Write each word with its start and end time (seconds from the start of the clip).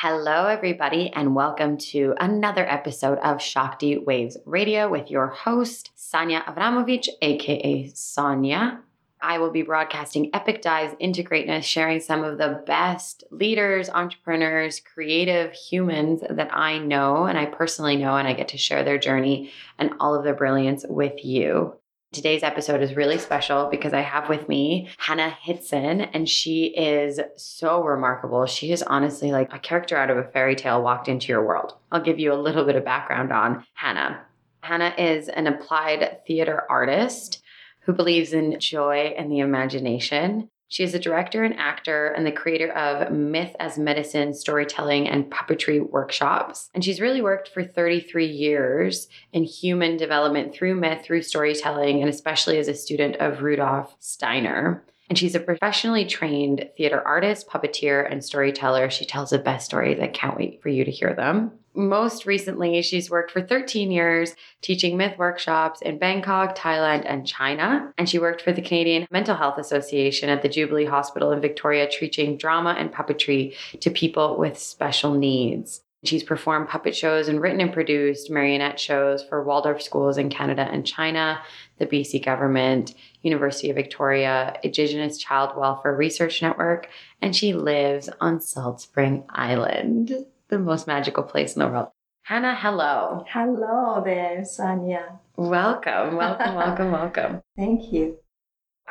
Hello, 0.00 0.46
everybody, 0.46 1.10
and 1.12 1.34
welcome 1.34 1.76
to 1.76 2.14
another 2.20 2.64
episode 2.64 3.18
of 3.18 3.42
Shakti 3.42 3.98
Waves 3.98 4.36
Radio 4.46 4.88
with 4.88 5.10
your 5.10 5.26
host, 5.26 5.90
Sanja 5.96 6.44
Avramovich, 6.44 7.08
aka 7.20 7.90
Sonia. 7.92 8.78
I 9.20 9.38
will 9.38 9.50
be 9.50 9.62
broadcasting 9.62 10.30
epic 10.32 10.62
dives 10.62 10.94
into 11.00 11.24
greatness, 11.24 11.66
sharing 11.66 11.98
some 11.98 12.22
of 12.22 12.38
the 12.38 12.62
best 12.64 13.24
leaders, 13.32 13.90
entrepreneurs, 13.90 14.78
creative 14.78 15.52
humans 15.52 16.22
that 16.30 16.56
I 16.56 16.78
know 16.78 17.24
and 17.24 17.36
I 17.36 17.46
personally 17.46 17.96
know, 17.96 18.16
and 18.16 18.28
I 18.28 18.34
get 18.34 18.46
to 18.48 18.56
share 18.56 18.84
their 18.84 18.98
journey 18.98 19.50
and 19.80 19.90
all 19.98 20.14
of 20.14 20.22
their 20.22 20.32
brilliance 20.32 20.84
with 20.88 21.24
you. 21.24 21.74
Today's 22.10 22.42
episode 22.42 22.80
is 22.80 22.96
really 22.96 23.18
special 23.18 23.68
because 23.70 23.92
I 23.92 24.00
have 24.00 24.30
with 24.30 24.48
me 24.48 24.88
Hannah 24.96 25.36
Hidson, 25.44 26.08
and 26.14 26.26
she 26.26 26.74
is 26.74 27.20
so 27.36 27.82
remarkable. 27.82 28.46
She 28.46 28.72
is 28.72 28.82
honestly 28.82 29.30
like 29.30 29.52
a 29.52 29.58
character 29.58 29.94
out 29.94 30.08
of 30.08 30.16
a 30.16 30.24
fairy 30.24 30.56
tale 30.56 30.82
walked 30.82 31.08
into 31.08 31.28
your 31.28 31.46
world. 31.46 31.74
I'll 31.92 32.00
give 32.00 32.18
you 32.18 32.32
a 32.32 32.34
little 32.34 32.64
bit 32.64 32.76
of 32.76 32.84
background 32.84 33.30
on 33.30 33.62
Hannah. 33.74 34.24
Hannah 34.62 34.94
is 34.96 35.28
an 35.28 35.46
applied 35.46 36.20
theater 36.26 36.62
artist 36.70 37.42
who 37.80 37.92
believes 37.92 38.32
in 38.32 38.58
joy 38.58 39.14
and 39.18 39.30
the 39.30 39.40
imagination. 39.40 40.48
She 40.68 40.84
is 40.84 40.94
a 40.94 40.98
director 40.98 41.44
and 41.44 41.58
actor 41.58 42.08
and 42.08 42.26
the 42.26 42.32
creator 42.32 42.70
of 42.72 43.10
Myth 43.10 43.56
as 43.58 43.78
Medicine 43.78 44.34
storytelling 44.34 45.08
and 45.08 45.30
puppetry 45.30 45.80
workshops. 45.80 46.68
And 46.74 46.84
she's 46.84 47.00
really 47.00 47.22
worked 47.22 47.48
for 47.48 47.64
33 47.64 48.26
years 48.26 49.08
in 49.32 49.44
human 49.44 49.96
development 49.96 50.54
through 50.54 50.74
myth, 50.74 51.04
through 51.04 51.22
storytelling, 51.22 52.00
and 52.02 52.10
especially 52.10 52.58
as 52.58 52.68
a 52.68 52.74
student 52.74 53.16
of 53.16 53.42
Rudolf 53.42 53.96
Steiner. 53.98 54.84
And 55.08 55.18
she's 55.18 55.34
a 55.34 55.40
professionally 55.40 56.04
trained 56.04 56.68
theater 56.76 57.00
artist, 57.06 57.48
puppeteer, 57.48 58.10
and 58.10 58.24
storyteller. 58.24 58.90
She 58.90 59.04
tells 59.04 59.30
the 59.30 59.38
best 59.38 59.66
stories. 59.66 59.98
I 60.00 60.08
can't 60.08 60.36
wait 60.36 60.62
for 60.62 60.68
you 60.68 60.84
to 60.84 60.90
hear 60.90 61.14
them 61.14 61.52
most 61.78 62.26
recently, 62.26 62.82
she's 62.82 63.08
worked 63.08 63.30
for 63.30 63.40
13 63.40 63.90
years 63.90 64.34
teaching 64.60 64.96
myth 64.96 65.16
workshops 65.16 65.80
in 65.80 65.98
Bangkok, 65.98 66.58
Thailand, 66.58 67.04
and 67.06 67.26
China. 67.26 67.92
And 67.96 68.08
she 68.08 68.18
worked 68.18 68.42
for 68.42 68.52
the 68.52 68.60
Canadian 68.60 69.06
Mental 69.10 69.36
Health 69.36 69.58
Association 69.58 70.28
at 70.28 70.42
the 70.42 70.48
Jubilee 70.48 70.84
Hospital 70.84 71.30
in 71.30 71.40
Victoria, 71.40 71.88
teaching 71.88 72.36
drama 72.36 72.74
and 72.76 72.92
puppetry 72.92 73.54
to 73.80 73.90
people 73.90 74.36
with 74.36 74.58
special 74.58 75.14
needs. 75.14 75.82
She's 76.04 76.22
performed 76.22 76.68
puppet 76.68 76.94
shows 76.94 77.26
and 77.26 77.40
written 77.40 77.60
and 77.60 77.72
produced 77.72 78.30
marionette 78.30 78.78
shows 78.78 79.22
for 79.22 79.42
Waldorf 79.42 79.82
schools 79.82 80.16
in 80.16 80.30
Canada 80.30 80.68
and 80.70 80.86
China, 80.86 81.40
the 81.78 81.86
BC 81.86 82.24
government, 82.24 82.94
University 83.22 83.68
of 83.68 83.76
Victoria, 83.76 84.58
Indigenous 84.62 85.18
Child 85.18 85.56
Welfare 85.56 85.96
Research 85.96 86.40
Network, 86.40 86.88
and 87.20 87.34
she 87.34 87.52
lives 87.52 88.08
on 88.20 88.40
Salt 88.40 88.80
Spring 88.80 89.24
Island 89.30 90.26
the 90.48 90.58
most 90.58 90.86
magical 90.86 91.22
place 91.22 91.54
in 91.54 91.60
the 91.60 91.68
world. 91.68 91.88
Hannah, 92.22 92.54
hello. 92.54 93.24
Hello 93.28 94.02
there, 94.04 94.44
Sonia. 94.44 95.18
Welcome, 95.36 96.16
welcome, 96.16 96.54
welcome, 96.54 96.92
welcome. 96.92 97.42
Thank 97.56 97.92
you. 97.92 98.18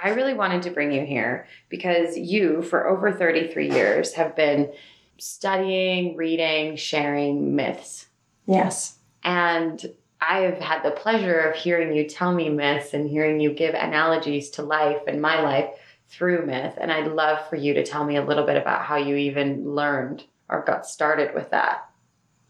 I 0.01 0.09
really 0.09 0.33
wanted 0.33 0.63
to 0.63 0.71
bring 0.71 0.91
you 0.91 1.05
here 1.05 1.47
because 1.69 2.17
you, 2.17 2.61
for 2.61 2.87
over 2.87 3.11
33 3.11 3.71
years, 3.71 4.13
have 4.13 4.35
been 4.35 4.71
studying, 5.19 6.15
reading, 6.15 6.75
sharing 6.75 7.55
myths. 7.55 8.07
Yes. 8.45 8.97
And 9.23 9.83
I've 10.21 10.59
had 10.59 10.83
the 10.83 10.91
pleasure 10.91 11.39
of 11.39 11.55
hearing 11.55 11.95
you 11.95 12.07
tell 12.07 12.33
me 12.33 12.49
myths 12.49 12.93
and 12.93 13.09
hearing 13.09 13.39
you 13.39 13.51
give 13.51 13.75
analogies 13.75 14.49
to 14.51 14.63
life 14.63 15.01
and 15.07 15.21
my 15.21 15.41
life 15.41 15.69
through 16.09 16.45
myth. 16.45 16.73
And 16.79 16.91
I'd 16.91 17.11
love 17.11 17.47
for 17.49 17.55
you 17.55 17.73
to 17.73 17.85
tell 17.85 18.03
me 18.03 18.15
a 18.15 18.25
little 18.25 18.45
bit 18.45 18.57
about 18.57 18.83
how 18.83 18.95
you 18.95 19.15
even 19.15 19.75
learned 19.75 20.23
or 20.49 20.63
got 20.63 20.85
started 20.85 21.33
with 21.33 21.51
that? 21.51 21.89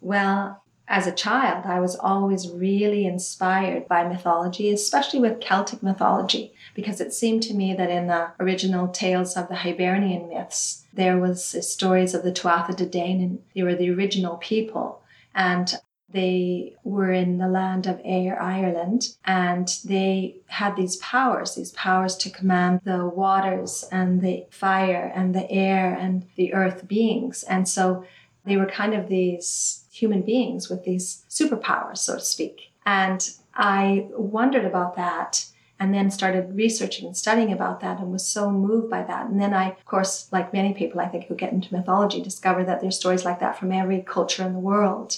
Well, 0.02 0.64
as 0.88 1.06
a 1.06 1.12
child, 1.12 1.66
I 1.66 1.80
was 1.82 1.96
always 1.98 2.50
really 2.50 3.06
inspired 3.06 3.88
by 3.88 4.08
mythology, 4.08 4.72
especially 4.72 5.20
with 5.20 5.42
Celtic 5.42 5.84
mythology, 5.84 6.54
because 6.76 7.02
it 7.02 7.14
seemed 7.14 7.44
to 7.44 7.54
me 7.54 7.74
that 7.74 7.90
in 7.90 8.08
the 8.08 8.32
original 8.40 8.88
tales 8.88 9.36
of 9.36 9.50
the 9.50 9.56
Hibernian 9.56 10.30
myths, 10.30 10.86
there 10.94 11.18
was 11.18 11.54
uh, 11.54 11.62
stories 11.62 12.14
of 12.14 12.24
the 12.24 12.32
Tuatha 12.32 12.76
De 12.76 12.86
Danann. 12.86 13.40
They 13.54 13.64
were 13.64 13.76
the 13.76 13.90
original 13.90 14.38
people, 14.38 15.02
and 15.36 15.74
they 16.10 16.76
were 16.86 17.12
in 17.12 17.38
the 17.38 17.50
land 17.50 17.86
of 17.86 18.02
Éire, 18.04 18.42
Ireland, 18.42 19.18
and 19.26 19.68
they 19.84 20.38
had 20.48 20.78
these 20.78 20.96
powers, 20.98 21.56
these 21.56 21.72
powers 21.72 22.16
to 22.18 22.30
command 22.30 22.80
the 22.86 23.06
waters 23.06 23.84
and 23.92 24.22
the 24.22 24.46
fire 24.50 25.12
and 25.14 25.36
the 25.36 25.52
air 25.52 25.94
and 25.94 26.26
the 26.38 26.54
earth 26.54 26.88
beings. 26.88 27.44
And 27.44 27.68
so 27.68 28.06
they 28.46 28.56
were 28.56 28.68
kind 28.68 28.94
of 28.94 29.10
these 29.10 29.84
human 29.98 30.22
beings 30.22 30.70
with 30.70 30.84
these 30.84 31.26
superpowers, 31.30 31.98
so 31.98 32.16
to 32.16 32.22
speak. 32.22 32.72
And 32.86 33.30
I 33.56 34.08
wondered 34.12 34.66
about 34.66 34.96
that 34.96 35.46
and 35.80 35.94
then 35.94 36.10
started 36.10 36.56
researching 36.56 37.06
and 37.06 37.16
studying 37.16 37.52
about 37.52 37.82
that 37.82 38.00
and 38.00 38.12
was 38.12 38.26
so 38.26 38.50
moved 38.52 38.90
by 38.90 39.04
that. 39.04 39.28
And 39.28 39.40
then 39.40 39.54
I, 39.54 39.70
of 39.72 39.86
course, 39.86 40.28
like 40.32 40.54
many 40.54 40.74
people 40.74 41.00
I 41.00 41.08
think 41.08 41.26
who 41.26 41.36
get 41.36 41.52
into 41.52 41.74
mythology, 41.74 42.22
discover 42.22 42.64
that 42.64 42.82
there's 42.82 42.98
stories 42.98 43.26
like 43.26 43.40
that 43.40 43.60
from 43.60 43.72
every 43.72 44.02
culture 44.02 44.44
in 44.44 44.54
the 44.54 44.60
world. 44.60 45.18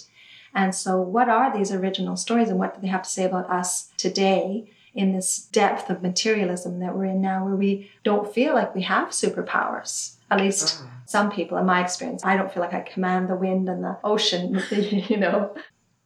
And 0.53 0.73
so, 0.73 1.00
what 1.00 1.29
are 1.29 1.56
these 1.56 1.72
original 1.72 2.17
stories 2.17 2.50
and 2.50 2.59
what 2.59 2.75
do 2.75 2.81
they 2.81 2.88
have 2.88 3.03
to 3.03 3.09
say 3.09 3.23
about 3.23 3.50
us 3.50 3.90
today 3.97 4.69
in 4.96 5.13
this 5.13 5.46
depth 5.51 5.90
of 5.90 6.01
materialism 6.01 6.79
that 6.79 6.97
we're 6.97 7.06
in 7.06 7.22
now, 7.22 7.46
where 7.46 7.56
we 7.56 7.91
don't 8.03 8.34
feel 8.34 8.53
like 8.53 8.73
we 8.75 8.81
have 8.81 9.09
superpowers? 9.09 10.16
At 10.31 10.40
least 10.40 10.81
uh-huh. 10.81 10.90
some 11.06 11.31
people, 11.31 11.57
in 11.57 11.66
my 11.66 11.81
experience, 11.84 12.23
I 12.23 12.38
don't 12.38 12.51
feel 12.53 12.62
like 12.62 12.73
I 12.73 12.81
command 12.81 13.29
the 13.29 13.35
wind 13.35 13.69
and 13.69 13.84
the 13.84 13.97
ocean, 14.03 14.62
you 14.72 15.17
know. 15.17 15.56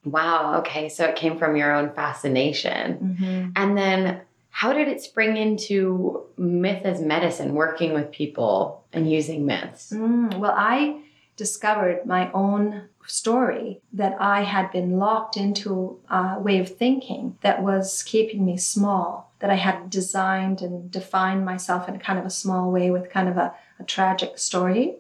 Wow. 0.06 0.60
Okay. 0.60 0.90
So 0.90 1.06
it 1.06 1.16
came 1.16 1.38
from 1.38 1.56
your 1.56 1.74
own 1.74 1.94
fascination. 1.94 3.18
Mm-hmm. 3.20 3.50
And 3.56 3.78
then 3.78 4.22
how 4.50 4.72
did 4.72 4.88
it 4.88 5.02
spring 5.02 5.36
into 5.36 6.24
myth 6.38 6.86
as 6.86 7.02
medicine, 7.02 7.54
working 7.54 7.94
with 7.94 8.12
people 8.12 8.84
and 8.94 9.10
using 9.10 9.46
myths? 9.46 9.92
Mm, 9.92 10.38
well, 10.38 10.54
I 10.56 11.02
discovered 11.36 12.06
my 12.06 12.32
own 12.34 12.90
story 13.08 13.82
that 13.94 14.16
I 14.20 14.44
had 14.44 14.72
been 14.72 14.98
locked 14.98 15.38
into 15.38 16.00
a 16.10 16.40
way 16.40 16.60
of 16.60 16.70
thinking 16.70 17.38
that 17.42 17.64
was 17.64 18.04
keeping 18.04 18.46
me 18.46 18.58
small, 18.58 19.34
that 19.40 19.50
I 19.50 19.56
had 19.56 19.90
designed 19.90 20.62
and 20.62 20.92
defined 20.92 21.46
myself 21.46 21.90
in 21.90 21.98
kind 22.00 22.20
of 22.20 22.26
a 22.26 22.30
small 22.30 22.72
way 22.72 22.92
with 22.92 23.10
kind 23.10 23.28
of 23.28 23.38
a, 23.38 23.54
a 23.84 23.86
tragic 23.86 24.38
story. 24.38 24.96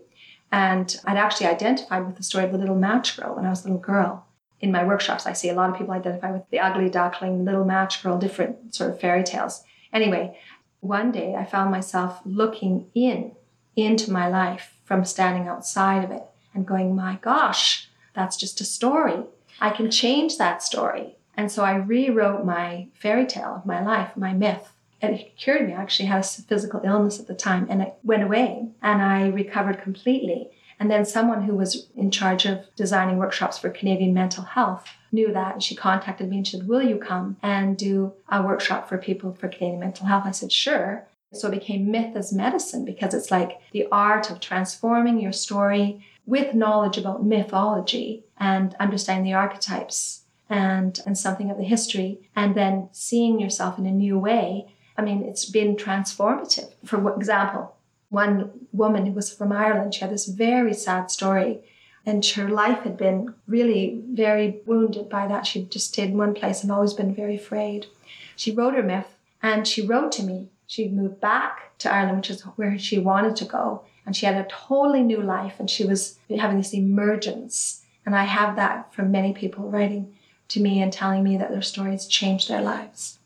And 0.52 0.96
I'd 1.06 1.18
actually 1.18 1.48
identified 1.48 2.06
with 2.06 2.18
the 2.18 2.24
story 2.24 2.46
of 2.46 2.52
the 2.52 2.58
little 2.60 2.76
match 2.76 3.18
girl 3.18 3.36
when 3.36 3.46
I 3.46 3.50
was 3.50 3.62
a 3.62 3.64
little 3.64 3.82
girl. 3.82 4.28
In 4.60 4.72
my 4.72 4.84
workshops, 4.84 5.26
I 5.26 5.34
see 5.34 5.50
a 5.50 5.56
lot 5.56 5.70
of 5.70 5.78
people 5.78 5.94
identify 5.94 6.32
with 6.32 6.50
the 6.52 6.60
ugly 6.60 6.90
duckling, 6.90 7.44
little 7.44 7.66
match 7.66 8.04
girl, 8.04 8.20
different 8.20 8.76
sort 8.76 8.92
of 8.92 9.00
fairy 9.00 9.24
tales. 9.24 9.64
Anyway, 9.92 10.38
one 10.80 11.12
day 11.12 11.36
I 11.36 11.46
found 11.46 11.72
myself 11.72 12.20
looking 12.26 12.88
in 12.94 13.32
into 13.76 14.12
my 14.12 14.28
life 14.28 14.78
from 14.84 15.04
standing 15.04 15.48
outside 15.48 16.04
of 16.04 16.12
it 16.12 16.24
and 16.54 16.68
going, 16.68 16.96
my 16.96 17.18
gosh, 17.22 17.90
that's 18.14 18.38
just 18.38 18.62
a 18.62 18.66
story. 18.66 19.24
I 19.60 19.72
can 19.72 19.90
change 19.90 20.38
that 20.38 20.62
story. 20.62 21.16
And 21.36 21.52
so 21.52 21.64
I 21.64 21.76
rewrote 21.76 22.46
my 22.46 22.90
fairy 22.94 23.26
tale 23.26 23.56
of 23.56 23.66
my 23.66 23.84
life, 23.84 24.16
my 24.16 24.34
myth. 24.34 24.73
It 25.12 25.38
cured 25.38 25.68
me. 25.68 25.74
I 25.74 25.82
actually 25.82 26.06
had 26.06 26.22
a 26.22 26.24
physical 26.24 26.82
illness 26.84 27.20
at 27.20 27.28
the 27.28 27.34
time 27.36 27.68
and 27.70 27.82
it 27.82 27.94
went 28.04 28.24
away 28.24 28.70
and 28.82 29.02
I 29.02 29.28
recovered 29.28 29.82
completely. 29.82 30.50
And 30.80 30.90
then 30.90 31.06
someone 31.06 31.44
who 31.44 31.56
was 31.56 31.88
in 31.96 32.10
charge 32.10 32.46
of 32.46 32.66
designing 32.76 33.18
workshops 33.18 33.58
for 33.58 33.70
Canadian 33.70 34.14
mental 34.14 34.44
health 34.44 34.88
knew 35.12 35.32
that 35.34 35.54
and 35.54 35.64
she 35.64 35.76
contacted 35.76 36.30
me 36.30 36.38
and 36.38 36.48
said, 36.48 36.68
Will 36.68 36.82
you 36.82 36.98
come 36.98 37.38
and 37.44 37.78
do 37.78 38.14
a 38.30 38.42
workshop 38.42 38.90
for 38.90 38.98
people 38.98 39.34
for 39.34 39.48
Canadian 39.48 39.80
mental 39.80 40.08
health? 40.08 40.24
I 40.26 40.32
said, 40.32 40.52
Sure. 40.52 41.06
So 41.34 41.48
it 41.48 41.60
became 41.60 41.92
myth 41.92 42.16
as 42.16 42.32
medicine 42.32 42.86
because 42.86 43.14
it's 43.14 43.32
like 43.32 43.60
the 43.72 43.88
art 43.92 44.30
of 44.30 44.40
transforming 44.40 45.20
your 45.20 45.32
story 45.34 46.06
with 46.26 46.54
knowledge 46.54 46.98
about 46.98 47.26
mythology 47.26 48.24
and 48.38 48.76
understanding 48.80 49.26
the 49.26 49.34
archetypes 49.34 50.22
and, 50.50 51.00
and 51.06 51.18
something 51.18 51.50
of 51.50 51.58
the 51.58 51.64
history, 51.64 52.30
and 52.36 52.56
then 52.56 52.90
seeing 52.92 53.40
yourself 53.40 53.80
in 53.80 53.86
a 53.86 53.92
new 53.92 54.20
way. 54.20 54.68
I 54.98 55.02
mean, 55.02 55.24
it's 55.24 55.46
been 55.46 55.76
transformative. 55.76 56.72
For 56.86 57.16
example, 57.16 57.76
one 58.10 58.68
woman 58.72 59.06
who 59.06 59.14
was 59.14 59.34
from 59.34 59.52
Ireland, 59.52 59.96
she 59.96 60.02
had 60.02 60.12
this 60.12 60.28
very 60.28 60.74
sad 60.74 61.10
story, 61.10 61.62
and 62.06 62.26
her 62.26 62.50
life 62.50 62.80
had 62.80 62.98
been 62.98 63.34
really 63.48 64.02
very 64.12 64.60
wounded 64.66 65.10
by 65.10 65.28
that. 65.28 65.48
She'd 65.48 65.72
just 65.72 65.88
stayed 65.88 66.10
in 66.10 66.18
one 66.18 66.34
place 66.34 66.62
and 66.62 66.72
always 66.72 66.94
been 66.94 67.16
very 67.16 67.36
afraid. 67.36 67.88
She 68.36 68.52
wrote 68.52 68.76
her 68.76 68.84
myth, 68.84 69.18
and 69.42 69.68
she 69.68 69.86
wrote 69.86 70.12
to 70.14 70.24
me. 70.24 70.50
She 70.68 70.90
moved 70.90 71.22
back 71.22 71.78
to 71.80 71.92
Ireland, 71.92 72.18
which 72.18 72.30
is 72.30 72.42
where 72.42 72.78
she 72.78 73.00
wanted 73.00 73.36
to 73.38 73.46
go 73.46 73.84
and 74.06 74.16
she 74.16 74.26
had 74.26 74.36
a 74.36 74.48
totally 74.50 75.02
new 75.02 75.22
life 75.22 75.60
and 75.60 75.70
she 75.70 75.86
was 75.86 76.20
having 76.30 76.58
this 76.58 76.74
emergence. 76.74 77.84
And 78.06 78.16
I 78.16 78.24
have 78.26 78.56
that 78.58 78.94
from 78.94 79.12
many 79.12 79.34
people 79.34 79.70
writing 79.70 80.14
to 80.50 80.60
me 80.60 80.82
and 80.82 80.92
telling 80.92 81.24
me 81.24 81.38
that 81.38 81.52
their 81.52 81.62
stories 81.62 82.06
changed 82.06 82.50
their 82.50 82.62
lives. 82.62 83.20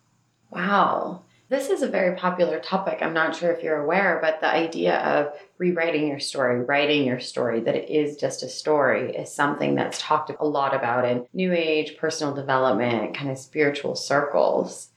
Wow. 0.52 1.24
This 1.50 1.70
is 1.70 1.82
a 1.82 1.88
very 1.88 2.18
popular 2.18 2.60
topic. 2.60 3.00
I'm 3.02 3.14
not 3.14 3.34
sure 3.34 3.52
if 3.54 3.64
you're 3.64 3.82
aware, 3.82 4.20
but 4.22 4.42
the 4.42 4.54
idea 4.54 4.98
of 4.98 5.34
rewriting 5.58 6.10
your 6.10 6.20
story, 6.20 6.62
writing 6.62 7.06
your 7.06 7.22
story, 7.22 7.62
that 7.62 7.76
it 7.76 7.90
is 7.90 8.18
just 8.18 8.44
a 8.44 8.50
story, 8.50 9.16
is 9.16 9.34
something 9.34 9.74
that's 9.74 10.02
talked 10.02 10.30
a 10.38 10.46
lot 10.46 10.76
about 10.76 11.06
in 11.06 11.26
New 11.34 11.54
Age, 11.54 11.96
personal 11.98 12.34
development, 12.34 13.16
kind 13.16 13.32
of 13.32 13.38
spiritual 13.38 13.96
circles. 13.96 14.90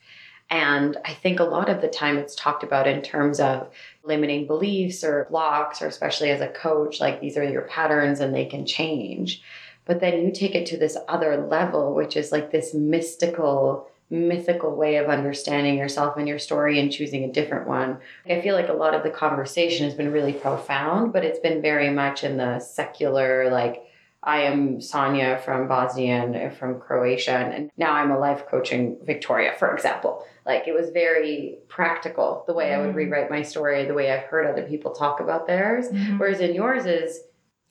And 0.49 0.97
I 1.05 1.13
think 1.13 1.39
a 1.39 1.45
lot 1.45 1.69
of 1.69 1.79
the 1.79 1.87
time 1.87 2.17
it's 2.17 2.35
talked 2.35 2.63
about 2.63 2.85
in 2.85 3.01
terms 3.01 3.39
of 3.39 3.69
limiting 4.03 4.45
beliefs 4.45 5.05
or 5.05 5.27
blocks, 5.29 5.81
or 5.81 5.87
especially 5.87 6.31
as 6.31 6.41
a 6.41 6.49
coach, 6.49 6.99
like 6.99 7.21
these 7.21 7.37
are 7.37 7.49
your 7.49 7.61
patterns 7.61 8.19
and 8.19 8.35
they 8.35 8.45
can 8.45 8.65
change. 8.65 9.41
But 9.85 10.01
then 10.01 10.25
you 10.25 10.33
take 10.33 10.53
it 10.53 10.65
to 10.65 10.77
this 10.77 10.97
other 11.07 11.47
level, 11.47 11.95
which 11.95 12.17
is 12.17 12.33
like 12.33 12.51
this 12.51 12.73
mystical 12.73 13.87
mythical 14.11 14.75
way 14.75 14.97
of 14.97 15.07
understanding 15.07 15.77
yourself 15.77 16.17
and 16.17 16.27
your 16.27 16.37
story 16.37 16.79
and 16.79 16.91
choosing 16.91 17.23
a 17.23 17.31
different 17.31 17.67
one. 17.67 17.97
I 18.29 18.41
feel 18.41 18.55
like 18.55 18.69
a 18.69 18.73
lot 18.73 18.93
of 18.93 19.03
the 19.03 19.09
conversation 19.09 19.85
has 19.85 19.95
been 19.95 20.11
really 20.11 20.33
profound, 20.33 21.13
but 21.13 21.23
it's 21.23 21.39
been 21.39 21.61
very 21.61 21.89
much 21.89 22.23
in 22.23 22.37
the 22.37 22.59
secular, 22.59 23.49
like, 23.49 23.87
I 24.23 24.41
am 24.41 24.81
Sonia 24.81 25.41
from 25.43 25.67
Bosnia 25.67 26.23
and 26.23 26.55
from 26.55 26.79
Croatia, 26.79 27.31
and 27.31 27.71
now 27.75 27.93
I'm 27.93 28.11
a 28.11 28.19
life 28.19 28.45
coaching 28.45 28.97
Victoria, 29.03 29.53
for 29.57 29.73
example. 29.73 30.23
Like 30.45 30.67
it 30.67 30.73
was 30.73 30.91
very 30.91 31.57
practical 31.67 32.43
the 32.45 32.53
way 32.53 32.73
I 32.73 32.77
would 32.79 32.91
mm. 32.91 32.95
rewrite 32.95 33.31
my 33.31 33.41
story, 33.41 33.85
the 33.85 33.95
way 33.95 34.11
I've 34.11 34.25
heard 34.25 34.45
other 34.45 34.67
people 34.67 34.91
talk 34.91 35.19
about 35.19 35.47
theirs. 35.47 35.87
Mm-hmm. 35.87 36.19
Whereas 36.19 36.39
in 36.39 36.53
yours 36.53 36.85
is, 36.85 37.21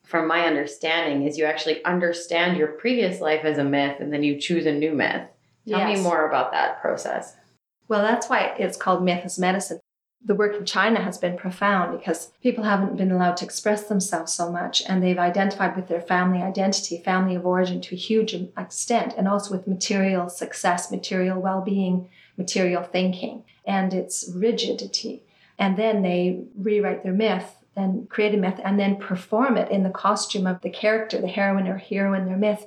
from 0.04 0.26
my 0.26 0.44
understanding, 0.44 1.24
is 1.24 1.38
you 1.38 1.44
actually 1.44 1.84
understand 1.84 2.56
your 2.56 2.68
previous 2.68 3.20
life 3.20 3.44
as 3.44 3.58
a 3.58 3.64
myth 3.64 4.00
and 4.00 4.12
then 4.12 4.24
you 4.24 4.40
choose 4.40 4.66
a 4.66 4.72
new 4.72 4.92
myth. 4.92 5.29
Tell 5.68 5.78
yes. 5.80 5.98
me 5.98 6.02
more 6.02 6.26
about 6.28 6.52
that 6.52 6.80
process. 6.80 7.36
Well, 7.88 8.02
that's 8.02 8.28
why 8.28 8.54
it's 8.58 8.76
called 8.76 9.02
myth 9.02 9.22
as 9.24 9.38
medicine. 9.38 9.80
The 10.22 10.34
work 10.34 10.54
in 10.54 10.66
China 10.66 11.00
has 11.02 11.16
been 11.16 11.36
profound 11.36 11.98
because 11.98 12.30
people 12.42 12.64
haven't 12.64 12.96
been 12.96 13.10
allowed 13.10 13.38
to 13.38 13.44
express 13.44 13.84
themselves 13.84 14.32
so 14.32 14.52
much 14.52 14.82
and 14.86 15.02
they've 15.02 15.18
identified 15.18 15.74
with 15.74 15.88
their 15.88 16.00
family 16.00 16.42
identity, 16.42 17.02
family 17.02 17.34
of 17.34 17.46
origin 17.46 17.80
to 17.80 17.94
a 17.94 17.98
huge 17.98 18.34
extent, 18.56 19.14
and 19.16 19.26
also 19.26 19.50
with 19.50 19.66
material 19.66 20.28
success, 20.28 20.90
material 20.90 21.40
well 21.40 21.62
being, 21.62 22.08
material 22.36 22.82
thinking, 22.82 23.44
and 23.64 23.94
its 23.94 24.30
rigidity. 24.34 25.24
And 25.58 25.76
then 25.76 26.02
they 26.02 26.44
rewrite 26.56 27.02
their 27.02 27.12
myth 27.12 27.56
and 27.74 28.08
create 28.08 28.34
a 28.34 28.38
myth 28.38 28.60
and 28.62 28.78
then 28.78 28.96
perform 28.96 29.56
it 29.56 29.70
in 29.70 29.82
the 29.82 29.90
costume 29.90 30.46
of 30.46 30.60
the 30.60 30.70
character, 30.70 31.20
the 31.20 31.28
heroine 31.28 31.66
or 31.66 31.78
hero 31.78 32.14
in 32.14 32.26
their 32.26 32.36
myth 32.36 32.66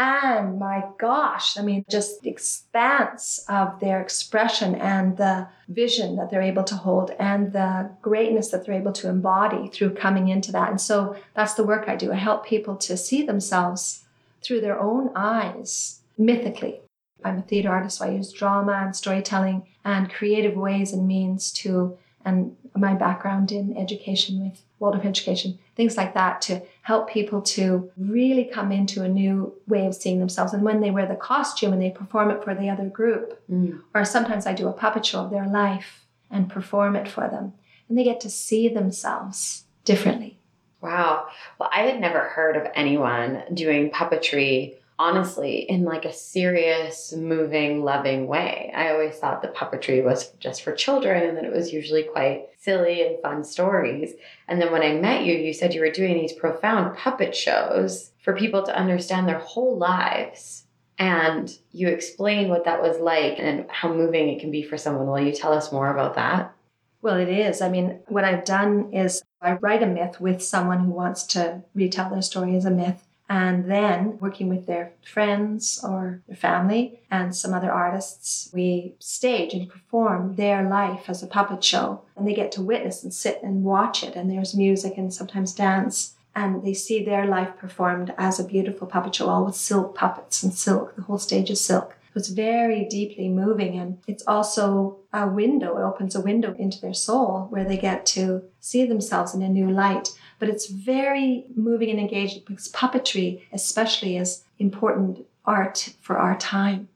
and 0.00 0.58
my 0.58 0.84
gosh, 0.98 1.58
I 1.58 1.62
mean, 1.62 1.84
just 1.90 2.22
the 2.22 2.30
expanse 2.30 3.44
of 3.50 3.80
their 3.80 4.00
expression 4.00 4.74
and 4.74 5.18
the 5.18 5.46
vision 5.68 6.16
that 6.16 6.30
they're 6.30 6.40
able 6.40 6.64
to 6.64 6.74
hold 6.74 7.10
and 7.18 7.52
the 7.52 7.90
greatness 8.00 8.48
that 8.48 8.64
they're 8.64 8.80
able 8.80 8.92
to 8.92 9.10
embody 9.10 9.68
through 9.68 9.96
coming 9.96 10.28
into 10.28 10.52
that. 10.52 10.70
And 10.70 10.80
so 10.80 11.16
that's 11.36 11.52
the 11.52 11.66
work 11.66 11.84
I 11.86 11.96
do. 11.96 12.12
I 12.12 12.14
help 12.14 12.46
people 12.46 12.76
to 12.76 12.96
see 12.96 13.22
themselves 13.22 14.04
through 14.42 14.62
their 14.62 14.80
own 14.80 15.10
eyes, 15.14 16.00
mythically. 16.16 16.80
I'm 17.22 17.36
a 17.36 17.42
theater 17.42 17.68
artist, 17.68 17.98
so 17.98 18.06
I 18.06 18.12
use 18.12 18.32
drama 18.32 18.80
and 18.82 18.96
storytelling 18.96 19.66
and 19.84 20.10
creative 20.10 20.56
ways 20.56 20.94
and 20.94 21.06
means 21.06 21.52
to, 21.52 21.98
and 22.24 22.56
my 22.76 22.94
background 22.94 23.52
in 23.52 23.76
education 23.76 24.42
with 24.42 24.62
Waldorf 24.78 25.04
education, 25.04 25.58
things 25.76 25.96
like 25.96 26.14
that 26.14 26.40
to 26.42 26.62
help 26.82 27.10
people 27.10 27.42
to 27.42 27.90
really 27.96 28.44
come 28.44 28.72
into 28.72 29.02
a 29.02 29.08
new 29.08 29.54
way 29.66 29.86
of 29.86 29.94
seeing 29.94 30.18
themselves. 30.18 30.52
And 30.52 30.62
when 30.62 30.80
they 30.80 30.90
wear 30.90 31.06
the 31.06 31.14
costume 31.14 31.72
and 31.72 31.82
they 31.82 31.90
perform 31.90 32.30
it 32.30 32.42
for 32.44 32.54
the 32.54 32.68
other 32.68 32.86
group, 32.86 33.42
mm. 33.50 33.80
or 33.94 34.04
sometimes 34.04 34.46
I 34.46 34.52
do 34.52 34.68
a 34.68 34.72
puppet 34.72 35.04
show 35.06 35.20
of 35.24 35.30
their 35.30 35.46
life 35.46 36.06
and 36.30 36.48
perform 36.48 36.96
it 36.96 37.08
for 37.08 37.28
them, 37.28 37.52
and 37.88 37.98
they 37.98 38.04
get 38.04 38.20
to 38.20 38.30
see 38.30 38.68
themselves 38.68 39.64
differently. 39.84 40.38
Wow. 40.80 41.26
Well, 41.58 41.68
I 41.72 41.82
had 41.82 42.00
never 42.00 42.20
heard 42.20 42.56
of 42.56 42.66
anyone 42.74 43.42
doing 43.52 43.90
puppetry 43.90 44.76
honestly 45.00 45.60
in 45.60 45.82
like 45.82 46.04
a 46.04 46.12
serious, 46.12 47.14
moving, 47.14 47.82
loving 47.82 48.26
way. 48.26 48.70
I 48.76 48.90
always 48.90 49.16
thought 49.16 49.40
the 49.40 49.48
puppetry 49.48 50.04
was 50.04 50.28
just 50.32 50.60
for 50.60 50.72
children 50.72 51.26
and 51.26 51.38
that 51.38 51.46
it 51.46 51.52
was 51.54 51.72
usually 51.72 52.02
quite 52.02 52.48
silly 52.58 53.06
and 53.06 53.18
fun 53.22 53.42
stories. 53.42 54.12
And 54.46 54.60
then 54.60 54.70
when 54.70 54.82
I 54.82 54.92
met 54.92 55.24
you, 55.24 55.32
you 55.32 55.54
said 55.54 55.72
you 55.72 55.80
were 55.80 55.90
doing 55.90 56.18
these 56.18 56.34
profound 56.34 56.98
puppet 56.98 57.34
shows 57.34 58.10
for 58.22 58.36
people 58.36 58.62
to 58.64 58.76
understand 58.76 59.26
their 59.26 59.38
whole 59.38 59.78
lives. 59.78 60.64
And 60.98 61.50
you 61.72 61.88
explain 61.88 62.50
what 62.50 62.66
that 62.66 62.82
was 62.82 62.98
like 62.98 63.38
and 63.38 63.70
how 63.70 63.90
moving 63.94 64.28
it 64.28 64.40
can 64.40 64.50
be 64.50 64.62
for 64.62 64.76
someone. 64.76 65.06
Will 65.06 65.18
you 65.18 65.32
tell 65.32 65.54
us 65.54 65.72
more 65.72 65.90
about 65.90 66.16
that? 66.16 66.54
Well, 67.00 67.16
it 67.16 67.30
is. 67.30 67.62
I 67.62 67.70
mean, 67.70 68.00
what 68.08 68.24
I've 68.24 68.44
done 68.44 68.92
is 68.92 69.22
I 69.40 69.52
write 69.52 69.82
a 69.82 69.86
myth 69.86 70.20
with 70.20 70.42
someone 70.42 70.80
who 70.80 70.90
wants 70.90 71.22
to 71.28 71.62
retell 71.74 72.10
their 72.10 72.20
story 72.20 72.54
as 72.54 72.66
a 72.66 72.70
myth 72.70 73.06
and 73.30 73.70
then 73.70 74.18
working 74.18 74.48
with 74.48 74.66
their 74.66 74.92
friends 75.04 75.80
or 75.84 76.20
their 76.26 76.36
family 76.36 77.00
and 77.12 77.34
some 77.34 77.54
other 77.54 77.70
artists, 77.70 78.50
we 78.52 78.96
stage 78.98 79.54
and 79.54 79.68
perform 79.68 80.34
their 80.34 80.68
life 80.68 81.04
as 81.06 81.22
a 81.22 81.28
puppet 81.28 81.62
show. 81.62 82.02
And 82.16 82.26
they 82.26 82.34
get 82.34 82.50
to 82.52 82.60
witness 82.60 83.04
and 83.04 83.14
sit 83.14 83.40
and 83.40 83.62
watch 83.62 84.02
it. 84.02 84.16
And 84.16 84.28
there's 84.28 84.56
music 84.56 84.94
and 84.96 85.14
sometimes 85.14 85.54
dance. 85.54 86.16
And 86.34 86.64
they 86.64 86.74
see 86.74 87.04
their 87.04 87.24
life 87.24 87.56
performed 87.56 88.12
as 88.18 88.40
a 88.40 88.44
beautiful 88.44 88.88
puppet 88.88 89.14
show, 89.14 89.28
all 89.28 89.44
with 89.44 89.54
silk 89.54 89.94
puppets 89.94 90.42
and 90.42 90.52
silk. 90.52 90.96
The 90.96 91.02
whole 91.02 91.18
stage 91.18 91.50
is 91.50 91.64
silk. 91.64 91.96
It's 92.14 92.28
very 92.28 92.86
deeply 92.86 93.28
moving 93.28 93.78
and 93.78 93.98
it's 94.06 94.24
also 94.26 94.98
a 95.12 95.28
window. 95.28 95.76
It 95.78 95.82
opens 95.82 96.14
a 96.14 96.20
window 96.20 96.54
into 96.58 96.80
their 96.80 96.94
soul 96.94 97.46
where 97.50 97.64
they 97.64 97.78
get 97.78 98.06
to 98.06 98.42
see 98.60 98.84
themselves 98.84 99.34
in 99.34 99.42
a 99.42 99.48
new 99.48 99.70
light 99.70 100.10
but 100.40 100.48
it's 100.48 100.66
very 100.66 101.44
moving 101.54 101.90
and 101.90 102.00
engaging 102.00 102.42
because 102.44 102.68
puppetry, 102.72 103.42
especially, 103.52 104.16
is 104.16 104.42
important 104.58 105.24
art 105.44 105.94
for 106.00 106.16
our 106.16 106.36
time. 106.38 106.88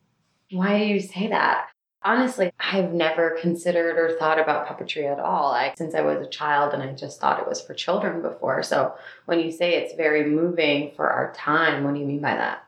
Why 0.50 0.78
do 0.78 0.84
you 0.86 1.00
say 1.00 1.28
that? 1.28 1.68
Honestly, 2.02 2.50
I've 2.58 2.92
never 2.92 3.36
considered 3.40 3.98
or 3.98 4.18
thought 4.18 4.38
about 4.38 4.66
puppetry 4.66 5.10
at 5.10 5.20
all. 5.20 5.52
I, 5.52 5.74
since 5.76 5.94
I 5.94 6.00
was 6.00 6.26
a 6.26 6.30
child 6.30 6.74
and 6.74 6.82
I 6.82 6.92
just 6.92 7.20
thought 7.20 7.40
it 7.40 7.48
was 7.48 7.62
for 7.62 7.74
children 7.74 8.20
before. 8.20 8.62
So 8.62 8.94
when 9.26 9.40
you 9.40 9.50
say 9.50 9.74
it's 9.74 9.94
very 9.94 10.24
moving 10.24 10.92
for 10.96 11.08
our 11.08 11.32
time, 11.34 11.84
what 11.84 11.94
do 11.94 12.00
you 12.00 12.06
mean 12.06 12.20
by 12.20 12.34
that? 12.34 12.63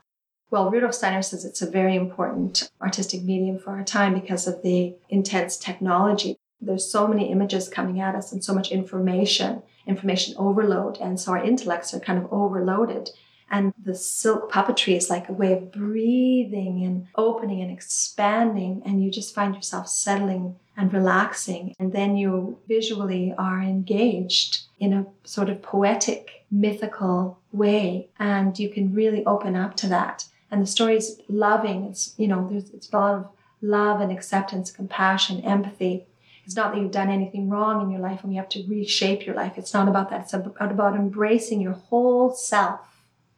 Well, 0.49 0.71
Rudolf 0.71 0.95
Steiner 0.95 1.23
says 1.23 1.45
it's 1.45 1.63
a 1.63 1.71
very 1.71 1.97
important 1.97 2.71
artistic 2.81 3.23
medium 3.23 3.59
for 3.59 3.71
our 3.71 3.85
time 3.85 4.15
because 4.15 4.47
of 4.47 4.63
the 4.63 4.95
intense 5.09 5.57
technology. 5.57 6.39
There's 6.61 6.91
so 6.91 7.09
many 7.09 7.31
images 7.31 7.69
coming 7.69 8.01
at 8.01 8.15
us 8.15 8.33
and 8.33 8.45
so 8.45 8.55
much 8.55 8.71
information 8.71 9.63
information 9.87 10.35
overload. 10.37 10.99
And 10.99 11.19
so 11.19 11.33
our 11.33 11.43
intellects 11.43 11.95
are 11.95 12.01
kind 12.01 12.19
of 12.19 12.33
overloaded. 12.33 13.11
And 13.49 13.73
the 13.81 13.95
silk 13.95 14.51
puppetry 14.51 14.97
is 14.97 15.09
like 15.09 15.29
a 15.29 15.33
way 15.33 15.53
of 15.53 15.71
breathing 15.71 16.85
and 16.85 17.07
opening 17.15 17.61
and 17.61 17.71
expanding. 17.71 18.83
And 18.85 19.03
you 19.03 19.11
just 19.11 19.35
find 19.35 19.55
yourself 19.55 19.89
settling 19.89 20.57
and 20.77 20.93
relaxing. 20.93 21.75
And 21.79 21.93
then 21.93 22.17
you 22.17 22.59
visually 22.67 23.33
are 23.39 23.63
engaged 23.63 24.63
in 24.81 24.93
a 24.93 25.07
sort 25.23 25.49
of 25.49 25.63
poetic, 25.63 26.45
mythical 26.51 27.39
way. 27.53 28.09
And 28.19 28.59
you 28.59 28.69
can 28.69 28.93
really 28.93 29.25
open 29.25 29.55
up 29.55 29.77
to 29.77 29.89
that. 29.89 30.25
And 30.51 30.63
the 30.63 30.67
story 30.67 30.97
is 30.97 31.21
loving. 31.29 31.85
It's, 31.85 32.15
you 32.17 32.29
know, 32.29 32.49
there's 32.49 32.71
it's 32.71 32.91
a 32.93 32.97
lot 32.97 33.15
of 33.15 33.29
love 33.61 34.01
and 34.01 34.13
acceptance, 34.13 34.71
compassion, 34.71 35.41
empathy. 35.41 36.07
It's 36.45 36.55
not 36.55 36.73
that 36.73 36.81
you've 36.81 36.93
done 36.93 37.11
anything 37.11 37.49
wrong 37.49 37.83
in 37.83 37.91
your 37.91 38.01
life 38.01 38.23
and 38.23 38.33
you 38.33 38.39
have 38.39 38.49
to 38.51 38.65
reshape 38.69 39.27
your 39.27 39.35
life. 39.35 39.55
It's 39.57 39.75
not 39.75 39.89
about 39.89 40.11
that. 40.11 40.23
It's 40.23 40.35
about, 40.35 40.71
about 40.71 40.95
embracing 40.95 41.61
your 41.61 41.73
whole 41.73 42.33
self. 42.33 42.81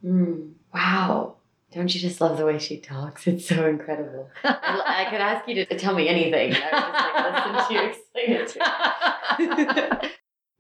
Mm, 0.05 0.53
wow. 0.75 1.37
Don't 1.73 1.95
you 1.95 2.01
just 2.01 2.21
love 2.21 2.37
the 2.37 2.45
way 2.45 2.59
she 2.59 2.79
talks? 2.79 3.27
It's 3.27 3.47
so 3.47 3.67
incredible. 3.67 4.31
I, 4.45 5.05
I, 5.07 5.11
could 5.11 5.21
ask 5.21 5.49
you 5.49 5.55
to 5.55 5.79
tell 5.79 5.95
me 5.95 6.09
anything. 6.09 6.55
I 6.55 7.25
would 7.27 7.55
just 7.55 7.55
like 7.55 7.69
listen 7.69 7.69
to 7.69 7.75
you 7.75 7.89
explain 7.89 8.31
it 8.33 8.49
to 10.01 10.11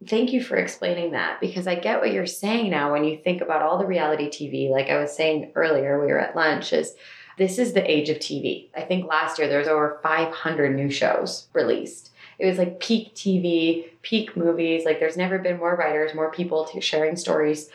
Thank 0.09 0.33
you 0.33 0.43
for 0.43 0.57
explaining 0.57 1.13
that 1.13 1.41
because 1.41 1.67
I 1.67 1.75
get 1.75 2.01
what 2.01 2.13
you're 2.13 2.27
saying 2.27 2.71
now 2.71 2.93
when 2.93 3.05
you 3.05 3.19
think 3.19 3.43
about 3.43 3.63
all 3.63 3.79
the 3.79 3.87
reality 3.87 4.29
TV. 4.29 4.71
Like 4.71 4.89
I 4.89 4.99
was 4.99 5.15
saying 5.15 5.53
earlier, 5.55 6.01
we 6.01 6.13
were 6.13 6.19
at 6.19 6.37
lunch, 6.37 6.73
is 6.73 6.95
this 7.37 7.59
is 7.59 7.73
the 7.73 7.91
age 7.91 8.09
of 8.09 8.19
TV. 8.19 8.69
I 8.77 8.83
think 8.83 9.07
last 9.07 9.39
year 9.39 9.49
there 9.49 9.59
was 9.59 9.69
over 9.69 10.01
500 10.03 10.75
new 10.75 10.91
shows 10.91 11.49
released 11.53 12.11
it 12.39 12.47
was 12.47 12.59
like 12.59 12.79
peak 12.79 13.15
TV, 13.15 13.87
peak 14.03 14.37
movies. 14.37 14.85
Like 14.85 15.01
there's 15.01 15.17
never 15.17 15.39
been 15.39 15.59
more 15.59 15.75
writers, 15.75 16.15
more 16.15 16.31
people 16.31 16.69
sharing 16.81 17.17
stories 17.17 17.69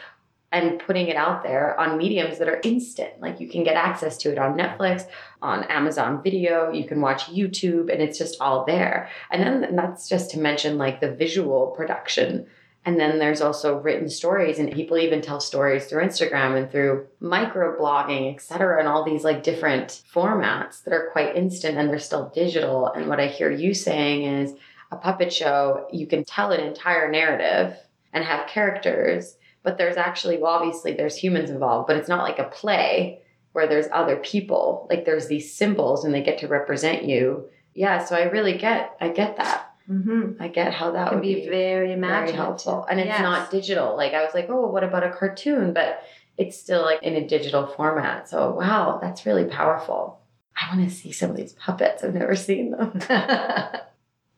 and 0.54 0.80
putting 0.80 1.08
it 1.08 1.18
out 1.18 1.44
there 1.44 1.78
on 1.80 1.98
mediums 1.98 2.38
that 2.38 2.48
are 2.48 2.62
instant. 2.64 3.20
Like 3.20 3.42
you 3.42 3.50
can 3.50 3.64
get 3.64 3.76
access 3.76 4.16
to 4.18 4.32
it 4.32 4.38
on 4.38 4.56
Netflix, 4.56 5.08
on 5.42 5.64
Amazon 5.64 6.22
Video, 6.24 6.72
you 6.72 6.86
can 6.88 7.02
watch 7.02 7.24
YouTube, 7.24 7.92
and 7.92 8.02
it's 8.02 8.20
just 8.20 8.40
all 8.40 8.64
there. 8.64 9.10
And 9.32 9.42
then 9.42 9.76
that's 9.76 10.08
just 10.08 10.30
to 10.32 10.40
mention 10.40 10.78
like 10.78 11.02
the 11.02 11.12
visual 11.12 11.74
production 11.76 12.46
And 12.86 13.00
then 13.00 13.18
there's 13.18 13.42
also 13.42 13.78
written 13.80 14.10
stories, 14.10 14.60
and 14.60 14.72
people 14.72 14.98
even 14.98 15.22
tell 15.22 15.40
stories 15.40 15.86
through 15.86 16.04
Instagram 16.04 16.58
and 16.58 16.70
through 16.70 17.08
microblogging, 17.22 18.34
et 18.34 18.42
cetera, 18.42 18.80
and 18.80 18.90
all 18.90 19.06
these 19.06 19.24
like 19.24 19.42
different 19.42 20.02
formats 20.14 20.84
that 20.84 20.94
are 20.94 21.10
quite 21.14 21.36
instant 21.36 21.78
and 21.78 21.90
they're 21.90 22.00
still 22.00 22.30
digital. 22.36 22.88
And 22.88 23.08
what 23.08 23.22
I 23.22 23.28
hear 23.28 23.50
you 23.50 23.74
saying 23.74 24.24
is 24.24 24.54
a 24.92 24.98
puppet 24.98 25.32
show, 25.32 25.88
you 25.94 26.08
can 26.08 26.26
tell 26.26 26.52
an 26.52 26.60
entire 26.60 27.10
narrative 27.10 27.78
and 28.12 28.26
have 28.26 28.50
characters, 28.50 29.38
but 29.64 29.78
there's 29.78 29.98
actually, 29.98 30.38
well, 30.38 30.52
obviously 30.54 30.94
there's 30.94 31.16
humans 31.16 31.50
involved, 31.50 31.88
but 31.88 31.98
it's 31.98 32.10
not 32.10 32.24
like 32.24 32.40
a 32.40 32.44
play 32.46 33.22
where 33.54 33.68
there's 33.68 33.88
other 33.92 34.18
people. 34.18 34.88
Like 34.90 35.06
there's 35.06 35.28
these 35.28 35.54
symbols 35.54 36.04
and 36.06 36.14
they 36.14 36.22
get 36.24 36.40
to 36.40 36.48
represent 36.48 37.04
you. 37.06 37.50
Yeah, 37.74 38.04
so 38.04 38.16
I 38.16 38.24
really 38.24 38.58
get, 38.58 38.96
I 39.02 39.10
get 39.10 39.38
that. 39.38 39.70
Mm-hmm. 39.90 40.42
I 40.42 40.48
get 40.48 40.74
how 40.74 40.92
that 40.92 41.12
would 41.14 41.22
be, 41.22 41.36
be 41.36 41.50
very 41.50 41.94
very 41.96 42.32
helpful. 42.32 42.86
And 42.90 43.00
it's 43.00 43.08
Yes. 43.08 43.22
not 43.22 43.52
digital. 43.52 43.98
Like 43.98 44.14
I 44.14 44.24
was 44.24 44.34
like, 44.34 44.48
oh, 44.50 44.68
what 44.68 44.84
about 44.84 45.04
a 45.04 45.12
cartoon? 45.12 45.74
But 45.74 46.04
it's 46.38 46.58
still 46.60 46.82
like 46.84 47.04
in 47.04 47.16
a 47.16 47.28
digital 47.28 47.68
format. 47.68 48.30
So 48.30 48.52
wow, 48.52 49.00
that's 49.02 49.26
really 49.26 49.46
powerful. 49.46 50.20
I 50.56 50.76
want 50.76 50.88
to 50.90 50.96
see 50.96 51.12
some 51.12 51.32
of 51.32 51.36
these 51.36 51.54
puppets. 51.54 52.04
I've 52.04 52.14
never 52.14 52.36
seen 52.36 52.72
them. 52.72 53.00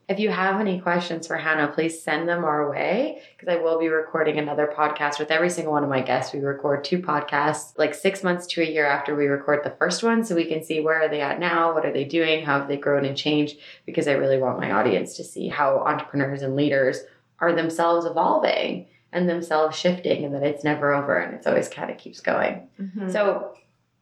if 0.08 0.20
you 0.20 0.30
have 0.30 0.60
any 0.60 0.80
questions 0.80 1.26
for 1.26 1.36
Hannah, 1.36 1.68
please 1.68 2.02
send 2.02 2.30
them 2.30 2.44
our 2.44 2.70
way 2.70 3.22
because 3.36 3.52
I 3.52 3.60
will 3.60 3.80
be 3.80 3.88
recording 3.88 4.38
another 4.38 4.72
podcast 4.76 5.18
with 5.18 5.32
every 5.32 5.50
single 5.50 5.74
one 5.74 5.84
of 5.84 5.90
my 5.90 6.02
guests. 6.02 6.32
We 6.34 6.42
record 6.42 6.84
two 6.84 7.00
podcasts 7.00 7.76
like 7.78 7.96
six 7.96 8.24
months 8.24 8.46
to 8.48 8.62
a 8.62 8.66
year 8.66 8.86
after 8.86 9.16
we 9.16 9.26
record 9.26 9.64
the 9.64 9.76
first 9.80 10.04
one 10.04 10.24
so 10.24 10.36
we 10.36 10.46
can 10.46 10.64
see 10.64 10.80
where 10.80 11.02
are 11.02 11.08
they 11.10 11.22
at 11.22 11.40
now, 11.40 11.74
what 11.74 11.86
are 11.86 11.92
they 11.94 12.04
doing, 12.04 12.46
how 12.46 12.60
have 12.60 12.68
they 12.68 12.78
grown 12.78 13.04
and 13.04 13.18
changed 13.18 13.58
because 13.86 14.08
I 14.08 14.12
really 14.14 14.38
want 14.38 14.60
my 14.60 14.72
audience 14.72 15.16
to 15.16 15.24
see 15.24 15.48
how 15.48 15.80
entrepreneurs 15.80 16.44
and 16.44 16.56
leaders 16.56 17.00
are 17.40 17.54
themselves 17.54 18.06
evolving 18.06 18.86
and 19.12 19.28
themselves 19.28 19.76
shifting 19.78 20.24
and 20.24 20.36
that 20.36 20.44
it's 20.44 20.64
never 20.64 20.94
over 20.94 21.18
and 21.18 21.34
it's 21.34 21.48
always 21.48 21.68
kind 21.68 21.90
of 21.90 21.98
keeps 21.98 22.20
going. 22.20 22.68
Mhm. 22.80 23.12
So, 23.12 23.54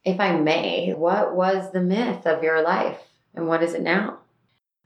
if 0.04 0.20
I 0.20 0.36
may, 0.36 0.92
what 0.92 1.34
was 1.34 1.72
the 1.72 1.80
myth 1.80 2.26
of 2.26 2.42
your 2.42 2.60
life 2.60 2.98
and 3.34 3.48
what 3.48 3.62
is 3.62 3.72
it 3.72 3.80
now? 3.80 4.18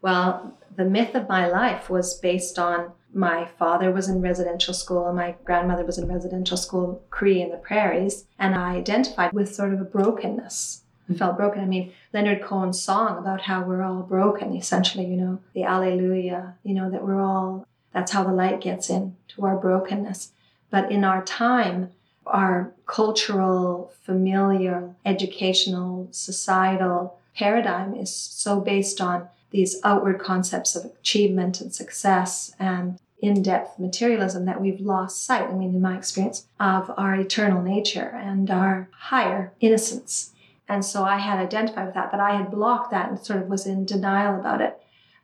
Well, 0.01 0.59
the 0.77 0.85
myth 0.85 1.15
of 1.15 1.29
my 1.29 1.49
life 1.49 1.91
was 1.91 2.15
based 2.15 2.59
on 2.59 2.93
my 3.13 3.47
father 3.59 3.91
was 3.91 4.09
in 4.09 4.21
residential 4.21 4.75
school 4.75 5.07
and 5.07 5.17
my 5.17 5.35
grandmother 5.45 5.85
was 5.85 5.99
in 5.99 6.07
residential 6.07 6.57
school, 6.57 7.03
Cree 7.11 7.41
in 7.41 7.51
the 7.51 7.57
prairies, 7.57 8.27
and 8.39 8.55
I 8.55 8.77
identified 8.77 9.33
with 9.33 9.55
sort 9.55 9.73
of 9.73 9.81
a 9.81 9.85
brokenness. 9.85 10.83
I 11.11 11.15
felt 11.15 11.39
broken. 11.39 11.63
I 11.63 11.67
mean, 11.67 11.93
Leonard 12.13 12.43
Cohen's 12.43 12.81
song 12.81 13.19
about 13.19 13.43
how 13.43 13.63
we're 13.63 13.83
all 13.83 14.03
broken, 14.03 14.55
essentially, 14.55 15.07
you 15.07 15.17
know, 15.17 15.41
the 15.55 15.65
Alleluia, 15.65 16.55
you 16.63 16.75
know, 16.75 16.91
that 16.91 17.03
we're 17.03 17.21
all, 17.21 17.67
that's 17.93 18.13
how 18.13 18.25
the 18.25 18.33
light 18.33 18.61
gets 18.61 18.91
in 18.91 19.17
to 19.29 19.47
our 19.47 19.57
brokenness. 19.57 20.33
But 20.71 20.93
in 20.93 21.05
our 21.05 21.25
time, 21.25 21.91
our 22.27 22.75
cultural, 22.87 23.93
familial, 24.03 24.97
educational, 25.07 26.09
societal 26.11 27.19
paradigm 27.35 27.95
is 27.95 28.15
so 28.15 28.61
based 28.61 29.01
on 29.01 29.29
these 29.51 29.81
outward 29.85 30.19
concepts 30.19 30.77
of 30.77 30.85
achievement 31.01 31.61
and 31.61 31.75
success 31.75 32.55
and 32.59 32.99
in 33.21 33.43
depth 33.43 33.79
materialism 33.79 34.45
that 34.45 34.61
we've 34.61 34.81
lost 34.81 35.25
sight, 35.25 35.49
I 35.49 35.53
mean, 35.53 35.75
in 35.75 35.83
my 35.83 35.97
experience, 35.97 36.47
of 36.61 36.91
our 36.97 37.15
eternal 37.17 37.63
nature 37.63 38.11
and 38.15 38.51
our 38.51 38.89
higher 38.93 39.53
innocence. 39.61 40.33
And 40.69 40.85
so 40.85 41.03
I 41.03 41.19
had 41.19 41.39
identified 41.39 41.87
with 41.87 41.95
that, 41.95 42.11
but 42.11 42.21
I 42.21 42.37
had 42.37 42.51
blocked 42.51 42.91
that 42.91 43.09
and 43.09 43.19
sort 43.19 43.43
of 43.43 43.49
was 43.49 43.67
in 43.67 43.85
denial 43.85 44.39
about 44.39 44.61
it. 44.61 44.81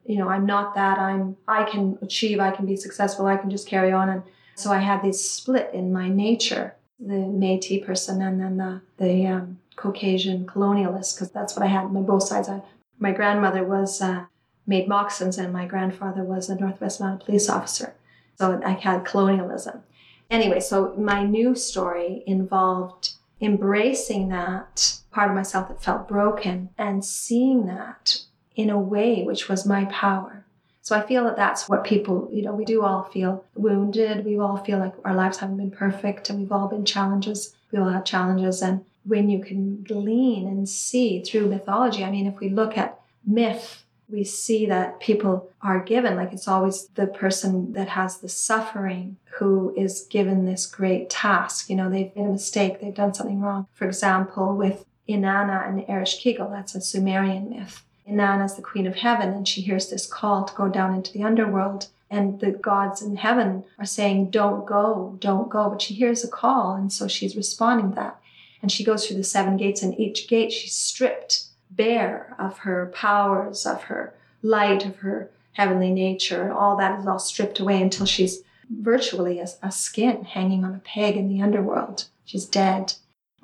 You 0.07 0.19
know, 0.19 0.28
I'm 0.28 0.47
not 0.47 0.75
that, 0.75 0.99
I'm, 0.99 1.37
I 1.47 1.64
can 1.64 1.99
achieve, 2.02 2.40
I 2.40 2.50
can 2.50 2.66
be 2.66 2.76
successful, 2.76 3.26
I 3.26 3.37
can 3.37 3.50
just 3.50 3.69
carry 3.69 3.93
on. 3.93 4.09
And 4.09 4.23
so 4.54 4.73
I 4.73 4.78
had 4.78 5.02
this 5.02 5.31
split 5.31 5.71
in 5.73 5.93
my 5.93 6.09
nature, 6.09 6.75
the 6.99 7.14
Métis 7.14 7.85
person 7.85 8.23
and 8.23 8.40
then 8.40 8.57
the, 8.57 8.81
the 8.97 9.26
um, 9.26 9.59
Caucasian 9.76 10.47
colonialist, 10.47 11.14
because 11.14 11.31
that's 11.31 11.54
what 11.57 11.64
I 11.64 11.69
had 11.69 11.85
on 11.85 12.04
both 12.04 12.25
sides. 12.25 12.49
I, 12.49 12.61
my 13.04 13.12
grandmother 13.12 13.62
was 13.62 14.00
uh, 14.00 14.25
made 14.66 14.88
moccasins, 14.88 15.37
and 15.37 15.52
my 15.52 15.66
grandfather 15.66 16.25
was 16.25 16.49
a 16.49 16.56
Northwest 16.56 17.00
Mounted 17.00 17.26
police 17.26 17.50
officer. 17.50 17.94
So 18.38 18.62
I 18.64 18.70
had 18.70 19.04
colonialism. 19.04 19.82
Anyway, 20.30 20.58
so 20.61 20.94
my 20.96 21.23
new 21.23 21.54
story 21.54 22.25
involved 22.26 23.12
embracing 23.42 24.30
that 24.30 25.00
part 25.11 25.28
of 25.28 25.37
myself 25.37 25.68
that 25.68 25.82
felt 25.82 26.08
broken 26.08 26.70
and 26.78 27.04
seeing 27.04 27.66
that 27.66 28.23
in 28.56 28.70
a 28.70 28.78
way 28.78 29.23
which 29.23 29.50
was 29.50 29.66
my 29.66 29.84
power. 29.87 30.46
So 30.80 30.96
I 30.96 31.06
feel 31.06 31.25
that 31.25 31.37
that's 31.37 31.68
what 31.68 31.84
people, 31.84 32.30
you 32.32 32.42
know, 32.42 32.54
we 32.54 32.64
do 32.64 32.82
all 32.84 33.02
feel 33.04 33.44
wounded. 33.54 34.25
We 34.25 34.38
all 34.38 34.56
feel 34.56 34.78
like 34.78 34.94
our 35.04 35.14
lives 35.14 35.38
haven't 35.38 35.58
been 35.58 35.70
perfect 35.70 36.30
and 36.30 36.38
we've 36.38 36.52
all 36.52 36.68
been 36.68 36.87
challenges. 36.87 37.54
We 37.70 37.78
all 37.78 37.90
have 37.90 38.04
challenges. 38.04 38.62
And 38.62 38.84
when 39.04 39.28
you 39.28 39.42
can 39.42 39.82
glean 39.82 40.46
and 40.46 40.68
see 40.68 41.23
through 41.23 41.49
mythology, 41.49 42.04
I 42.04 42.11
mean, 42.11 42.26
if 42.26 42.40
we 42.40 42.49
look 42.49 42.78
at 42.78 43.00
myth, 43.26 43.84
we 44.08 44.25
see 44.25 44.66
that 44.66 45.00
people 45.00 45.50
are 45.62 45.80
given, 45.80 46.16
like 46.16 46.32
it's 46.32 46.49
always 46.49 46.88
the 46.88 47.06
person 47.06 47.73
that 47.73 47.88
has 47.88 48.18
the 48.18 48.28
suffering 48.28 49.16
who 49.38 49.75
is 49.76 50.06
given 50.11 50.44
this 50.44 50.66
great 50.66 51.11
task. 51.11 51.70
You 51.70 51.76
know, 51.76 51.90
they've 51.90 52.14
made 52.14 52.26
a 52.26 52.30
mistake, 52.30 52.80
they've 52.80 52.94
done 52.94 53.14
something 53.14 53.40
wrong. 53.40 53.66
For 53.73 53.87
example, 53.87 54.56
with 54.56 54.84
Inanna 55.08 55.68
and 55.68 55.80
Ereshkigal, 55.87 56.50
that's 56.50 56.75
a 56.75 56.80
Sumerian 56.80 57.50
myth. 57.50 57.82
Inanna 58.08 58.44
is 58.44 58.54
the 58.54 58.62
queen 58.62 58.87
of 58.87 58.96
heaven, 58.96 59.30
and 59.30 59.49
she 59.49 59.62
hears 59.62 59.88
this 59.88 60.06
call 60.06 60.44
to 60.44 60.54
go 60.54 60.68
down 60.68 60.94
into 60.94 61.12
the 61.12 61.25
underworld. 61.25 61.88
And 62.11 62.38
the 62.40 62.52
gods 62.52 63.00
in 63.02 63.16
heaven 63.16 63.64
are 63.78 63.87
saying, 63.87 64.30
Don't 64.30 64.66
go, 64.66 65.16
don't 65.18 65.49
go. 65.49 65.70
But 65.70 65.82
she 65.82 65.94
hears 65.94 66.23
a 66.23 66.28
call, 66.28 66.75
and 66.75 66.92
so 66.92 67.08
she's 67.08 67.34
responding 67.34 67.90
to 67.90 67.96
that. 67.96 68.20
And 68.64 68.73
she 68.73 68.83
goes 68.83 69.06
through 69.06 69.18
the 69.18 69.25
seven 69.25 69.59
gates, 69.59 69.83
and 69.83 70.00
each 70.00 70.26
gate 70.26 70.50
she's 70.50 70.73
stripped 70.73 71.49
bare 71.71 72.35
of 72.38 72.61
her 72.61 72.90
powers, 72.94 73.66
of 73.66 73.83
her 73.83 74.14
light, 74.40 74.87
of 74.87 74.97
her 75.00 75.28
heavenly 75.52 75.90
nature. 75.90 76.50
All 76.50 76.75
that 76.78 76.99
is 76.99 77.06
all 77.06 77.18
stripped 77.18 77.61
away 77.61 77.83
until 77.83 78.06
she's 78.06 78.40
virtually 78.71 79.38
a, 79.38 79.49
a 79.62 79.71
skin 79.71 80.25
hanging 80.25 80.64
on 80.64 80.75
a 80.75 80.78
peg 80.78 81.14
in 81.14 81.28
the 81.28 81.42
underworld. 81.42 82.06
She's 82.25 82.47
dead. 82.47 82.94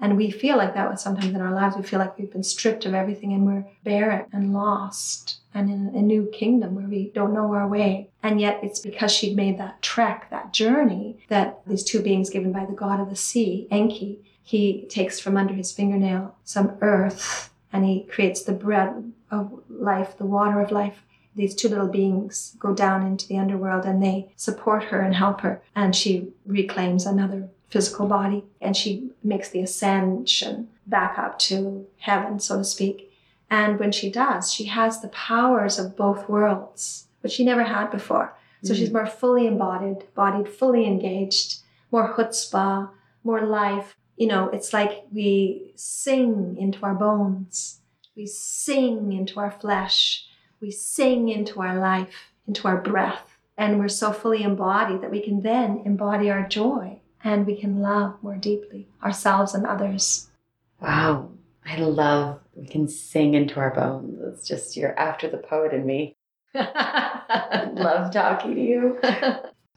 And 0.00 0.16
we 0.16 0.30
feel 0.30 0.56
like 0.56 0.74
that 0.74 0.98
sometimes 0.98 1.34
in 1.34 1.40
our 1.40 1.54
lives. 1.54 1.76
We 1.76 1.82
feel 1.82 1.98
like 1.98 2.18
we've 2.18 2.32
been 2.32 2.42
stripped 2.42 2.86
of 2.86 2.94
everything 2.94 3.32
and 3.32 3.44
we're 3.44 3.66
barren 3.84 4.26
and 4.32 4.52
lost 4.52 5.40
and 5.52 5.68
in 5.68 5.94
a 5.94 6.02
new 6.02 6.30
kingdom 6.32 6.74
where 6.74 6.86
we 6.86 7.10
don't 7.14 7.34
know 7.34 7.52
our 7.52 7.68
way. 7.68 8.08
And 8.22 8.40
yet 8.40 8.60
it's 8.62 8.80
because 8.80 9.12
she'd 9.12 9.36
made 9.36 9.58
that 9.58 9.82
trek, 9.82 10.28
that 10.30 10.52
journey, 10.52 11.18
that 11.28 11.60
these 11.66 11.84
two 11.84 12.00
beings 12.00 12.30
given 12.30 12.52
by 12.52 12.64
the 12.64 12.72
god 12.72 13.00
of 13.00 13.10
the 13.10 13.16
sea, 13.16 13.66
Enki, 13.70 14.20
he 14.42 14.86
takes 14.88 15.20
from 15.20 15.36
under 15.36 15.54
his 15.54 15.72
fingernail 15.72 16.34
some 16.44 16.76
earth 16.80 17.50
and 17.72 17.84
he 17.84 18.04
creates 18.04 18.42
the 18.42 18.52
bread 18.52 19.12
of 19.30 19.62
life, 19.68 20.16
the 20.16 20.26
water 20.26 20.60
of 20.60 20.72
life. 20.72 21.02
These 21.36 21.54
two 21.54 21.68
little 21.68 21.88
beings 21.88 22.56
go 22.58 22.74
down 22.74 23.06
into 23.06 23.28
the 23.28 23.38
underworld 23.38 23.84
and 23.84 24.02
they 24.02 24.32
support 24.34 24.84
her 24.84 25.00
and 25.00 25.14
help 25.14 25.42
her. 25.42 25.62
And 25.76 25.94
she 25.94 26.32
reclaims 26.44 27.06
another 27.06 27.48
physical 27.70 28.06
body 28.06 28.44
and 28.60 28.76
she 28.76 29.10
makes 29.22 29.48
the 29.48 29.60
ascension 29.60 30.68
back 30.86 31.18
up 31.18 31.38
to 31.38 31.86
heaven, 31.98 32.38
so 32.40 32.58
to 32.58 32.64
speak. 32.64 33.12
And 33.48 33.78
when 33.78 33.92
she 33.92 34.10
does, 34.10 34.52
she 34.52 34.64
has 34.64 35.00
the 35.00 35.08
powers 35.08 35.78
of 35.78 35.96
both 35.96 36.28
worlds, 36.28 37.06
which 37.20 37.32
she 37.32 37.44
never 37.44 37.62
had 37.64 37.90
before. 37.90 38.34
So 38.62 38.74
Mm. 38.74 38.76
she's 38.76 38.92
more 38.92 39.06
fully 39.06 39.46
embodied, 39.46 40.04
bodied, 40.14 40.48
fully 40.48 40.86
engaged, 40.86 41.60
more 41.90 42.12
chutzpah, 42.14 42.90
more 43.24 43.40
life. 43.46 43.96
You 44.16 44.26
know, 44.26 44.48
it's 44.48 44.72
like 44.72 45.04
we 45.12 45.72
sing 45.76 46.56
into 46.58 46.84
our 46.84 46.94
bones, 46.94 47.80
we 48.16 48.26
sing 48.26 49.12
into 49.12 49.40
our 49.40 49.50
flesh, 49.50 50.26
we 50.60 50.70
sing 50.70 51.28
into 51.28 51.62
our 51.62 51.78
life, 51.78 52.32
into 52.46 52.68
our 52.68 52.76
breath. 52.76 53.38
And 53.56 53.78
we're 53.78 53.88
so 53.88 54.12
fully 54.12 54.42
embodied 54.42 55.00
that 55.02 55.10
we 55.10 55.20
can 55.20 55.42
then 55.42 55.82
embody 55.84 56.30
our 56.30 56.46
joy 56.46 56.99
and 57.22 57.46
we 57.46 57.56
can 57.56 57.80
love 57.80 58.22
more 58.22 58.36
deeply 58.36 58.88
ourselves 59.02 59.54
and 59.54 59.66
others. 59.66 60.28
Wow. 60.80 61.30
I 61.64 61.76
love 61.76 62.40
we 62.54 62.66
can 62.66 62.88
sing 62.88 63.34
into 63.34 63.60
our 63.60 63.74
bones. 63.74 64.18
It's 64.22 64.46
just 64.46 64.76
you're 64.76 64.98
after 64.98 65.28
the 65.28 65.38
poet 65.38 65.72
in 65.72 65.86
me. 65.86 66.16
love 66.54 68.12
talking 68.12 68.54
to 68.54 68.60
you. 68.60 68.98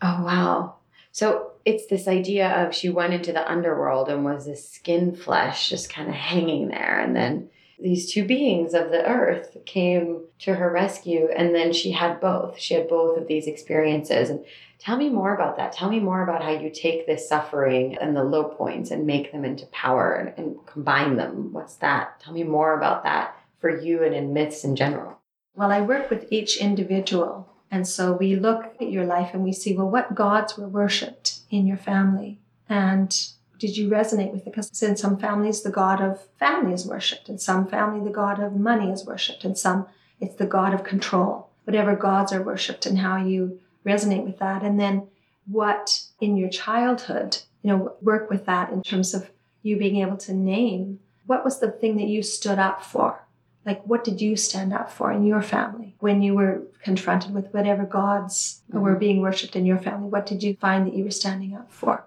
Oh 0.06 0.22
wow. 0.22 0.76
So 1.14 1.52
it's 1.64 1.86
this 1.86 2.10
idea 2.10 2.50
of 2.50 2.76
she 2.76 2.90
went 2.90 3.14
into 3.14 3.32
the 3.32 3.50
underworld 3.50 4.10
and 4.10 4.26
was 4.26 4.46
this 4.46 4.70
skin 4.70 5.16
flesh 5.16 5.70
just 5.70 5.90
kind 5.90 6.10
of 6.10 6.14
hanging 6.16 6.68
there 6.68 7.00
and 7.00 7.16
then 7.16 7.50
these 7.80 8.12
two 8.12 8.26
beings 8.26 8.74
of 8.74 8.92
the 8.92 9.06
earth 9.06 9.58
came 9.66 10.24
to 10.40 10.56
her 10.56 10.72
rescue 10.72 11.30
and 11.36 11.56
then 11.56 11.74
she 11.74 11.92
had 11.92 12.20
both. 12.20 12.60
She 12.60 12.74
had 12.74 12.88
both 12.88 13.18
of 13.18 13.28
these 13.28 13.48
experiences 13.48 14.30
and 14.30 14.46
tell 14.84 14.98
me 14.98 15.10
more 15.10 15.34
about 15.34 15.56
that. 15.58 15.72
Tell 15.72 15.90
me 15.90 16.00
more 16.00 16.24
about 16.24 16.44
how 16.44 16.52
you 16.52 16.70
take 16.70 17.08
this 17.08 17.28
suffering 17.28 17.98
and 17.98 18.16
the 18.16 18.24
low 18.24 18.44
points 18.44 18.92
and 18.92 19.08
make 19.08 19.32
them 19.32 19.46
into 19.46 19.66
power 19.68 20.14
and, 20.16 20.38
and 20.38 20.66
combine 20.66 21.16
them. 21.16 21.54
What's 21.54 21.76
that? 21.76 22.20
Tell 22.20 22.34
me 22.34 22.44
more 22.44 22.78
about 22.78 23.04
that 23.04 23.38
for 23.60 23.70
you 23.70 24.04
and 24.04 24.14
in 24.14 24.34
myths 24.34 24.64
in 24.66 24.76
general. 24.76 25.18
Well, 25.56 25.72
I 25.72 25.82
work 25.82 26.10
with 26.10 26.28
each 26.32 26.58
individual 26.58 27.48
And 27.74 27.88
so 27.88 28.14
we 28.14 28.36
look 28.36 28.76
at 28.80 28.92
your 28.92 29.04
life 29.04 29.32
and 29.34 29.44
we 29.44 29.52
see, 29.52 29.76
well, 29.76 29.90
what 29.90 30.14
gods 30.14 30.56
were 30.56 30.68
worshipped 30.68 31.40
in 31.50 31.66
your 31.66 31.78
family? 31.78 32.40
And 32.70 33.10
did 33.58 33.76
you 33.76 33.90
resonate 33.90 34.32
with 34.32 34.46
it? 34.46 34.54
Because 34.54 34.84
in 34.84 34.96
some 34.96 35.18
families, 35.18 35.64
the 35.64 35.72
god 35.72 36.00
of 36.00 36.28
family 36.38 36.74
is 36.74 36.86
worshipped. 36.86 37.30
In 37.30 37.40
some 37.40 37.66
family, 37.66 38.04
the 38.04 38.14
god 38.14 38.40
of 38.40 38.54
money 38.54 38.92
is 38.92 39.08
worshipped. 39.08 39.44
In 39.44 39.56
some, 39.56 39.88
it's 40.20 40.36
the 40.36 40.46
god 40.46 40.76
of 40.76 40.84
control. 40.84 41.50
Whatever 41.64 41.96
gods 41.96 42.32
are 42.32 42.44
worshipped 42.44 42.86
and 42.86 43.00
how 43.00 43.18
you 43.18 43.60
resonate 43.86 44.26
with 44.26 44.40
that. 44.40 44.64
And 44.64 44.80
then 44.80 45.08
what 45.48 46.02
in 46.20 46.38
your 46.38 46.50
childhood, 46.50 47.38
you 47.62 47.70
know, 47.70 47.96
work 48.02 48.30
with 48.30 48.46
that 48.46 48.72
in 48.72 48.82
terms 48.82 49.14
of 49.14 49.30
you 49.62 49.78
being 49.78 49.98
able 49.98 50.18
to 50.18 50.34
name 50.34 51.00
what 51.26 51.46
was 51.46 51.60
the 51.60 51.72
thing 51.72 51.98
that 51.98 52.08
you 52.08 52.22
stood 52.22 52.60
up 52.60 52.84
for? 52.84 53.26
Like, 53.66 53.82
what 53.86 54.04
did 54.04 54.20
you 54.20 54.36
stand 54.36 54.74
up 54.74 54.92
for 54.92 55.12
in 55.12 55.26
your 55.26 55.42
family 55.42 55.96
when 56.00 56.22
you 56.22 56.36
were 56.36 56.64
confronted 56.84 57.34
with 57.34 57.54
whatever 57.54 57.86
gods 57.86 58.62
mm-hmm. 58.70 58.82
were 58.82 58.96
being 58.96 59.22
worshipped 59.22 59.56
in 59.56 59.66
your 59.66 59.78
family? 59.78 60.10
What 60.10 60.26
did 60.26 60.44
you 60.44 60.56
find 60.56 60.86
that 60.86 60.96
you 60.96 61.06
were 61.06 61.12
standing 61.12 61.56
up 61.56 61.72
for? 61.72 62.06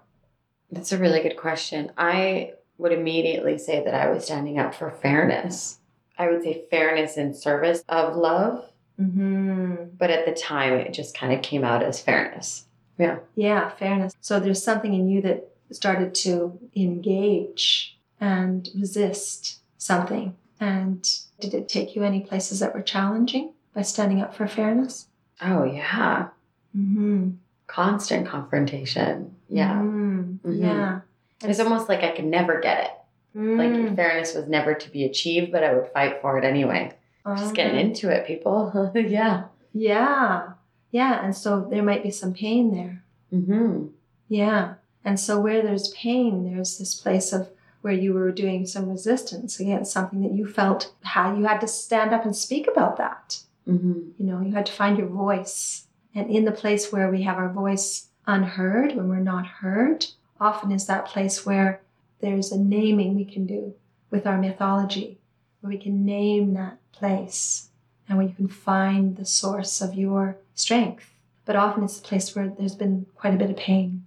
That's 0.71 0.91
a 0.91 0.97
really 0.97 1.21
good 1.21 1.37
question. 1.37 1.91
I 1.97 2.53
would 2.77 2.91
immediately 2.91 3.57
say 3.57 3.83
that 3.83 3.95
I 3.95 4.09
was 4.09 4.25
standing 4.25 4.59
up 4.59 4.75
for 4.75 4.91
fairness. 4.91 5.79
I 6.17 6.29
would 6.29 6.43
say 6.43 6.65
fairness 6.69 7.17
in 7.17 7.33
service 7.33 7.83
of 7.89 8.15
love. 8.15 8.65
Mm-hmm. 8.99 9.95
But 9.97 10.09
at 10.09 10.25
the 10.25 10.33
time, 10.33 10.73
it 10.73 10.93
just 10.93 11.15
kind 11.15 11.33
of 11.33 11.41
came 11.41 11.63
out 11.63 11.83
as 11.83 12.01
fairness. 12.01 12.65
Yeah. 12.97 13.19
Yeah, 13.35 13.69
fairness. 13.69 14.13
So 14.21 14.39
there's 14.39 14.63
something 14.63 14.93
in 14.93 15.07
you 15.07 15.21
that 15.21 15.49
started 15.71 16.15
to 16.15 16.59
engage 16.75 17.97
and 18.19 18.67
resist 18.75 19.59
something. 19.77 20.35
And 20.59 21.07
did 21.39 21.53
it 21.53 21.69
take 21.69 21.95
you 21.95 22.03
any 22.03 22.21
places 22.21 22.59
that 22.59 22.73
were 22.73 22.81
challenging 22.81 23.53
by 23.73 23.83
standing 23.83 24.21
up 24.21 24.35
for 24.35 24.47
fairness? 24.47 25.07
Oh, 25.41 25.63
yeah. 25.63 26.29
Mm-hmm. 26.75 27.31
Constant 27.67 28.27
confrontation. 28.27 29.35
Yeah. 29.49 29.75
Mm-hmm. 29.75 30.49
Mm-hmm. 30.49 30.63
Yeah. 30.63 30.99
It's 31.43 31.59
almost 31.59 31.87
like 31.87 32.03
I 32.03 32.15
could 32.15 32.25
never 32.25 32.59
get 32.59 32.85
it. 32.85 32.91
Like 33.35 33.69
mm. 33.69 33.95
fairness 33.95 34.33
was 34.33 34.47
never 34.47 34.73
to 34.73 34.89
be 34.89 35.05
achieved, 35.05 35.51
but 35.51 35.63
I 35.63 35.71
would 35.73 35.91
fight 35.91 36.21
for 36.23 36.39
it 36.39 36.43
anyway. 36.43 36.91
Just 37.35 37.55
getting 37.55 37.79
into 37.79 38.09
it, 38.09 38.25
people. 38.25 38.91
yeah. 38.95 39.45
Yeah. 39.73 40.49
Yeah. 40.91 41.23
And 41.23 41.35
so 41.35 41.67
there 41.69 41.83
might 41.83 42.03
be 42.03 42.11
some 42.11 42.33
pain 42.33 42.73
there. 42.73 43.03
Mm-hmm. 43.33 43.87
Yeah. 44.29 44.75
And 45.03 45.19
so 45.19 45.39
where 45.39 45.61
there's 45.61 45.89
pain, 45.89 46.51
there's 46.51 46.77
this 46.77 46.95
place 46.95 47.33
of 47.33 47.49
where 47.81 47.93
you 47.93 48.13
were 48.13 48.31
doing 48.31 48.65
some 48.65 48.89
resistance 48.89 49.59
against 49.59 49.91
something 49.91 50.21
that 50.21 50.33
you 50.33 50.45
felt 50.45 50.93
how 51.03 51.35
you 51.35 51.45
had 51.45 51.61
to 51.61 51.67
stand 51.67 52.13
up 52.13 52.25
and 52.25 52.35
speak 52.35 52.67
about 52.67 52.97
that. 52.97 53.39
Mm-hmm. 53.67 54.09
You 54.17 54.25
know, 54.25 54.41
you 54.41 54.53
had 54.53 54.65
to 54.65 54.71
find 54.71 54.97
your 54.97 55.07
voice. 55.07 55.87
And 56.15 56.29
in 56.29 56.45
the 56.45 56.51
place 56.51 56.91
where 56.91 57.09
we 57.09 57.23
have 57.23 57.37
our 57.37 57.51
voice 57.51 58.07
unheard, 58.25 58.95
when 58.95 59.07
we're 59.07 59.19
not 59.19 59.45
heard, 59.45 60.07
often 60.39 60.71
is 60.71 60.85
that 60.87 61.05
place 61.05 61.45
where 61.45 61.81
there's 62.21 62.51
a 62.51 62.57
naming 62.57 63.15
we 63.15 63.25
can 63.25 63.45
do 63.45 63.73
with 64.09 64.25
our 64.25 64.37
mythology, 64.37 65.19
where 65.67 65.75
we 65.75 65.83
can 65.83 66.05
name 66.05 66.53
that 66.53 66.77
place 66.93 67.69
and 68.07 68.17
where 68.17 68.27
you 68.27 68.33
can 68.33 68.47
find 68.47 69.17
the 69.17 69.25
source 69.25 69.81
of 69.81 69.95
your 69.95 70.37
strength. 70.55 71.09
But 71.43 71.57
often 71.57 71.83
it's 71.83 71.99
a 71.99 72.03
place 72.03 72.33
where 72.33 72.47
there's 72.47 72.75
been 72.75 73.05
quite 73.15 73.33
a 73.33 73.37
bit 73.37 73.49
of 73.49 73.57
pain. 73.57 74.05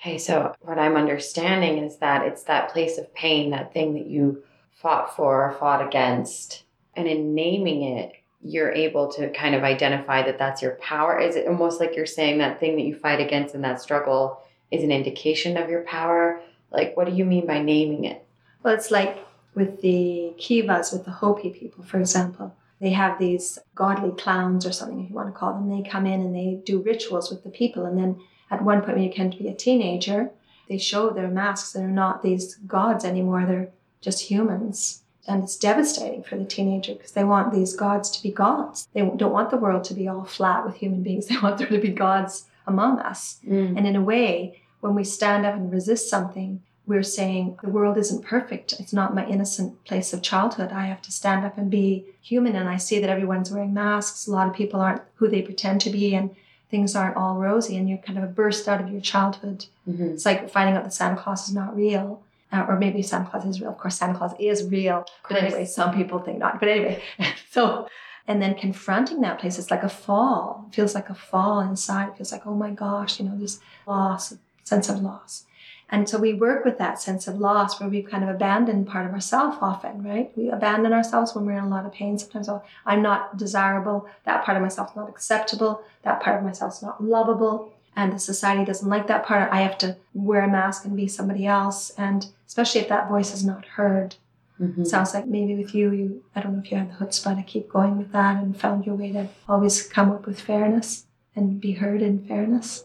Okay, 0.00 0.18
so 0.18 0.54
what 0.60 0.78
I'm 0.78 0.96
understanding 0.96 1.78
is 1.78 1.96
that 1.96 2.26
it's 2.26 2.42
that 2.44 2.70
place 2.72 2.98
of 2.98 3.12
pain, 3.14 3.50
that 3.50 3.72
thing 3.72 3.94
that 3.94 4.06
you 4.06 4.42
fought 4.70 5.16
for 5.16 5.48
or 5.48 5.56
fought 5.58 5.86
against. 5.86 6.64
And 6.94 7.08
in 7.08 7.34
naming 7.34 7.82
it, 7.82 8.12
you're 8.42 8.72
able 8.72 9.10
to 9.12 9.30
kind 9.30 9.54
of 9.54 9.64
identify 9.64 10.22
that 10.22 10.38
that's 10.38 10.60
your 10.60 10.72
power. 10.72 11.18
Is 11.18 11.36
it 11.36 11.48
almost 11.48 11.80
like 11.80 11.96
you're 11.96 12.06
saying 12.06 12.38
that 12.38 12.60
thing 12.60 12.76
that 12.76 12.84
you 12.84 12.94
fight 12.94 13.20
against 13.20 13.54
in 13.54 13.62
that 13.62 13.80
struggle 13.80 14.42
is 14.70 14.84
an 14.84 14.92
indication 14.92 15.56
of 15.56 15.70
your 15.70 15.82
power? 15.82 16.40
Like, 16.70 16.96
what 16.96 17.08
do 17.08 17.14
you 17.14 17.24
mean 17.24 17.46
by 17.46 17.62
naming 17.62 18.04
it? 18.04 18.24
Well, 18.62 18.74
it's 18.74 18.90
like 18.90 19.24
with 19.54 19.80
the 19.80 20.32
Kivas, 20.38 20.92
with 20.92 21.04
the 21.04 21.10
Hopi 21.10 21.50
people, 21.50 21.84
for 21.84 21.98
example. 21.98 22.54
They 22.80 22.90
have 22.90 23.18
these 23.18 23.58
godly 23.74 24.12
clowns 24.12 24.64
or 24.64 24.72
something, 24.72 25.00
if 25.02 25.10
you 25.10 25.16
want 25.16 25.28
to 25.28 25.38
call 25.38 25.54
them. 25.54 25.68
They 25.68 25.88
come 25.88 26.06
in 26.06 26.20
and 26.20 26.34
they 26.34 26.60
do 26.64 26.80
rituals 26.80 27.30
with 27.30 27.42
the 27.42 27.50
people. 27.50 27.84
And 27.84 27.98
then 27.98 28.20
at 28.50 28.62
one 28.62 28.82
point, 28.82 28.96
when 28.96 29.04
you 29.04 29.12
can 29.12 29.30
be 29.30 29.48
a 29.48 29.54
teenager, 29.54 30.30
they 30.68 30.78
show 30.78 31.10
their 31.10 31.28
masks. 31.28 31.72
They're 31.72 31.88
not 31.88 32.22
these 32.22 32.54
gods 32.66 33.04
anymore, 33.04 33.44
they're 33.46 33.70
just 34.00 34.30
humans. 34.30 35.02
And 35.26 35.42
it's 35.42 35.56
devastating 35.56 36.22
for 36.22 36.36
the 36.36 36.44
teenager 36.44 36.94
because 36.94 37.12
they 37.12 37.24
want 37.24 37.52
these 37.52 37.76
gods 37.76 38.10
to 38.12 38.22
be 38.22 38.30
gods. 38.30 38.88
They 38.94 39.00
don't 39.00 39.32
want 39.32 39.50
the 39.50 39.58
world 39.58 39.84
to 39.84 39.94
be 39.94 40.08
all 40.08 40.24
flat 40.24 40.64
with 40.64 40.76
human 40.76 41.02
beings. 41.02 41.26
They 41.28 41.36
want 41.38 41.58
there 41.58 41.66
to 41.68 41.78
be 41.78 41.90
gods 41.90 42.46
among 42.66 43.00
us. 43.00 43.40
Mm. 43.46 43.76
And 43.76 43.86
in 43.86 43.96
a 43.96 44.02
way, 44.02 44.62
when 44.80 44.94
we 44.94 45.04
stand 45.04 45.44
up 45.44 45.54
and 45.54 45.72
resist 45.72 46.08
something, 46.08 46.62
we're 46.88 47.02
saying 47.02 47.58
the 47.62 47.68
world 47.68 47.98
isn't 47.98 48.24
perfect. 48.24 48.72
It's 48.80 48.94
not 48.94 49.14
my 49.14 49.26
innocent 49.26 49.84
place 49.84 50.14
of 50.14 50.22
childhood. 50.22 50.72
I 50.72 50.86
have 50.86 51.02
to 51.02 51.12
stand 51.12 51.44
up 51.44 51.58
and 51.58 51.70
be 51.70 52.06
human. 52.22 52.56
And 52.56 52.68
I 52.68 52.78
see 52.78 52.98
that 52.98 53.10
everyone's 53.10 53.52
wearing 53.52 53.74
masks. 53.74 54.26
A 54.26 54.32
lot 54.32 54.48
of 54.48 54.54
people 54.54 54.80
aren't 54.80 55.02
who 55.16 55.28
they 55.28 55.42
pretend 55.42 55.82
to 55.82 55.90
be, 55.90 56.14
and 56.14 56.34
things 56.70 56.96
aren't 56.96 57.16
all 57.16 57.36
rosy. 57.36 57.76
And 57.76 57.88
you're 57.88 57.98
kind 57.98 58.16
of 58.18 58.24
a 58.24 58.28
burst 58.28 58.66
out 58.66 58.80
of 58.80 58.90
your 58.90 59.02
childhood. 59.02 59.66
Mm-hmm. 59.86 60.12
It's 60.12 60.24
like 60.24 60.48
finding 60.50 60.76
out 60.76 60.84
that 60.84 60.94
Santa 60.94 61.20
Claus 61.20 61.48
is 61.48 61.54
not 61.54 61.76
real. 61.76 62.22
Uh, 62.50 62.64
or 62.66 62.78
maybe 62.78 63.02
Santa 63.02 63.28
Claus 63.28 63.44
is 63.44 63.60
real. 63.60 63.70
Of 63.70 63.76
course, 63.76 63.98
Santa 63.98 64.16
Claus 64.16 64.32
is 64.40 64.64
real. 64.64 65.04
But 65.28 65.42
anyway, 65.42 65.66
some 65.66 65.94
people 65.94 66.18
think 66.18 66.38
not. 66.38 66.58
But 66.58 66.70
anyway, 66.70 67.02
so 67.50 67.86
and 68.26 68.42
then 68.42 68.54
confronting 68.54 69.22
that 69.22 69.40
place 69.40 69.58
it's 69.58 69.70
like 69.70 69.82
a 69.82 69.88
fall 69.88 70.66
it 70.68 70.74
feels 70.74 70.94
like 70.94 71.08
a 71.08 71.14
fall 71.14 71.60
inside 71.60 72.10
it 72.10 72.16
feels 72.16 72.30
like 72.30 72.46
oh 72.46 72.54
my 72.54 72.70
gosh 72.70 73.18
you 73.18 73.24
know 73.26 73.36
this 73.38 73.58
loss 73.86 74.34
sense 74.64 74.90
of 74.90 75.00
loss 75.00 75.46
and 75.90 76.08
so 76.08 76.18
we 76.18 76.34
work 76.34 76.64
with 76.64 76.76
that 76.78 77.00
sense 77.00 77.26
of 77.26 77.38
loss 77.38 77.80
where 77.80 77.88
we've 77.88 78.08
kind 78.08 78.22
of 78.22 78.28
abandoned 78.28 78.86
part 78.86 79.06
of 79.06 79.12
ourselves 79.12 79.56
often, 79.60 80.02
right? 80.02 80.30
We 80.36 80.50
abandon 80.50 80.92
ourselves 80.92 81.34
when 81.34 81.46
we're 81.46 81.56
in 81.56 81.64
a 81.64 81.68
lot 81.68 81.86
of 81.86 81.92
pain. 81.92 82.18
Sometimes 82.18 82.48
oh, 82.48 82.62
I'm 82.84 83.00
not 83.00 83.38
desirable. 83.38 84.06
That 84.24 84.44
part 84.44 84.56
of 84.56 84.62
myself 84.62 84.90
is 84.90 84.96
not 84.96 85.08
acceptable. 85.08 85.82
That 86.02 86.20
part 86.20 86.36
of 86.36 86.44
myself 86.44 86.74
is 86.74 86.82
not 86.82 87.02
lovable. 87.02 87.72
And 87.96 88.12
the 88.12 88.18
society 88.18 88.64
doesn't 88.64 88.88
like 88.88 89.06
that 89.06 89.24
part. 89.24 89.50
I 89.50 89.62
have 89.62 89.78
to 89.78 89.96
wear 90.12 90.42
a 90.42 90.48
mask 90.48 90.84
and 90.84 90.94
be 90.94 91.08
somebody 91.08 91.46
else. 91.46 91.90
And 91.96 92.26
especially 92.46 92.82
if 92.82 92.88
that 92.88 93.08
voice 93.08 93.32
is 93.32 93.44
not 93.44 93.64
heard. 93.64 94.16
Mm-hmm. 94.60 94.84
Sounds 94.84 95.14
like 95.14 95.26
maybe 95.26 95.54
with 95.54 95.74
you, 95.74 95.92
you 95.92 96.24
I 96.34 96.40
don't 96.40 96.52
know 96.52 96.62
if 96.62 96.70
you 96.70 96.76
had 96.76 96.90
the 96.90 97.04
chutzpah 97.04 97.36
to 97.36 97.42
keep 97.42 97.68
going 97.68 97.96
with 97.96 98.12
that 98.12 98.42
and 98.42 98.58
found 98.58 98.84
your 98.84 98.96
way 98.96 99.12
to 99.12 99.28
always 99.48 99.86
come 99.86 100.10
up 100.10 100.26
with 100.26 100.40
fairness 100.40 101.06
and 101.34 101.60
be 101.60 101.72
heard 101.72 102.02
in 102.02 102.26
fairness. 102.26 102.84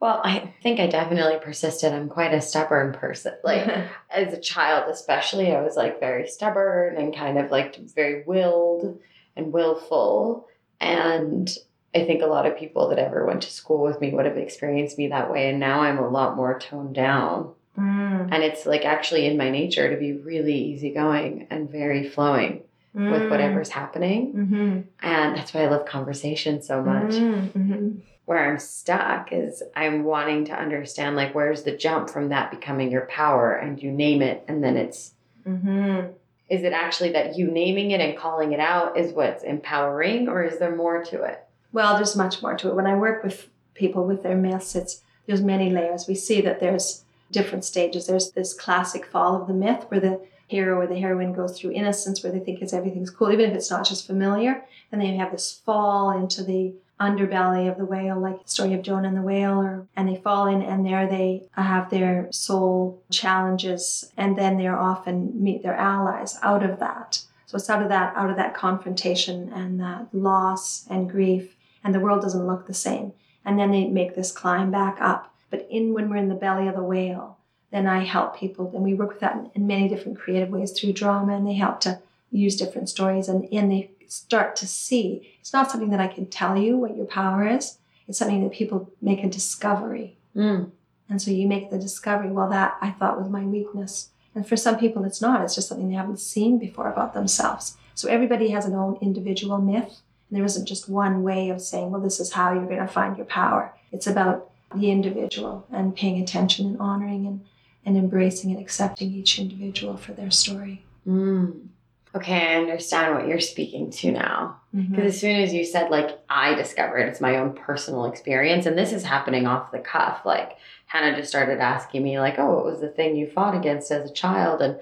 Well, 0.00 0.22
I 0.24 0.54
think 0.62 0.80
I 0.80 0.86
definitely 0.86 1.38
persisted. 1.40 1.92
I'm 1.92 2.08
quite 2.08 2.32
a 2.32 2.40
stubborn 2.40 2.94
person. 2.94 3.34
Like 3.44 3.68
as 4.10 4.32
a 4.32 4.40
child, 4.40 4.90
especially, 4.90 5.52
I 5.52 5.60
was 5.60 5.76
like 5.76 6.00
very 6.00 6.26
stubborn 6.26 6.96
and 6.96 7.14
kind 7.14 7.38
of 7.38 7.50
like 7.50 7.76
very 7.94 8.22
willed 8.26 8.98
and 9.36 9.52
willful. 9.52 10.48
And 10.80 11.50
I 11.94 12.04
think 12.04 12.22
a 12.22 12.26
lot 12.26 12.46
of 12.46 12.56
people 12.56 12.88
that 12.88 12.98
ever 12.98 13.26
went 13.26 13.42
to 13.42 13.50
school 13.50 13.82
with 13.82 14.00
me 14.00 14.12
would 14.12 14.24
have 14.24 14.38
experienced 14.38 14.96
me 14.96 15.08
that 15.08 15.30
way. 15.30 15.50
And 15.50 15.60
now 15.60 15.80
I'm 15.80 15.98
a 15.98 16.08
lot 16.08 16.36
more 16.36 16.58
toned 16.58 16.94
down. 16.94 17.52
Mm. 17.76 18.28
And 18.32 18.42
it's 18.42 18.64
like 18.64 18.84
actually 18.84 19.26
in 19.26 19.36
my 19.36 19.50
nature 19.50 19.90
to 19.90 19.96
be 19.96 20.12
really 20.12 20.54
easygoing 20.54 21.46
and 21.50 21.68
very 21.68 22.08
flowing 22.08 22.62
mm. 22.96 23.10
with 23.10 23.30
whatever's 23.30 23.70
happening. 23.70 24.32
Mm-hmm. 24.32 24.80
And 25.02 25.36
that's 25.36 25.52
why 25.52 25.64
I 25.64 25.68
love 25.68 25.86
conversation 25.86 26.62
so 26.62 26.82
much. 26.82 27.12
Mm, 27.12 27.48
mm-hmm 27.50 27.98
where 28.30 28.48
I'm 28.48 28.60
stuck 28.60 29.32
is 29.32 29.60
I'm 29.74 30.04
wanting 30.04 30.44
to 30.44 30.52
understand 30.52 31.16
like 31.16 31.34
where's 31.34 31.64
the 31.64 31.76
jump 31.76 32.08
from 32.08 32.28
that 32.28 32.52
becoming 32.52 32.88
your 32.88 33.06
power 33.06 33.56
and 33.56 33.82
you 33.82 33.90
name 33.90 34.22
it 34.22 34.44
and 34.46 34.62
then 34.62 34.76
it's 34.76 35.14
mm-hmm. 35.44 36.12
is 36.48 36.62
it 36.62 36.72
actually 36.72 37.10
that 37.10 37.36
you 37.36 37.50
naming 37.50 37.90
it 37.90 38.00
and 38.00 38.16
calling 38.16 38.52
it 38.52 38.60
out 38.60 38.96
is 38.96 39.12
what's 39.12 39.42
empowering 39.42 40.28
or 40.28 40.44
is 40.44 40.60
there 40.60 40.76
more 40.76 41.02
to 41.06 41.24
it? 41.24 41.44
Well, 41.72 41.96
there's 41.96 42.14
much 42.14 42.40
more 42.40 42.56
to 42.56 42.68
it. 42.68 42.76
When 42.76 42.86
I 42.86 42.94
work 42.94 43.24
with 43.24 43.48
people 43.74 44.06
with 44.06 44.22
their 44.22 44.36
myths, 44.36 44.76
it's 44.76 45.02
there's 45.26 45.42
many 45.42 45.68
layers. 45.70 46.06
We 46.06 46.14
see 46.14 46.40
that 46.42 46.60
there's 46.60 47.02
different 47.32 47.64
stages. 47.64 48.06
There's 48.06 48.30
this 48.30 48.54
classic 48.54 49.06
fall 49.06 49.42
of 49.42 49.48
the 49.48 49.54
myth 49.54 49.86
where 49.88 49.98
the 49.98 50.20
hero 50.46 50.78
or 50.78 50.86
the 50.86 51.00
heroine 51.00 51.32
goes 51.32 51.58
through 51.58 51.72
innocence 51.72 52.22
where 52.22 52.30
they 52.30 52.38
think 52.38 52.62
it's 52.62 52.72
everything's 52.72 53.10
cool, 53.10 53.32
even 53.32 53.50
if 53.50 53.56
it's 53.56 53.72
not 53.72 53.88
just 53.88 54.06
familiar. 54.06 54.62
And 54.92 55.00
then 55.00 55.08
you 55.08 55.18
have 55.18 55.32
this 55.32 55.60
fall 55.64 56.12
into 56.12 56.44
the 56.44 56.74
underbelly 57.00 57.70
of 57.70 57.78
the 57.78 57.84
whale, 57.84 58.20
like 58.20 58.42
the 58.42 58.50
story 58.50 58.74
of 58.74 58.82
Jonah 58.82 59.08
and 59.08 59.16
the 59.16 59.22
whale, 59.22 59.58
or, 59.58 59.86
and 59.96 60.08
they 60.08 60.16
fall 60.16 60.46
in 60.46 60.62
and 60.62 60.84
there 60.84 61.08
they 61.08 61.48
have 61.52 61.90
their 61.90 62.28
soul 62.30 63.02
challenges 63.10 64.12
and 64.16 64.36
then 64.36 64.58
they're 64.58 64.78
often 64.78 65.42
meet 65.42 65.62
their 65.62 65.74
allies 65.74 66.38
out 66.42 66.62
of 66.62 66.78
that. 66.78 67.22
So 67.46 67.56
it's 67.56 67.70
out 67.70 67.82
of 67.82 67.88
that, 67.88 68.14
out 68.16 68.30
of 68.30 68.36
that 68.36 68.54
confrontation 68.54 69.52
and 69.52 69.80
that 69.80 70.08
loss 70.12 70.86
and 70.88 71.10
grief, 71.10 71.56
and 71.82 71.94
the 71.94 72.00
world 72.00 72.22
doesn't 72.22 72.46
look 72.46 72.66
the 72.66 72.74
same. 72.74 73.12
And 73.44 73.58
then 73.58 73.70
they 73.72 73.86
make 73.86 74.14
this 74.14 74.30
climb 74.30 74.70
back 74.70 74.98
up. 75.00 75.34
But 75.50 75.66
in 75.68 75.94
when 75.94 76.08
we're 76.08 76.16
in 76.16 76.28
the 76.28 76.34
belly 76.34 76.68
of 76.68 76.76
the 76.76 76.82
whale, 76.84 77.38
then 77.72 77.86
I 77.86 78.04
help 78.04 78.36
people, 78.36 78.70
and 78.74 78.84
we 78.84 78.94
work 78.94 79.08
with 79.08 79.20
that 79.20 79.50
in 79.54 79.66
many 79.66 79.88
different 79.88 80.18
creative 80.18 80.50
ways 80.50 80.72
through 80.72 80.92
drama, 80.92 81.36
and 81.36 81.46
they 81.46 81.54
help 81.54 81.80
to 81.80 82.00
use 82.30 82.56
different 82.56 82.88
stories, 82.88 83.28
and, 83.28 83.48
and 83.52 83.70
they 83.70 83.90
start 84.06 84.56
to 84.56 84.66
see 84.66 85.29
it's 85.40 85.52
not 85.52 85.70
something 85.70 85.90
that 85.90 86.00
I 86.00 86.08
can 86.08 86.26
tell 86.26 86.56
you 86.56 86.76
what 86.76 86.96
your 86.96 87.06
power 87.06 87.46
is. 87.46 87.78
It's 88.06 88.18
something 88.18 88.42
that 88.42 88.52
people 88.52 88.92
make 89.00 89.24
a 89.24 89.28
discovery. 89.28 90.18
Mm. 90.36 90.70
And 91.08 91.20
so 91.20 91.30
you 91.30 91.48
make 91.48 91.70
the 91.70 91.78
discovery, 91.78 92.30
well, 92.30 92.48
that 92.50 92.76
I 92.80 92.90
thought 92.90 93.18
was 93.18 93.28
my 93.28 93.44
weakness. 93.44 94.10
And 94.34 94.46
for 94.46 94.56
some 94.56 94.78
people, 94.78 95.04
it's 95.04 95.20
not. 95.20 95.42
It's 95.42 95.54
just 95.54 95.68
something 95.68 95.88
they 95.88 95.96
haven't 95.96 96.20
seen 96.20 96.58
before 96.58 96.90
about 96.90 97.14
themselves. 97.14 97.76
So 97.94 98.08
everybody 98.08 98.50
has 98.50 98.64
an 98.64 98.74
own 98.74 98.96
individual 99.00 99.58
myth. 99.58 100.02
And 100.28 100.38
there 100.38 100.44
isn't 100.44 100.66
just 100.66 100.88
one 100.88 101.22
way 101.22 101.50
of 101.50 101.60
saying, 101.60 101.90
well, 101.90 102.00
this 102.00 102.20
is 102.20 102.32
how 102.32 102.52
you're 102.52 102.66
going 102.66 102.78
to 102.78 102.86
find 102.86 103.16
your 103.16 103.26
power. 103.26 103.74
It's 103.90 104.06
about 104.06 104.50
the 104.74 104.90
individual 104.90 105.66
and 105.72 105.96
paying 105.96 106.22
attention 106.22 106.66
and 106.66 106.80
honoring 106.80 107.26
and, 107.26 107.44
and 107.84 107.96
embracing 107.96 108.52
and 108.52 108.60
accepting 108.60 109.12
each 109.12 109.38
individual 109.40 109.96
for 109.96 110.12
their 110.12 110.30
story. 110.30 110.84
Mm. 111.06 111.68
Okay, 112.14 112.54
I 112.54 112.56
understand 112.56 113.14
what 113.14 113.28
you're 113.28 113.40
speaking 113.40 113.90
to 113.90 114.10
now. 114.10 114.60
Mm-hmm. 114.74 114.94
Because 114.94 115.14
as 115.14 115.20
soon 115.20 115.36
as 115.36 115.54
you 115.54 115.64
said, 115.64 115.90
like, 115.90 116.18
I 116.28 116.54
discovered 116.54 117.00
it's 117.00 117.20
my 117.20 117.36
own 117.36 117.52
personal 117.52 118.06
experience, 118.06 118.66
and 118.66 118.76
this 118.76 118.92
is 118.92 119.04
happening 119.04 119.46
off 119.46 119.70
the 119.70 119.78
cuff. 119.78 120.22
Like, 120.24 120.56
Hannah 120.86 121.16
just 121.16 121.28
started 121.28 121.60
asking 121.60 122.02
me, 122.02 122.18
like, 122.18 122.38
oh, 122.38 122.54
what 122.56 122.64
was 122.64 122.80
the 122.80 122.88
thing 122.88 123.16
you 123.16 123.28
fought 123.28 123.56
against 123.56 123.92
as 123.92 124.10
a 124.10 124.12
child? 124.12 124.60
And 124.60 124.80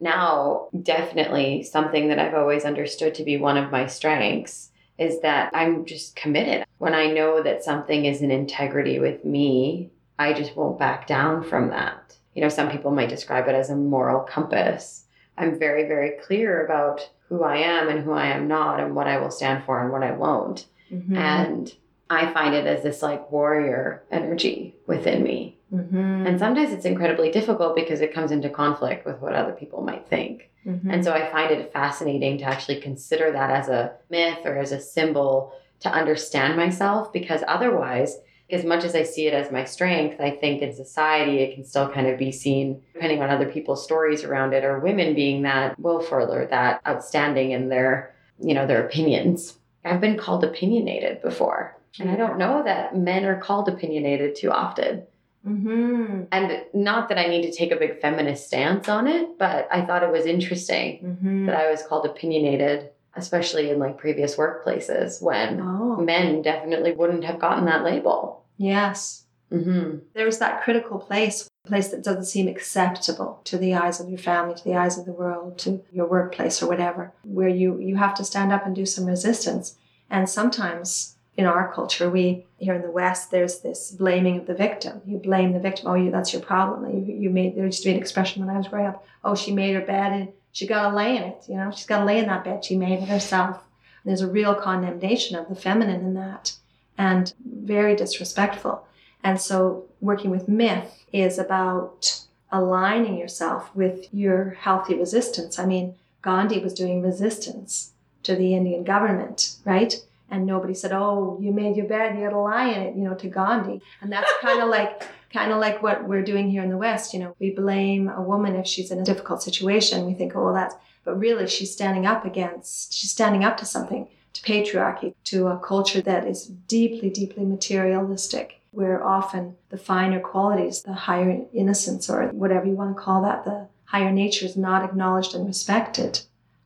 now, 0.00 0.68
definitely 0.82 1.62
something 1.62 2.08
that 2.08 2.18
I've 2.18 2.34
always 2.34 2.64
understood 2.64 3.14
to 3.14 3.24
be 3.24 3.36
one 3.36 3.56
of 3.56 3.70
my 3.70 3.86
strengths 3.86 4.70
is 4.98 5.20
that 5.20 5.50
I'm 5.54 5.84
just 5.84 6.16
committed. 6.16 6.66
When 6.78 6.94
I 6.94 7.06
know 7.06 7.42
that 7.42 7.64
something 7.64 8.04
is 8.04 8.20
in 8.20 8.30
integrity 8.30 8.98
with 8.98 9.24
me, 9.24 9.90
I 10.18 10.32
just 10.32 10.56
won't 10.56 10.78
back 10.78 11.06
down 11.06 11.42
from 11.44 11.70
that. 11.70 12.16
You 12.34 12.42
know, 12.42 12.48
some 12.48 12.70
people 12.70 12.90
might 12.90 13.08
describe 13.08 13.48
it 13.48 13.54
as 13.54 13.70
a 13.70 13.76
moral 13.76 14.20
compass. 14.20 15.04
I'm 15.36 15.58
very, 15.58 15.86
very 15.88 16.12
clear 16.22 16.64
about 16.64 17.08
who 17.28 17.42
I 17.42 17.56
am 17.56 17.88
and 17.88 18.00
who 18.04 18.12
I 18.12 18.26
am 18.26 18.46
not 18.46 18.80
and 18.80 18.94
what 18.94 19.06
I 19.08 19.18
will 19.18 19.30
stand 19.30 19.64
for 19.64 19.82
and 19.82 19.90
what 19.92 20.02
I 20.02 20.12
won't. 20.12 20.66
Mhm. 20.92 21.16
And 21.16 21.74
I 22.10 22.32
find 22.32 22.54
it 22.54 22.66
as 22.66 22.82
this 22.82 23.02
like 23.02 23.30
warrior 23.32 24.04
energy 24.10 24.76
within 24.86 25.22
me. 25.22 25.58
Mhm. 25.72 26.26
And 26.28 26.38
sometimes 26.38 26.72
it's 26.72 26.84
incredibly 26.84 27.30
difficult 27.30 27.74
because 27.74 28.00
it 28.00 28.14
comes 28.14 28.30
into 28.30 28.48
conflict 28.48 29.04
with 29.06 29.20
what 29.20 29.34
other 29.34 29.52
people 29.52 29.82
might 29.82 30.06
think. 30.06 30.50
Mhm. 30.66 30.92
And 30.92 31.04
so 31.04 31.12
I 31.12 31.26
find 31.30 31.50
it 31.50 31.72
fascinating 31.72 32.38
to 32.38 32.44
actually 32.44 32.80
consider 32.80 33.32
that 33.32 33.50
as 33.50 33.68
a 33.68 33.92
myth 34.10 34.38
or 34.44 34.56
as 34.58 34.72
a 34.72 34.80
symbol 34.80 35.52
to 35.80 35.88
understand 35.88 36.56
myself 36.56 37.12
because 37.12 37.42
otherwise, 37.48 38.20
as 38.50 38.64
much 38.64 38.84
as 38.84 38.94
I 38.94 39.02
see 39.02 39.26
it 39.26 39.34
as 39.34 39.50
my 39.50 39.64
strength, 39.64 40.20
I 40.20 40.30
think 40.30 40.60
in 40.62 40.74
society 40.74 41.38
it 41.38 41.54
can 41.54 41.64
still 41.64 41.88
kind 41.90 42.06
of 42.06 42.18
be 42.18 42.30
seen, 42.30 42.82
depending 42.92 43.22
on 43.22 43.30
other 43.30 43.46
people's 43.50 43.82
stories 43.84 44.22
around 44.24 44.52
it, 44.52 44.64
or 44.64 44.80
women 44.80 45.14
being 45.14 45.42
that 45.42 45.78
willful 45.78 46.32
or 46.32 46.46
that 46.46 46.80
outstanding 46.86 47.52
in 47.52 47.68
their, 47.68 48.14
you 48.38 48.54
know, 48.54 48.66
their 48.66 48.84
opinions. 48.84 49.58
I've 49.84 50.00
been 50.00 50.18
called 50.18 50.44
opinionated 50.44 51.22
before. 51.22 51.76
And 52.00 52.10
I 52.10 52.16
don't 52.16 52.38
know 52.38 52.62
that 52.64 52.96
men 52.96 53.24
are 53.24 53.38
called 53.40 53.68
opinionated 53.68 54.34
too 54.34 54.50
often. 54.50 55.04
Mhm. 55.46 56.26
And 56.32 56.62
not 56.72 57.08
that 57.08 57.18
I 57.18 57.26
need 57.28 57.42
to 57.42 57.52
take 57.52 57.70
a 57.70 57.76
big 57.76 58.00
feminist 58.00 58.46
stance 58.46 58.88
on 58.88 59.06
it, 59.06 59.38
but 59.38 59.68
I 59.70 59.82
thought 59.82 60.02
it 60.02 60.10
was 60.10 60.26
interesting 60.26 61.18
Mhm. 61.22 61.46
that 61.46 61.54
I 61.54 61.70
was 61.70 61.82
called 61.82 62.06
opinionated, 62.06 62.90
especially 63.16 63.70
in 63.70 63.78
like 63.78 63.98
previous 63.98 64.36
workplaces 64.36 65.22
when 65.22 65.60
Oh, 65.60 65.96
men 65.96 66.42
definitely 66.42 66.92
wouldn't 66.92 67.24
have 67.24 67.38
gotten 67.38 67.64
that 67.66 67.84
label. 67.84 68.44
yes. 68.56 69.24
hmm 69.50 69.98
There's 70.14 70.38
that 70.38 70.62
critical 70.62 70.98
place, 70.98 71.48
a 71.64 71.68
place 71.68 71.88
that 71.88 72.02
doesn't 72.02 72.24
seem 72.26 72.48
acceptable 72.48 73.40
to 73.44 73.56
the 73.58 73.74
eyes 73.74 74.00
of 74.00 74.08
your 74.08 74.18
family, 74.18 74.54
to 74.56 74.64
the 74.64 74.74
eyes 74.76 74.98
of 74.98 75.04
the 75.06 75.12
world, 75.12 75.58
to 75.58 75.82
your 75.92 76.06
workplace 76.06 76.62
or 76.62 76.68
whatever, 76.68 77.12
where 77.24 77.48
you, 77.48 77.78
you 77.78 77.96
have 77.96 78.14
to 78.16 78.24
stand 78.24 78.52
up 78.52 78.66
and 78.66 78.74
do 78.74 78.86
some 78.86 79.06
resistance. 79.06 79.76
And 80.10 80.28
sometimes 80.28 81.16
in 81.36 81.46
our 81.46 81.72
culture, 81.72 82.08
we 82.10 82.46
here 82.58 82.74
in 82.74 82.82
the 82.82 82.90
West, 82.90 83.30
there's 83.30 83.60
this 83.60 83.90
blaming 83.90 84.38
of 84.38 84.46
the 84.46 84.54
victim. 84.54 85.00
You 85.06 85.18
blame 85.18 85.52
the 85.52 85.58
victim. 85.68 85.86
Oh, 85.88 85.94
you, 85.94 86.10
that's 86.10 86.32
your 86.32 86.42
problem. 86.42 86.78
You, 87.06 87.14
you 87.22 87.30
made 87.30 87.56
there 87.56 87.66
used 87.66 87.82
to 87.82 87.88
be 87.88 87.94
an 87.94 88.00
expression 88.00 88.44
when 88.44 88.54
I 88.54 88.58
was 88.58 88.68
growing 88.68 88.86
up. 88.86 89.04
Oh, 89.24 89.34
she 89.34 89.52
made 89.52 89.74
her 89.74 89.80
bed 89.80 90.12
and 90.12 90.28
she 90.54 90.66
got 90.68 90.88
to 90.88 90.96
lay 90.96 91.16
in 91.16 91.24
it. 91.24 91.44
You 91.48 91.56
know, 91.56 91.70
she's 91.70 91.84
got 91.84 91.98
to 91.98 92.04
lay 92.06 92.18
in 92.18 92.26
that 92.26 92.44
bed. 92.44 92.64
She 92.64 92.78
made 92.78 93.00
herself. 93.00 93.62
There's 94.04 94.20
a 94.20 94.30
real 94.30 94.54
condemnation 94.54 95.36
of 95.36 95.48
the 95.48 95.54
feminine 95.54 96.00
in 96.02 96.14
that, 96.14 96.52
and 96.96 97.34
very 97.44 97.96
disrespectful. 97.96 98.86
And 99.22 99.40
so, 99.40 99.86
working 100.00 100.30
with 100.30 100.48
myth 100.48 101.04
is 101.12 101.38
about 101.38 102.20
aligning 102.52 103.18
yourself 103.18 103.74
with 103.74 104.06
your 104.12 104.50
healthy 104.50 104.94
resistance. 104.94 105.58
I 105.58 105.66
mean, 105.66 105.96
Gandhi 106.22 106.60
was 106.60 106.72
doing 106.72 107.02
resistance 107.02 107.92
to 108.22 108.36
the 108.36 108.54
Indian 108.54 108.84
government, 108.84 109.56
right? 109.64 109.94
And 110.30 110.46
nobody 110.46 110.74
said, 110.74 110.92
"Oh, 110.92 111.36
you 111.40 111.52
made 111.52 111.76
your 111.76 111.86
bed, 111.86 112.14
you 112.14 112.24
got 112.24 112.30
to 112.30 112.38
lie 112.38 112.68
in 112.68 112.80
it," 112.82 112.94
you 112.94 113.02
know, 113.02 113.14
to 113.14 113.28
Gandhi. 113.28 113.80
And 114.00 114.12
that's 114.12 114.30
kind 114.40 114.62
of 114.62 114.68
like 114.68 115.02
kind 115.34 115.52
of 115.52 115.58
like 115.58 115.82
what 115.82 116.08
we're 116.08 116.22
doing 116.22 116.48
here 116.48 116.62
in 116.62 116.70
the 116.70 116.78
West. 116.78 117.12
You 117.12 117.20
know, 117.20 117.36
we 117.40 117.50
blame 117.50 118.08
a 118.08 118.22
woman 118.22 118.54
if 118.54 118.66
she's 118.66 118.90
in 118.90 119.00
a 119.00 119.04
difficult 119.04 119.42
situation. 119.42 120.06
We 120.06 120.14
think, 120.14 120.34
"Oh, 120.34 120.44
well, 120.44 120.54
that's," 120.54 120.76
but 121.04 121.18
really, 121.18 121.46
she's 121.48 121.72
standing 121.72 122.06
up 122.06 122.24
against, 122.24 122.94
she's 122.94 123.10
standing 123.10 123.44
up 123.44 123.56
to 123.58 123.66
something, 123.66 124.06
to 124.32 124.42
patriarchy, 124.42 125.14
to 125.24 125.48
a 125.48 125.58
culture 125.58 126.00
that 126.02 126.26
is 126.26 126.46
deeply, 126.46 127.10
deeply 127.10 127.44
materialistic 127.44 128.60
where 128.70 129.04
often 129.04 129.56
the 129.70 129.76
finer 129.76 130.20
qualities, 130.20 130.82
the 130.82 130.92
higher 130.92 131.44
innocence, 131.52 132.10
or 132.10 132.28
whatever 132.28 132.66
you 132.66 132.74
want 132.74 132.96
to 132.96 133.02
call 133.02 133.22
that, 133.22 133.44
the 133.44 133.66
higher 133.86 134.10
nature 134.10 134.46
is 134.46 134.56
not 134.56 134.84
acknowledged 134.84 135.34
and 135.34 135.46
respected. 135.46 136.20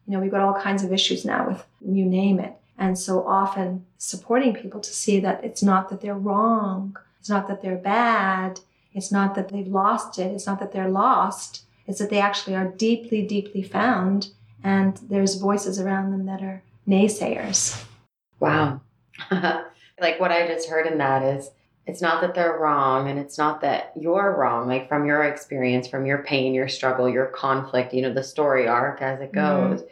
You 0.07 0.15
know, 0.15 0.21
we've 0.21 0.31
got 0.31 0.41
all 0.41 0.55
kinds 0.55 0.83
of 0.83 0.93
issues 0.93 1.25
now 1.25 1.49
with 1.49 1.67
you 1.85 2.07
name 2.07 2.39
it. 2.41 2.55
And 2.79 2.99
so 2.99 3.27
often 3.27 3.85
supporting 3.99 4.55
people 4.55 4.81
to 4.81 4.91
see 4.91 5.21
that 5.21 5.45
it's 5.45 5.63
not 5.63 5.91
that 5.91 6.01
they're 6.01 6.15
wrong, 6.15 6.97
it's 7.29 7.35
not 7.35 7.47
that 7.49 7.61
they're 7.61 7.77
bad, 7.77 8.59
it's 8.95 9.13
not 9.13 9.35
that 9.35 9.51
they've 9.51 9.69
lost 9.69 10.19
it, 10.19 10.33
it's 10.33 10.47
not 10.47 10.59
that 10.61 10.73
they're 10.73 10.89
lost, 10.89 11.65
it's 11.87 11.99
that 11.99 12.09
they 12.09 12.21
actually 12.21 12.57
are 12.57 12.69
deeply, 12.69 13.21
deeply 13.21 13.63
found, 13.63 14.29
and 14.65 14.97
there's 15.11 15.35
voices 15.35 15.79
around 15.79 16.11
them 16.11 16.25
that 16.25 16.41
are 16.41 16.63
naysayers. 16.89 17.85
Wow. 18.41 18.81
like 19.31 20.19
what 20.19 20.33
I 20.33 20.47
just 20.47 20.71
heard 20.71 20.87
in 20.87 20.97
that 20.99 21.23
is 21.23 21.51
it's 21.87 22.01
not 22.01 22.23
that 22.23 22.35
they're 22.35 22.57
wrong 22.57 23.11
and 23.11 23.19
it's 23.19 23.37
not 23.37 23.61
that 23.61 23.93
you're 23.95 24.35
wrong, 24.35 24.67
like 24.67 24.89
from 24.89 25.05
your 25.05 25.25
experience, 25.25 25.87
from 25.87 26.07
your 26.07 26.23
pain, 26.23 26.55
your 26.55 26.69
struggle, 26.69 27.11
your 27.11 27.27
conflict, 27.27 27.93
you 27.93 28.01
know, 28.01 28.15
the 28.15 28.23
story 28.23 28.67
arc 28.67 29.03
as 29.03 29.21
it 29.21 29.33
Mhm. 29.33 29.35
goes. 29.35 29.85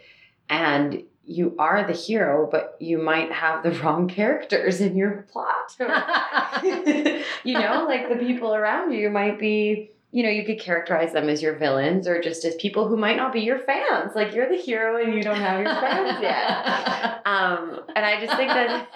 And 0.49 1.03
you 1.27 1.55
are 1.59 1.85
the 1.85 1.93
hero, 1.93 2.47
but 2.49 2.77
you 2.79 2.97
might 2.97 3.31
have 3.31 3.61
the 3.61 3.71
wrong 3.83 4.07
characters 4.07 4.81
in 4.81 4.95
your 4.95 5.27
plot. 5.31 5.75
you 7.43 7.53
know, 7.53 7.85
like 7.87 8.09
the 8.09 8.15
people 8.15 8.55
around 8.55 8.93
you 8.93 9.09
might 9.09 9.37
be, 9.37 9.91
you 10.11 10.23
know, 10.23 10.29
you 10.29 10.45
could 10.45 10.59
characterize 10.59 11.11
them 11.11 11.27
as 11.27 11.41
your 11.41 11.55
villains 11.55 12.07
or 12.07 12.21
just 12.21 12.45
as 12.45 12.55
people 12.55 12.87
who 12.87 12.95
might 12.95 13.17
not 13.17 13.33
be 13.33 13.41
your 13.41 13.59
fans. 13.59 14.13
Like 14.15 14.33
you're 14.33 14.47
the 14.49 14.55
hero 14.55 15.03
and 15.03 15.13
you 15.13 15.21
don't 15.21 15.35
have 15.35 15.59
your 15.59 15.73
fans 15.73 16.21
yet. 16.21 17.21
Um, 17.25 17.81
and 17.93 18.05
I 18.05 18.25
just 18.25 18.37
think 18.37 18.49
that 18.49 18.87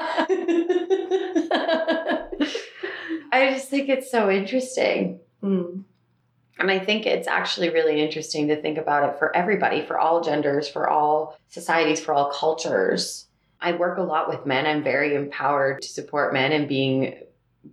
I 3.33 3.53
just 3.53 3.69
think 3.69 3.89
it's 3.89 4.09
so 4.09 4.29
interesting. 4.29 5.19
Mm. 5.43 5.83
And 6.59 6.69
I 6.69 6.79
think 6.79 7.05
it's 7.05 7.27
actually 7.27 7.69
really 7.69 8.01
interesting 8.01 8.47
to 8.47 8.61
think 8.61 8.77
about 8.77 9.09
it 9.09 9.17
for 9.17 9.35
everybody, 9.35 9.85
for 9.85 9.97
all 9.97 10.21
genders, 10.21 10.67
for 10.67 10.87
all 10.89 11.37
societies, 11.49 11.99
for 11.99 12.13
all 12.13 12.31
cultures. 12.31 13.27
I 13.61 13.73
work 13.73 13.97
a 13.97 14.03
lot 14.03 14.27
with 14.27 14.45
men. 14.45 14.65
I'm 14.65 14.83
very 14.83 15.15
empowered 15.15 15.81
to 15.81 15.87
support 15.87 16.33
men 16.33 16.51
and 16.51 16.67
being 16.67 17.15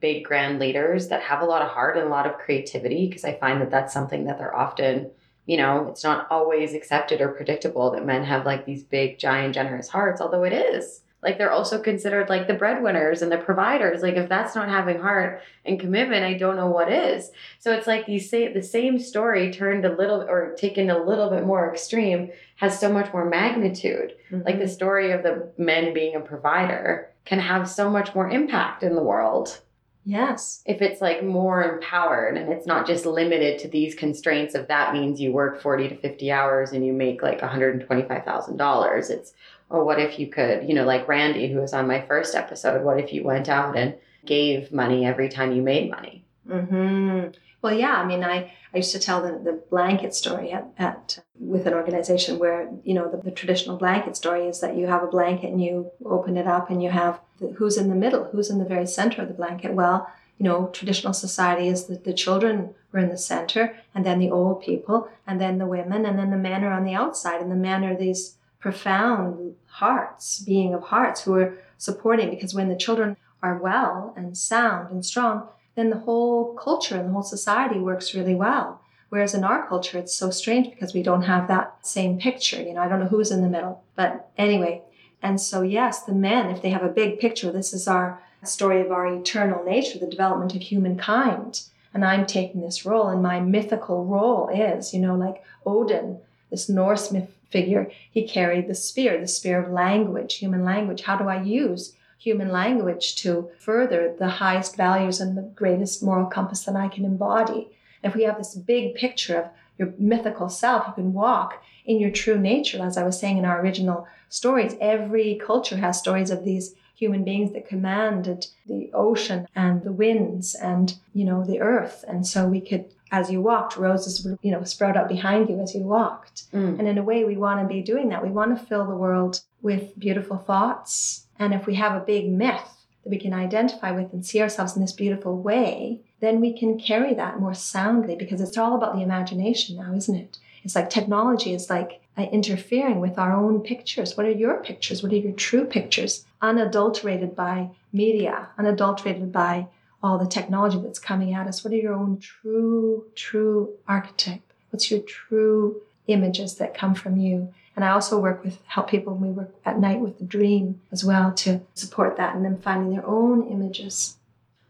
big, 0.01 0.25
grand 0.25 0.59
leaders 0.59 1.09
that 1.09 1.23
have 1.23 1.41
a 1.41 1.47
lot 1.47 1.63
of 1.63 1.69
heart 1.69 1.97
and 1.97 2.07
a 2.07 2.11
lot 2.11 2.27
of 2.27 2.39
creativity 2.39 3.09
because 3.09 3.25
I 3.25 3.39
find 3.39 3.61
that 3.61 3.71
that's 3.71 3.93
something 3.93 4.25
that 4.25 4.39
they're 4.39 4.55
often, 4.55 5.11
you 5.47 5.57
know, 5.57 5.89
it's 5.89 6.05
not 6.05 6.27
always 6.31 6.75
accepted 6.75 7.21
or 7.21 7.29
predictable 7.29 7.91
that 7.93 8.05
men 8.05 8.23
have 8.25 8.45
like 8.45 8.67
these 8.67 8.85
big, 8.85 9.19
giant, 9.19 9.55
generous 9.55 9.89
hearts, 9.89 10.21
although 10.21 10.45
it 10.45 10.53
is. 10.53 11.03
Like 11.23 11.37
they're 11.37 11.51
also 11.51 11.81
considered 11.81 12.29
like 12.29 12.47
the 12.47 12.55
breadwinners 12.55 13.23
and 13.23 13.33
the 13.33 13.39
providers. 13.39 14.03
Like 14.03 14.15
if 14.15 14.29
that's 14.29 14.55
not 14.55 14.69
having 14.69 15.01
heart 15.01 15.43
and 15.65 15.81
commitment, 15.81 16.25
I 16.25 16.35
don't 16.35 16.57
know 16.57 16.71
what 16.71 16.93
is. 16.93 17.31
So 17.59 17.73
it's 17.73 17.87
like 17.89 18.07
these 18.07 18.31
say 18.31 18.53
the 18.53 18.63
same 18.63 18.99
story 18.99 19.53
turned 19.53 19.85
a 19.85 19.95
little 19.95 20.23
or 20.23 20.55
taken 20.57 20.91
a 20.91 21.03
little 21.03 21.31
bit 21.31 21.45
more 21.45 21.73
extreme 21.73 22.31
has 22.57 22.79
so 22.79 22.93
much 22.93 23.13
more 23.13 23.25
magnitude. 23.25 24.15
Mm-hmm. 24.31 24.47
Like 24.47 24.59
the 24.61 24.69
story 24.69 25.11
of 25.11 25.23
the 25.23 25.51
men 25.59 25.93
being 25.93 26.15
a 26.15 26.21
provider 26.21 27.11
can 27.25 27.41
have 27.41 27.69
so 27.69 27.91
much 27.91 28.15
more 28.15 28.31
impact 28.31 28.83
in 28.83 28.95
the 28.95 29.03
world 29.03 29.61
Yes. 30.09 30.63
if 30.65 30.81
it's 30.81 31.03
like 31.03 31.23
more 31.23 31.63
empowered 31.63 32.39
and 32.39 32.51
it's 32.51 32.67
not 32.67 32.87
just 32.87 33.05
limited 33.05 33.59
to 33.59 33.69
these 33.69 33.95
constraints 33.95 34.55
of 34.55 34.67
that 34.69 34.95
means 34.95 35.21
you 35.21 35.33
work 35.33 35.61
40 35.61 35.91
to 35.91 35.97
50 35.97 36.33
hours 36.33 36.73
and 36.73 36.87
you 36.87 36.95
make 36.95 37.21
like 37.23 37.43
$125,000. 37.43 39.11
It's, 39.11 39.35
or 39.71 39.85
what 39.85 40.01
if 40.01 40.19
you 40.19 40.27
could, 40.29 40.69
you 40.69 40.75
know, 40.75 40.85
like 40.85 41.09
Randy, 41.09 41.53
who 41.53 41.61
was 41.61 41.73
on 41.73 41.87
my 41.87 42.01
first 42.01 42.35
episode, 42.35 42.85
what 42.85 42.99
if 42.99 43.13
you 43.13 43.23
went 43.25 43.49
out 43.49 43.77
and 43.77 43.95
gave 44.25 44.73
money 44.73 45.05
every 45.05 45.29
time 45.29 45.53
you 45.53 45.63
made 45.63 45.91
money? 45.91 46.25
hmm 46.47 47.25
Well, 47.61 47.75
yeah. 47.75 47.95
I 47.95 48.07
mean, 48.07 48.25
I, 48.25 48.53
I 48.73 48.77
used 48.79 48.93
to 48.93 48.99
tell 48.99 49.23
the, 49.23 49.39
the 49.39 49.63
blanket 49.71 50.15
story 50.15 50.53
at, 50.53 50.69
at 50.79 51.21
with 51.39 51.67
an 51.67 51.75
organization 51.75 52.39
where 52.39 52.71
you 52.85 52.95
know 52.95 53.11
the, 53.11 53.19
the 53.19 53.31
traditional 53.31 53.77
blanket 53.77 54.17
story 54.17 54.47
is 54.47 54.61
that 54.61 54.77
you 54.77 54.87
have 54.87 55.03
a 55.03 55.07
blanket 55.07 55.51
and 55.51 55.63
you 55.63 55.91
open 56.05 56.37
it 56.37 56.47
up 56.47 56.71
and 56.71 56.83
you 56.83 56.91
have 56.91 57.21
the, 57.41 57.49
who's 57.49 57.77
in 57.77 57.89
the 57.89 57.95
middle, 57.95 58.25
who's 58.25 58.51
in 58.51 58.59
the 58.59 58.65
very 58.65 58.87
center 58.87 59.23
of 59.23 59.29
the 59.29 59.35
blanket. 59.35 59.73
Well, 59.73 60.11
you 60.39 60.45
know, 60.45 60.69
traditional 60.73 61.13
society 61.13 61.69
is 61.69 61.87
that 61.87 62.05
the 62.05 62.13
children 62.13 62.75
were 62.93 63.01
in 63.01 63.09
the 63.09 63.19
center, 63.19 63.77
and 63.95 64.07
then 64.07 64.19
the 64.19 64.31
old 64.31 64.63
people, 64.63 65.09
and 65.27 65.41
then 65.41 65.59
the 65.59 65.67
women, 65.67 66.07
and 66.07 66.19
then 66.19 66.31
the 66.31 66.37
men 66.37 66.65
are 66.65 66.73
on 66.73 66.85
the 66.85 66.95
outside, 66.95 67.43
and 67.43 67.51
the 67.51 67.57
men 67.57 67.85
are 67.85 67.97
these 67.97 68.37
profound 68.61 69.55
hearts, 69.67 70.41
being 70.41 70.75
of 70.75 70.85
hearts, 70.85 71.23
who 71.23 71.35
are 71.35 71.59
supporting. 71.77 72.31
Because 72.31 72.55
when 72.55 72.69
the 72.69 72.77
children 72.77 73.17
are 73.43 73.59
well 73.59 74.13
and 74.17 74.37
sound 74.37 74.91
and 74.91 75.05
strong, 75.05 75.49
then 75.75 75.91
the 75.91 75.99
whole 75.99 76.55
culture 76.55 76.97
and 76.97 77.09
the 77.09 77.13
whole 77.13 77.23
society 77.23 77.79
works 77.79 78.15
really 78.15 78.35
well. 78.35 78.81
Whereas 79.11 79.35
in 79.35 79.45
our 79.45 79.67
culture, 79.67 79.99
it's 79.99 80.15
so 80.15 80.31
strange 80.31 80.71
because 80.71 80.93
we 80.93 81.03
don't 81.03 81.23
have 81.23 81.49
that 81.49 81.87
same 81.87 82.19
picture. 82.19 82.61
You 82.61 82.75
know, 82.75 82.83
I 82.83 82.89
don't 82.89 83.01
know 83.01 83.07
who's 83.07 83.31
in 83.31 83.43
the 83.43 83.49
middle, 83.49 83.83
but 83.95 84.31
anyway. 84.37 84.83
And 85.23 85.41
so, 85.41 85.63
yes, 85.63 86.03
the 86.03 86.13
men, 86.13 86.51
if 86.51 86.63
they 86.63 86.71
have 86.71 86.83
a 86.83 86.89
big 86.89 87.19
picture, 87.19 87.51
this 87.51 87.73
is 87.73 87.89
our 87.89 88.23
story 88.45 88.81
of 88.81 88.93
our 88.93 89.07
eternal 89.07 89.65
nature, 89.65 89.99
the 89.99 90.07
development 90.07 90.55
of 90.55 90.63
humankind. 90.63 91.63
And 91.95 92.05
I'm 92.05 92.27
taking 92.27 92.61
this 92.61 92.85
role, 92.85 93.09
and 93.09 93.23
my 93.23 93.41
mythical 93.41 94.05
role 94.05 94.49
is, 94.49 94.93
you 94.93 95.01
know, 95.01 95.17
like 95.17 95.43
Odin, 95.65 96.21
this 96.51 96.69
Norse 96.69 97.11
myth 97.11 97.31
figure, 97.51 97.91
he 98.11 98.27
carried 98.27 98.69
the 98.69 98.75
spear, 98.75 99.19
the 99.21 99.29
spear 99.29 99.63
of 99.63 99.71
language, 99.71 100.35
human 100.37 100.65
language. 100.65 101.03
How 101.03 101.17
do 101.17 101.29
I 101.29 101.43
use 101.43 101.95
human 102.19 102.49
language 102.51 103.15
to 103.17 103.49
further 103.59 104.15
the 104.19 104.29
highest 104.29 104.77
values 104.77 105.21
and 105.21 105.37
the 105.37 105.51
greatest 105.55 106.03
moral 106.03 106.27
compass 106.27 106.65
that 106.65 106.77
I 106.77 106.89
can 106.89 107.05
embody. 107.05 107.71
If 108.03 108.15
we 108.15 108.25
have 108.25 108.39
this 108.39 108.55
big 108.55 108.97
picture 108.97 109.37
of 109.37 109.51
your 109.79 109.95
mythical 109.99 110.49
self, 110.49 110.89
you 110.89 110.95
can 110.95 111.13
walk 111.13 111.63
in 111.87 112.01
your 112.01 112.11
true 112.11 112.39
nature. 112.39 112.83
As 112.83 112.97
I 112.97 113.05
was 113.05 113.19
saying 113.19 113.39
in 113.39 113.45
our 113.45 113.61
original 113.61 114.07
stories, 114.29 114.75
every 114.81 115.37
culture 115.37 115.77
has 115.77 115.99
stories 115.99 116.31
of 116.31 116.45
these 116.45 116.75
human 116.97 117.23
beings 117.23 117.53
that 117.53 117.69
commanded 117.69 118.49
the 118.67 118.91
ocean 118.93 119.47
and 119.55 119.85
the 119.85 119.93
winds 119.93 120.57
and 120.57 120.95
you 121.15 121.25
know 121.25 121.45
the 121.45 121.61
earth 121.61 122.05
and 122.09 122.27
so 122.27 122.49
we 122.49 122.61
could 122.61 122.87
as 123.11 123.31
you 123.31 123.41
walked 123.41 123.77
roses 123.77 124.25
would 124.25 124.39
you 124.43 124.51
know 124.51 124.63
sprout 124.65 124.97
out 124.97 125.09
behind 125.09 125.49
you 125.49 125.61
as 125.61 125.75
you 125.75 125.83
walked 125.83 126.51
mm. 126.53 126.79
and 126.79 126.87
in 126.87 126.99
a 126.99 127.03
way 127.03 127.25
we 127.25 127.37
want 127.37 127.61
to 127.61 127.75
be 127.75 127.83
doing 127.83 128.09
that 128.09 128.23
we 128.23 128.31
want 128.31 128.57
to 128.57 128.67
fill 128.67 128.87
the 128.87 128.95
world 128.95 129.41
with 129.63 129.99
beautiful 129.99 130.37
thoughts 130.37 131.27
and 131.39 131.55
if 131.55 131.67
we 131.67 131.75
have 131.75 131.95
a 131.95 132.05
big 132.05 132.31
myth 132.31 132.79
that 133.05 133.11
we 133.11 133.19
can 133.19 133.33
identify 133.33 133.91
with 133.93 134.13
and 134.13 134.25
see 134.25 134.41
ourselves 134.41 134.75
in 134.75 134.83
this 134.83 134.93
beautiful 134.93 135.41
way, 135.41 136.01
then 136.21 136.41
we 136.41 136.57
can 136.57 136.79
carry 136.79 137.15
that 137.15 137.41
more 137.41 137.55
soundly 137.55 138.17
because 138.17 138.41
it's 138.41 138.59
all 138.59 138.75
about 138.75 138.95
the 138.95 139.03
imagination 139.03 139.77
now, 139.77 139.95
isn't 139.95 140.17
it? 140.17 140.39
It's 140.65 140.75
like 140.75 140.91
technology 140.91 141.55
is 141.55 141.71
like 141.71 142.01
uh, 142.17 142.23
interfering 142.33 143.01
with 143.01 143.19
our 143.19 143.33
own 143.33 143.61
pictures. 143.61 144.17
What 144.17 144.27
are 144.27 144.33
your 144.33 144.63
pictures? 144.63 145.03
What 145.03 145.13
are 145.13 145.17
your 145.17 145.33
true 145.33 145.65
pictures? 145.65 146.27
Unadulterated 146.43 147.37
by 147.37 147.71
media, 147.93 148.49
unadulterated 148.59 149.33
by 149.33 149.69
all 150.03 150.19
the 150.19 150.27
technology 150.27 150.79
that's 150.79 150.99
coming 150.99 151.35
at 151.35 151.47
us. 151.47 151.65
What 151.65 151.73
are 151.73 151.77
your 151.77 151.95
own 151.95 152.19
true, 152.19 153.05
true 153.15 153.71
archetype? 153.87 154.43
What's 154.71 154.91
your 154.91 155.01
true 155.01 155.81
images 156.07 156.57
that 156.57 156.75
come 156.75 156.95
from 156.95 157.17
you? 157.17 157.53
And 157.75 157.85
I 157.85 157.91
also 157.91 158.19
work 158.19 158.45
with 158.45 158.59
help 158.67 158.91
people 158.91 159.15
when 159.15 159.31
we 159.31 159.37
work 159.37 159.55
at 159.65 159.79
night 159.79 160.01
with 160.01 160.19
the 160.19 160.25
dream 160.25 160.81
as 160.91 161.05
well 161.05 161.33
to 161.35 161.61
support 161.75 162.17
that 162.17 162.35
and 162.35 162.45
them 162.45 162.59
finding 162.59 162.93
their 162.93 163.07
own 163.07 163.47
images. 163.49 164.17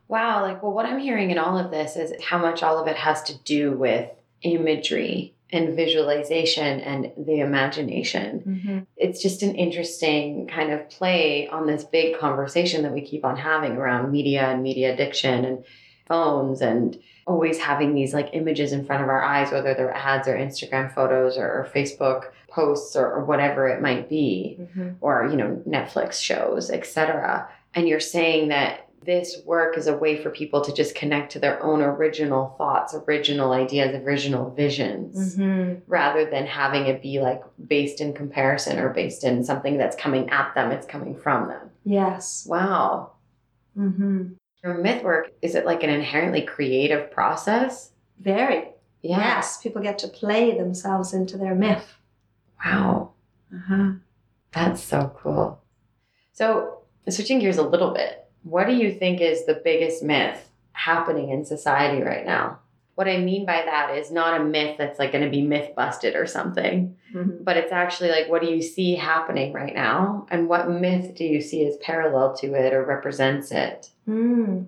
Wow, 0.08 0.42
like 0.42 0.62
well 0.62 0.72
what 0.72 0.86
I'm 0.86 0.98
hearing 0.98 1.30
in 1.30 1.38
all 1.38 1.58
of 1.58 1.70
this 1.70 1.96
is 1.96 2.12
how 2.22 2.38
much 2.38 2.62
all 2.62 2.78
of 2.78 2.86
it 2.86 2.96
has 2.96 3.22
to 3.24 3.36
do 3.38 3.72
with 3.72 4.10
imagery 4.42 5.34
and 5.50 5.74
visualization 5.74 6.80
and 6.80 7.12
the 7.16 7.40
imagination. 7.40 8.42
Mm-hmm. 8.46 8.78
It's 8.96 9.22
just 9.22 9.42
an 9.42 9.54
interesting 9.54 10.46
kind 10.46 10.72
of 10.72 10.88
play 10.90 11.48
on 11.48 11.66
this 11.66 11.84
big 11.84 12.18
conversation 12.18 12.82
that 12.82 12.92
we 12.92 13.00
keep 13.00 13.24
on 13.24 13.36
having 13.36 13.72
around 13.72 14.12
media 14.12 14.46
and 14.46 14.62
media 14.62 14.92
addiction 14.92 15.44
and 15.44 15.64
phones 16.06 16.60
and 16.60 16.98
always 17.26 17.58
having 17.58 17.94
these 17.94 18.14
like 18.14 18.30
images 18.32 18.72
in 18.72 18.84
front 18.84 19.02
of 19.02 19.08
our 19.08 19.22
eyes, 19.22 19.52
whether 19.52 19.74
they're 19.74 19.94
ads 19.94 20.26
or 20.26 20.36
Instagram 20.36 20.92
photos 20.92 21.36
or, 21.36 21.68
Facebook 21.74 22.30
posts 22.48 22.96
or, 22.96 23.06
or, 23.12 23.24
whatever 23.26 23.68
it 23.68 23.82
might 23.82 24.08
be, 24.08 24.56
mm-hmm. 24.58 24.92
or 25.02 25.28
you 25.30 25.36
know 25.36 25.62
Netflix 25.66 26.14
shows, 26.14 26.70
etc. 26.70 27.46
And 27.74 27.86
you're 27.86 28.00
saying 28.00 28.48
that 28.48 28.87
this 29.04 29.40
work 29.44 29.78
is 29.78 29.86
a 29.86 29.96
way 29.96 30.22
for 30.22 30.30
people 30.30 30.60
to 30.60 30.72
just 30.72 30.94
connect 30.94 31.32
to 31.32 31.38
their 31.38 31.62
own 31.62 31.82
original 31.82 32.54
thoughts, 32.58 32.94
original 32.94 33.52
ideas, 33.52 33.94
original 34.04 34.50
visions, 34.50 35.36
mm-hmm. 35.36 35.80
rather 35.86 36.28
than 36.28 36.46
having 36.46 36.86
it 36.86 37.02
be 37.02 37.20
like 37.20 37.42
based 37.66 38.00
in 38.00 38.12
comparison 38.12 38.78
or 38.78 38.90
based 38.90 39.24
in 39.24 39.44
something 39.44 39.78
that's 39.78 39.96
coming 39.96 40.28
at 40.30 40.54
them. 40.54 40.70
It's 40.70 40.86
coming 40.86 41.16
from 41.16 41.48
them. 41.48 41.70
Yes. 41.84 42.46
Wow. 42.48 43.12
Mm-hmm. 43.76 44.34
Your 44.64 44.74
myth 44.74 45.02
work, 45.02 45.30
is 45.40 45.54
it 45.54 45.64
like 45.64 45.82
an 45.82 45.90
inherently 45.90 46.42
creative 46.42 47.10
process? 47.10 47.92
Very. 48.18 48.68
Yeah. 49.02 49.18
Yes, 49.18 49.62
people 49.62 49.80
get 49.80 49.98
to 50.00 50.08
play 50.08 50.56
themselves 50.56 51.14
into 51.14 51.38
their 51.38 51.54
myth. 51.54 51.94
Wow. 52.64 53.12
Uh-huh. 53.54 53.92
That's 54.52 54.82
so 54.82 55.12
cool. 55.16 55.62
So, 56.32 56.82
switching 57.08 57.38
gears 57.38 57.58
a 57.58 57.62
little 57.62 57.92
bit, 57.92 58.27
what 58.42 58.66
do 58.66 58.74
you 58.74 58.92
think 58.92 59.20
is 59.20 59.46
the 59.46 59.60
biggest 59.64 60.02
myth 60.02 60.48
happening 60.72 61.30
in 61.30 61.44
society 61.44 62.02
right 62.02 62.26
now? 62.26 62.58
What 62.94 63.08
I 63.08 63.18
mean 63.18 63.46
by 63.46 63.62
that 63.64 63.96
is 63.96 64.10
not 64.10 64.40
a 64.40 64.44
myth 64.44 64.76
that's 64.76 64.98
like 64.98 65.12
going 65.12 65.24
to 65.24 65.30
be 65.30 65.42
myth 65.42 65.70
busted 65.76 66.16
or 66.16 66.26
something, 66.26 66.96
mm-hmm. 67.14 67.44
but 67.44 67.56
it's 67.56 67.70
actually 67.70 68.10
like, 68.10 68.28
what 68.28 68.42
do 68.42 68.48
you 68.48 68.60
see 68.60 68.96
happening 68.96 69.52
right 69.52 69.74
now? 69.74 70.26
And 70.30 70.48
what 70.48 70.68
myth 70.68 71.14
do 71.14 71.24
you 71.24 71.40
see 71.40 71.64
as 71.66 71.76
parallel 71.76 72.34
to 72.38 72.54
it 72.54 72.72
or 72.72 72.84
represents 72.84 73.52
it? 73.52 73.90
Mm. 74.08 74.66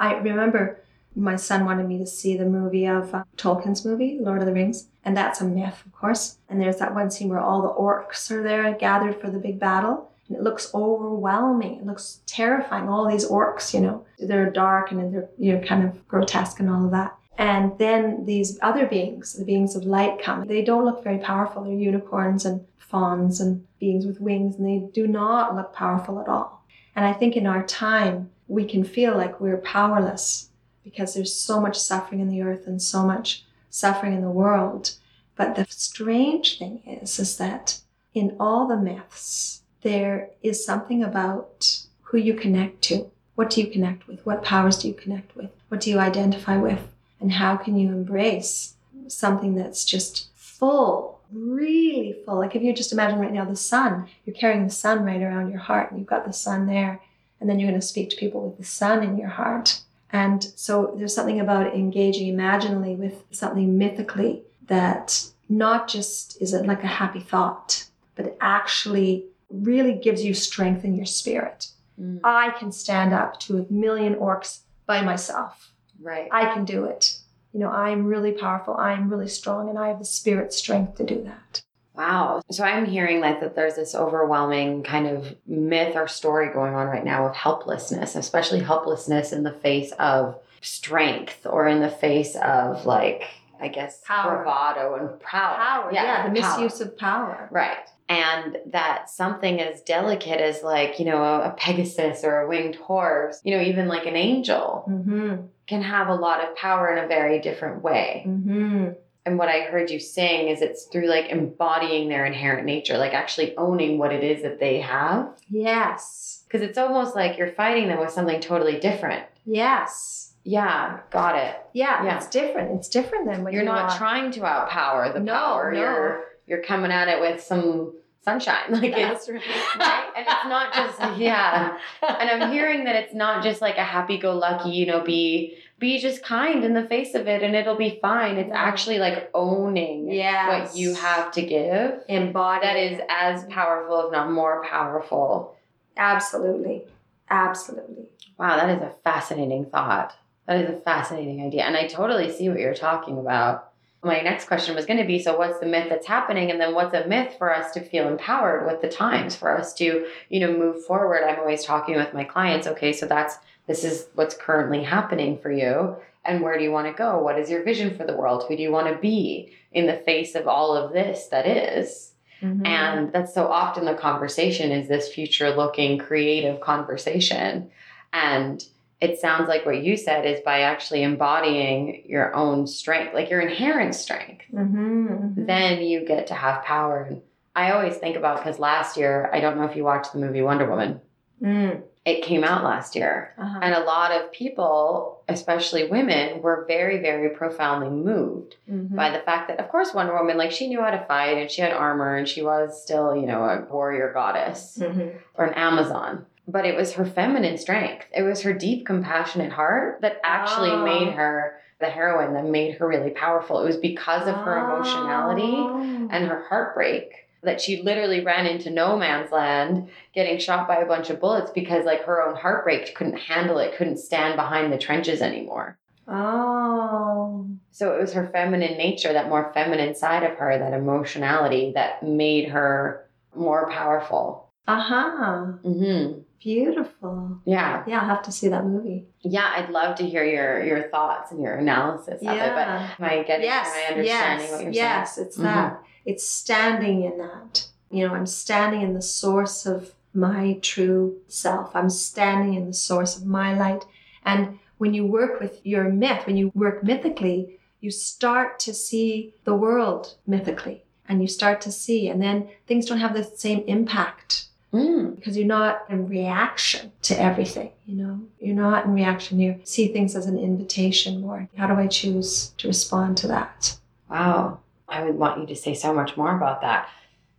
I 0.00 0.14
remember 0.14 0.80
my 1.14 1.36
son 1.36 1.64
wanted 1.64 1.88
me 1.88 1.98
to 1.98 2.06
see 2.06 2.36
the 2.36 2.44
movie 2.44 2.86
of 2.86 3.14
uh, 3.14 3.24
Tolkien's 3.36 3.84
movie, 3.84 4.18
Lord 4.20 4.40
of 4.40 4.46
the 4.46 4.52
Rings, 4.52 4.88
and 5.04 5.16
that's 5.16 5.40
a 5.40 5.44
myth, 5.44 5.82
of 5.84 5.92
course. 5.92 6.38
And 6.48 6.60
there's 6.60 6.78
that 6.78 6.94
one 6.94 7.10
scene 7.10 7.28
where 7.28 7.40
all 7.40 7.62
the 7.62 7.68
orcs 7.68 8.30
are 8.30 8.42
there 8.42 8.72
gathered 8.74 9.20
for 9.20 9.30
the 9.30 9.38
big 9.38 9.58
battle, 9.58 10.10
it 10.30 10.42
looks 10.42 10.72
overwhelming. 10.74 11.78
It 11.78 11.86
looks 11.86 12.20
terrifying. 12.26 12.88
All 12.88 13.08
these 13.08 13.26
orcs, 13.26 13.72
you 13.72 13.80
know, 13.80 14.04
they're 14.18 14.50
dark 14.50 14.90
and 14.90 15.14
they're 15.14 15.28
you 15.38 15.54
know 15.54 15.66
kind 15.66 15.84
of 15.84 16.06
grotesque 16.08 16.60
and 16.60 16.70
all 16.70 16.84
of 16.84 16.90
that. 16.90 17.16
And 17.38 17.78
then 17.78 18.26
these 18.26 18.58
other 18.62 18.86
beings, 18.86 19.34
the 19.34 19.44
beings 19.44 19.76
of 19.76 19.84
light, 19.84 20.20
come. 20.20 20.46
They 20.46 20.62
don't 20.62 20.84
look 20.84 21.04
very 21.04 21.18
powerful. 21.18 21.62
They're 21.62 21.72
unicorns 21.72 22.44
and 22.44 22.66
fauns 22.76 23.40
and 23.40 23.64
beings 23.78 24.06
with 24.06 24.20
wings, 24.20 24.56
and 24.56 24.66
they 24.66 24.90
do 24.92 25.06
not 25.06 25.54
look 25.54 25.72
powerful 25.72 26.20
at 26.20 26.28
all. 26.28 26.64
And 26.96 27.06
I 27.06 27.12
think 27.12 27.36
in 27.36 27.46
our 27.46 27.62
time, 27.62 28.30
we 28.48 28.64
can 28.64 28.82
feel 28.82 29.16
like 29.16 29.40
we're 29.40 29.58
powerless 29.58 30.48
because 30.82 31.14
there's 31.14 31.34
so 31.34 31.60
much 31.60 31.78
suffering 31.78 32.20
in 32.20 32.28
the 32.28 32.42
earth 32.42 32.66
and 32.66 32.82
so 32.82 33.04
much 33.04 33.44
suffering 33.70 34.14
in 34.14 34.22
the 34.22 34.30
world. 34.30 34.94
But 35.36 35.54
the 35.54 35.66
strange 35.68 36.58
thing 36.58 36.82
is, 36.84 37.18
is 37.20 37.36
that 37.36 37.80
in 38.14 38.36
all 38.40 38.66
the 38.66 38.76
myths, 38.76 39.62
there 39.82 40.30
is 40.42 40.64
something 40.64 41.02
about 41.02 41.84
who 42.02 42.18
you 42.18 42.34
connect 42.34 42.82
to. 42.82 43.10
What 43.34 43.50
do 43.50 43.60
you 43.60 43.68
connect 43.68 44.08
with? 44.08 44.24
What 44.26 44.42
powers 44.42 44.78
do 44.78 44.88
you 44.88 44.94
connect 44.94 45.36
with? 45.36 45.50
What 45.68 45.80
do 45.80 45.90
you 45.90 45.98
identify 45.98 46.56
with? 46.56 46.80
And 47.20 47.32
how 47.32 47.56
can 47.56 47.78
you 47.78 47.88
embrace 47.88 48.74
something 49.06 49.54
that's 49.54 49.84
just 49.84 50.28
full, 50.34 51.20
really 51.30 52.16
full? 52.24 52.38
Like 52.38 52.56
if 52.56 52.62
you 52.62 52.72
just 52.72 52.92
imagine 52.92 53.18
right 53.18 53.32
now 53.32 53.44
the 53.44 53.56
sun, 53.56 54.08
you're 54.24 54.36
carrying 54.36 54.64
the 54.64 54.70
sun 54.70 55.04
right 55.04 55.22
around 55.22 55.50
your 55.50 55.60
heart 55.60 55.90
and 55.90 55.98
you've 55.98 56.08
got 56.08 56.24
the 56.24 56.32
sun 56.32 56.66
there. 56.66 57.00
And 57.40 57.48
then 57.48 57.58
you're 57.60 57.70
going 57.70 57.80
to 57.80 57.86
speak 57.86 58.10
to 58.10 58.16
people 58.16 58.48
with 58.48 58.58
the 58.58 58.64
sun 58.64 59.04
in 59.04 59.16
your 59.16 59.28
heart. 59.28 59.82
And 60.10 60.42
so 60.56 60.94
there's 60.96 61.14
something 61.14 61.38
about 61.38 61.74
engaging 61.74 62.28
imaginally 62.28 62.96
with 62.96 63.22
something 63.30 63.78
mythically 63.78 64.42
that 64.66 65.26
not 65.48 65.88
just 65.88 66.40
is 66.40 66.52
it 66.52 66.66
like 66.66 66.82
a 66.82 66.88
happy 66.88 67.20
thought, 67.20 67.86
but 68.16 68.36
actually 68.40 69.26
really 69.50 69.94
gives 69.94 70.24
you 70.24 70.34
strength 70.34 70.84
in 70.84 70.94
your 70.94 71.06
spirit. 71.06 71.68
Mm. 72.00 72.20
I 72.24 72.50
can 72.58 72.72
stand 72.72 73.12
up 73.12 73.40
to 73.40 73.58
a 73.58 73.72
million 73.72 74.14
orcs 74.16 74.60
by 74.86 75.02
myself. 75.02 75.72
Right. 76.00 76.28
I 76.30 76.52
can 76.52 76.64
do 76.64 76.84
it. 76.84 77.18
You 77.52 77.60
know, 77.60 77.70
I'm 77.70 78.06
really 78.06 78.32
powerful. 78.32 78.76
I'm 78.76 79.08
really 79.08 79.28
strong 79.28 79.68
and 79.68 79.78
I 79.78 79.88
have 79.88 79.98
the 79.98 80.04
spirit 80.04 80.52
strength 80.52 80.96
to 80.96 81.04
do 81.04 81.22
that. 81.24 81.62
Wow. 81.94 82.42
So 82.50 82.62
I'm 82.62 82.86
hearing 82.86 83.20
like 83.20 83.40
that 83.40 83.56
there's 83.56 83.74
this 83.74 83.94
overwhelming 83.94 84.84
kind 84.84 85.08
of 85.08 85.34
myth 85.46 85.96
or 85.96 86.06
story 86.06 86.52
going 86.52 86.74
on 86.74 86.86
right 86.86 87.04
now 87.04 87.26
of 87.26 87.34
helplessness, 87.34 88.14
especially 88.14 88.60
helplessness 88.60 89.32
in 89.32 89.42
the 89.42 89.52
face 89.52 89.90
of 89.98 90.38
strength 90.60 91.44
or 91.44 91.66
in 91.66 91.80
the 91.80 91.90
face 91.90 92.36
of 92.36 92.86
like 92.86 93.24
I 93.60 93.66
guess 93.66 94.00
power. 94.04 94.44
bravado 94.44 94.94
and 94.94 95.20
power. 95.20 95.56
Power, 95.56 95.92
yeah, 95.92 96.04
yeah 96.04 96.28
the 96.28 96.32
misuse 96.32 96.80
of 96.80 96.96
power. 96.96 97.48
Right. 97.50 97.88
And 98.08 98.56
that 98.66 99.10
something 99.10 99.60
as 99.60 99.82
delicate 99.82 100.40
as 100.40 100.62
like 100.62 100.98
you 100.98 101.04
know 101.04 101.22
a, 101.22 101.48
a 101.48 101.54
pegasus 101.58 102.24
or 102.24 102.40
a 102.40 102.48
winged 102.48 102.76
horse 102.76 103.40
you 103.44 103.54
know 103.56 103.62
even 103.62 103.86
like 103.88 104.06
an 104.06 104.16
angel 104.16 104.84
Mm-hmm. 104.88 105.46
can 105.66 105.82
have 105.82 106.08
a 106.08 106.14
lot 106.14 106.42
of 106.42 106.56
power 106.56 106.90
in 106.96 107.04
a 107.04 107.08
very 107.08 107.38
different 107.40 107.82
way 107.82 108.24
Mm-hmm. 108.26 108.88
and 109.26 109.38
what 109.38 109.48
i 109.48 109.60
heard 109.62 109.90
you 109.90 110.00
saying 110.00 110.48
is 110.48 110.62
it's 110.62 110.84
through 110.86 111.06
like 111.08 111.26
embodying 111.28 112.08
their 112.08 112.24
inherent 112.24 112.64
nature 112.64 112.96
like 112.98 113.12
actually 113.14 113.56
owning 113.56 113.98
what 113.98 114.12
it 114.12 114.24
is 114.24 114.42
that 114.42 114.58
they 114.60 114.80
have 114.80 115.28
Yes. 115.50 116.44
because 116.46 116.62
it's 116.62 116.78
almost 116.78 117.14
like 117.14 117.36
you're 117.38 117.52
fighting 117.52 117.88
them 117.88 117.98
with 118.00 118.10
something 118.10 118.40
totally 118.40 118.78
different 118.80 119.24
Yes. 119.44 120.34
yeah 120.44 121.00
got 121.10 121.36
it 121.36 121.56
Yeah, 121.72 122.04
Yeah. 122.04 122.16
it's 122.16 122.28
different. 122.28 122.76
It's 122.78 122.88
different 122.88 123.26
than 123.26 123.42
what 123.44 123.52
you're 123.52 123.62
you 123.62 123.68
not 123.68 123.96
trying 123.98 124.30
to 124.32 124.40
outpower 124.40 125.12
the 125.12 125.20
No, 125.20 125.32
power 125.34 125.72
no. 125.72 125.80
you're 125.80 126.24
you're 126.46 126.62
coming 126.62 126.90
at 126.90 127.08
it 127.08 127.20
with 127.20 127.42
some 127.42 127.92
sunshine 128.24 128.64
like 128.70 128.92
it's 128.94 129.28
right. 129.28 129.40
right? 129.78 130.10
And 130.16 130.26
it's 130.26 130.44
not 130.46 130.74
just 130.74 130.98
yeah. 131.18 131.78
And 132.02 132.30
I'm 132.30 132.52
hearing 132.52 132.84
that 132.84 132.96
it's 132.96 133.14
not 133.14 133.42
just 133.42 133.60
like 133.60 133.76
a 133.76 133.84
happy-go-lucky, 133.84 134.70
you 134.70 134.86
know, 134.86 135.02
be 135.02 135.58
be 135.78 135.98
just 135.98 136.24
kind 136.24 136.64
in 136.64 136.74
the 136.74 136.84
face 136.84 137.14
of 137.14 137.28
it, 137.28 137.42
and 137.42 137.54
it'll 137.54 137.76
be 137.76 138.00
fine. 138.02 138.36
It's 138.36 138.48
mm-hmm. 138.48 138.56
actually 138.56 138.98
like 138.98 139.30
owning 139.32 140.10
Yes. 140.10 140.70
what 140.70 140.76
you 140.76 140.94
have 140.94 141.30
to 141.32 141.42
give. 141.42 142.00
embody 142.08 142.66
That 142.66 142.76
is 142.76 143.00
as 143.08 143.44
powerful, 143.44 144.06
if 144.06 144.12
not 144.12 144.30
more 144.30 144.64
powerful. 144.64 145.56
absolutely, 145.96 146.82
absolutely. 147.30 148.08
Wow, 148.38 148.56
that 148.56 148.70
is 148.70 148.82
a 148.82 148.92
fascinating 149.04 149.66
thought. 149.66 150.14
That 150.46 150.64
is 150.64 150.70
a 150.70 150.80
fascinating 150.80 151.44
idea, 151.44 151.62
and 151.64 151.76
I 151.76 151.86
totally 151.86 152.32
see 152.32 152.48
what 152.48 152.58
you're 152.58 152.74
talking 152.74 153.18
about. 153.18 153.67
My 154.02 154.20
next 154.20 154.46
question 154.46 154.76
was 154.76 154.86
going 154.86 155.00
to 155.00 155.06
be 155.06 155.18
so 155.18 155.36
what's 155.36 155.58
the 155.58 155.66
myth 155.66 155.88
that's 155.88 156.06
happening? 156.06 156.50
And 156.50 156.60
then 156.60 156.74
what's 156.74 156.94
a 156.94 157.06
myth 157.06 157.34
for 157.36 157.52
us 157.54 157.72
to 157.72 157.80
feel 157.80 158.06
empowered 158.06 158.66
with 158.66 158.80
the 158.80 158.88
times 158.88 159.34
for 159.34 159.56
us 159.56 159.74
to 159.74 160.06
you 160.28 160.40
know 160.40 160.56
move 160.56 160.84
forward? 160.84 161.24
I'm 161.24 161.40
always 161.40 161.64
talking 161.64 161.96
with 161.96 162.14
my 162.14 162.24
clients 162.24 162.66
okay 162.66 162.92
so 162.92 163.06
that's 163.06 163.38
this 163.66 163.84
is 163.84 164.06
what's 164.14 164.36
currently 164.36 164.82
happening 164.84 165.38
for 165.38 165.50
you. 165.50 165.96
And 166.24 166.42
where 166.42 166.58
do 166.58 166.64
you 166.64 166.70
want 166.72 166.86
to 166.86 166.92
go? 166.92 167.22
What 167.22 167.38
is 167.38 167.50
your 167.50 167.62
vision 167.62 167.96
for 167.96 168.04
the 168.04 168.16
world? 168.16 168.44
Who 168.48 168.56
do 168.56 168.62
you 168.62 168.70
want 168.70 168.88
to 168.88 169.00
be 169.00 169.52
in 169.72 169.86
the 169.86 169.96
face 169.96 170.34
of 170.34 170.46
all 170.46 170.76
of 170.76 170.92
this 170.92 171.26
that 171.26 171.46
is? 171.46 172.12
Mhm. 172.42 172.64
and 172.64 173.12
that's 173.12 173.34
so 173.34 173.48
often 173.48 173.84
the 173.84 173.94
conversation 173.94 174.70
is 174.70 174.86
this 174.86 175.12
future 175.12 175.50
looking 175.50 175.98
creative 175.98 176.60
conversation. 176.60 177.68
And 178.12 178.64
it 179.00 179.20
sounds 179.20 179.48
like 179.48 179.64
what 179.64 179.82
you 179.82 179.96
said 179.96 180.26
is 180.26 180.40
by 180.40 180.60
actually 180.60 181.02
embodying 181.04 182.02
your 182.06 182.34
own 182.34 182.66
strength 182.66 183.14
like 183.14 183.30
your 183.30 183.40
inherent 183.40 183.94
strength 183.94 184.42
Mhm, 184.52 185.08
mhm. 185.36 185.46
then 185.46 185.82
you 185.82 186.04
get 186.04 186.26
to 186.28 186.34
have 186.34 186.64
power 186.64 187.02
and 187.08 187.22
i 187.54 187.70
always 187.72 187.96
think 187.96 188.16
about 188.16 188.38
because 188.38 188.58
last 188.58 188.96
year 188.96 189.30
i 189.32 189.40
don't 189.40 189.56
know 189.56 189.64
if 189.64 189.76
you 189.76 189.84
watched 189.84 190.12
the 190.12 190.18
movie 190.18 190.42
wonder 190.42 190.68
woman 190.68 191.00
Mm. 191.40 191.82
it 192.04 192.24
came 192.24 192.42
out 192.42 192.64
last 192.64 192.96
year 192.96 193.32
Uh-huh. 193.38 193.60
and 193.62 193.72
a 193.72 193.84
lot 193.84 194.10
of 194.10 194.32
people 194.32 195.22
especially 195.28 195.88
women 195.88 196.42
were 196.42 196.64
very 196.66 196.98
very 196.98 197.28
profoundly 197.30 197.90
moved 197.90 198.56
Mhm. 198.68 198.96
by 198.96 199.10
the 199.10 199.20
fact 199.20 199.46
that 199.46 199.60
of 199.60 199.68
course 199.68 199.94
wonder 199.94 200.12
woman 200.16 200.36
like 200.36 200.50
she 200.50 200.66
knew 200.68 200.80
how 200.80 200.90
to 200.90 201.04
fight 201.04 201.36
and 201.38 201.48
she 201.48 201.62
had 201.62 201.72
armor 201.72 202.16
and 202.16 202.26
she 202.26 202.42
was 202.42 202.82
still 202.82 203.14
you 203.14 203.26
know 203.26 203.44
a 203.44 203.60
warrior 203.72 204.10
goddess 204.12 204.78
Mhm. 204.82 205.12
or 205.36 205.44
an 205.44 205.54
amazon 205.54 206.26
but 206.48 206.64
it 206.64 206.74
was 206.74 206.94
her 206.94 207.04
feminine 207.04 207.58
strength 207.58 208.06
it 208.16 208.22
was 208.22 208.40
her 208.42 208.52
deep 208.52 208.86
compassionate 208.86 209.52
heart 209.52 210.00
that 210.00 210.18
actually 210.24 210.70
Oh. 210.70 210.84
made 210.84 211.12
her 211.12 211.60
the 211.80 211.86
heroine 211.86 212.34
that 212.34 212.44
made 212.44 212.74
her 212.78 212.88
really 212.88 213.10
powerful 213.10 213.60
it 213.60 213.64
was 213.66 213.76
because 213.76 214.26
of 214.26 214.34
her 214.34 214.56
emotionality 214.64 215.54
Oh. 215.56 216.08
and 216.10 216.26
her 216.26 216.42
heartbreak 216.48 217.12
that 217.44 217.60
she 217.60 217.82
literally 217.82 218.24
ran 218.24 218.46
into 218.46 218.68
no 218.70 218.96
man's 218.96 219.30
land 219.30 219.88
getting 220.12 220.38
shot 220.38 220.66
by 220.66 220.78
a 220.78 220.86
bunch 220.86 221.08
of 221.10 221.20
bullets 221.20 221.52
because 221.52 221.84
like 221.84 222.02
her 222.04 222.20
own 222.26 222.34
heartbreak 222.34 222.94
couldn't 222.96 223.18
handle 223.18 223.58
it 223.58 223.76
couldn't 223.76 223.98
stand 223.98 224.34
behind 224.36 224.72
the 224.72 224.78
trenches 224.78 225.20
anymore 225.22 225.78
Oh. 226.08 227.46
so 227.70 227.94
it 227.94 228.00
was 228.00 228.12
her 228.14 228.26
feminine 228.32 228.76
nature 228.78 229.12
that 229.12 229.28
more 229.28 229.52
feminine 229.54 229.94
side 229.94 230.24
of 230.24 230.36
her 230.38 230.58
that 230.58 230.72
emotionality 230.72 231.72
that 231.74 232.02
made 232.02 232.48
her 232.48 233.06
more 233.36 233.70
powerful 233.70 234.50
Uh-huh. 234.66 235.44
hmm 235.62 236.12
Beautiful. 236.40 237.38
yeah 237.44 237.82
Yeah, 237.86 238.00
I'll 238.00 238.06
have 238.08 238.22
to 238.22 238.32
see 238.32 238.48
that 238.48 238.64
movie. 238.64 239.06
yeah 239.22 239.52
i'd 239.56 239.70
love 239.70 239.96
to 239.96 240.04
hear 240.06 240.24
your 240.24 240.62
your 240.64 240.88
thoughts 240.88 241.32
and 241.32 241.40
your 241.42 241.54
analysis 241.56 242.22
of 242.22 242.28
it 242.28 242.54
but 242.54 242.68
am 242.68 242.90
i 243.00 243.22
getting 243.24 243.44
yes, 243.44 243.66
am 243.68 243.74
i 243.74 243.86
understanding 243.94 244.04
yes, 244.46 244.52
what 244.52 244.62
you're 244.62 244.72
yes, 244.72 245.14
saying 245.14 245.18
Yes, 245.18 245.18
it's 245.18 245.36
Mhm. 245.38 245.42
that. 245.42 245.82
It's 246.06 246.26
standing 246.26 247.02
in 247.04 247.18
that. 247.18 247.66
You 247.90 248.06
know, 248.08 248.14
I'm 248.14 248.24
standing 248.26 248.80
in 248.82 248.94
the 248.94 249.02
source 249.02 249.66
of 249.66 249.92
my 250.14 250.58
true 250.62 251.18
self. 251.26 251.74
I'm 251.76 251.90
standing 251.90 252.54
in 252.54 252.66
the 252.66 252.72
source 252.72 253.16
of 253.18 253.26
my 253.26 253.54
light. 253.58 253.84
And 254.24 254.58
when 254.78 254.94
you 254.94 255.04
work 255.06 255.38
with 255.40 255.60
your 255.66 255.84
myth, 255.90 256.26
when 256.26 256.36
you 256.38 256.50
work 256.54 256.82
mythically, 256.82 257.58
you 257.80 257.90
start 257.90 258.58
to 258.60 258.72
see 258.72 259.34
the 259.44 259.54
world 259.54 260.16
mythically 260.26 260.84
and 261.08 261.20
you 261.20 261.28
start 261.28 261.60
to 261.62 261.72
see, 261.72 262.08
and 262.08 262.22
then 262.22 262.48
things 262.66 262.86
don't 262.86 263.00
have 263.00 263.14
the 263.14 263.24
same 263.24 263.60
impact 263.66 264.47
Mm. 264.72 265.16
because 265.16 265.36
you're 265.36 265.46
not 265.46 265.84
in 265.88 266.08
reaction 266.08 266.92
to 267.02 267.18
everything 267.18 267.70
you 267.86 267.96
know 267.96 268.20
you're 268.38 268.54
not 268.54 268.84
in 268.84 268.92
reaction 268.92 269.40
you 269.40 269.58
see 269.64 269.88
things 269.88 270.14
as 270.14 270.26
an 270.26 270.38
invitation 270.38 271.22
more 271.22 271.48
how 271.56 271.66
do 271.66 271.72
i 271.72 271.86
choose 271.86 272.48
to 272.58 272.68
respond 272.68 273.16
to 273.16 273.28
that 273.28 273.78
Wow. 274.10 274.60
I 274.88 275.02
would 275.04 275.16
want 275.16 275.40
you 275.40 275.46
to 275.48 275.56
say 275.56 275.74
so 275.74 275.92
much 275.92 276.16
more 276.16 276.34
about 276.34 276.62
that. 276.62 276.88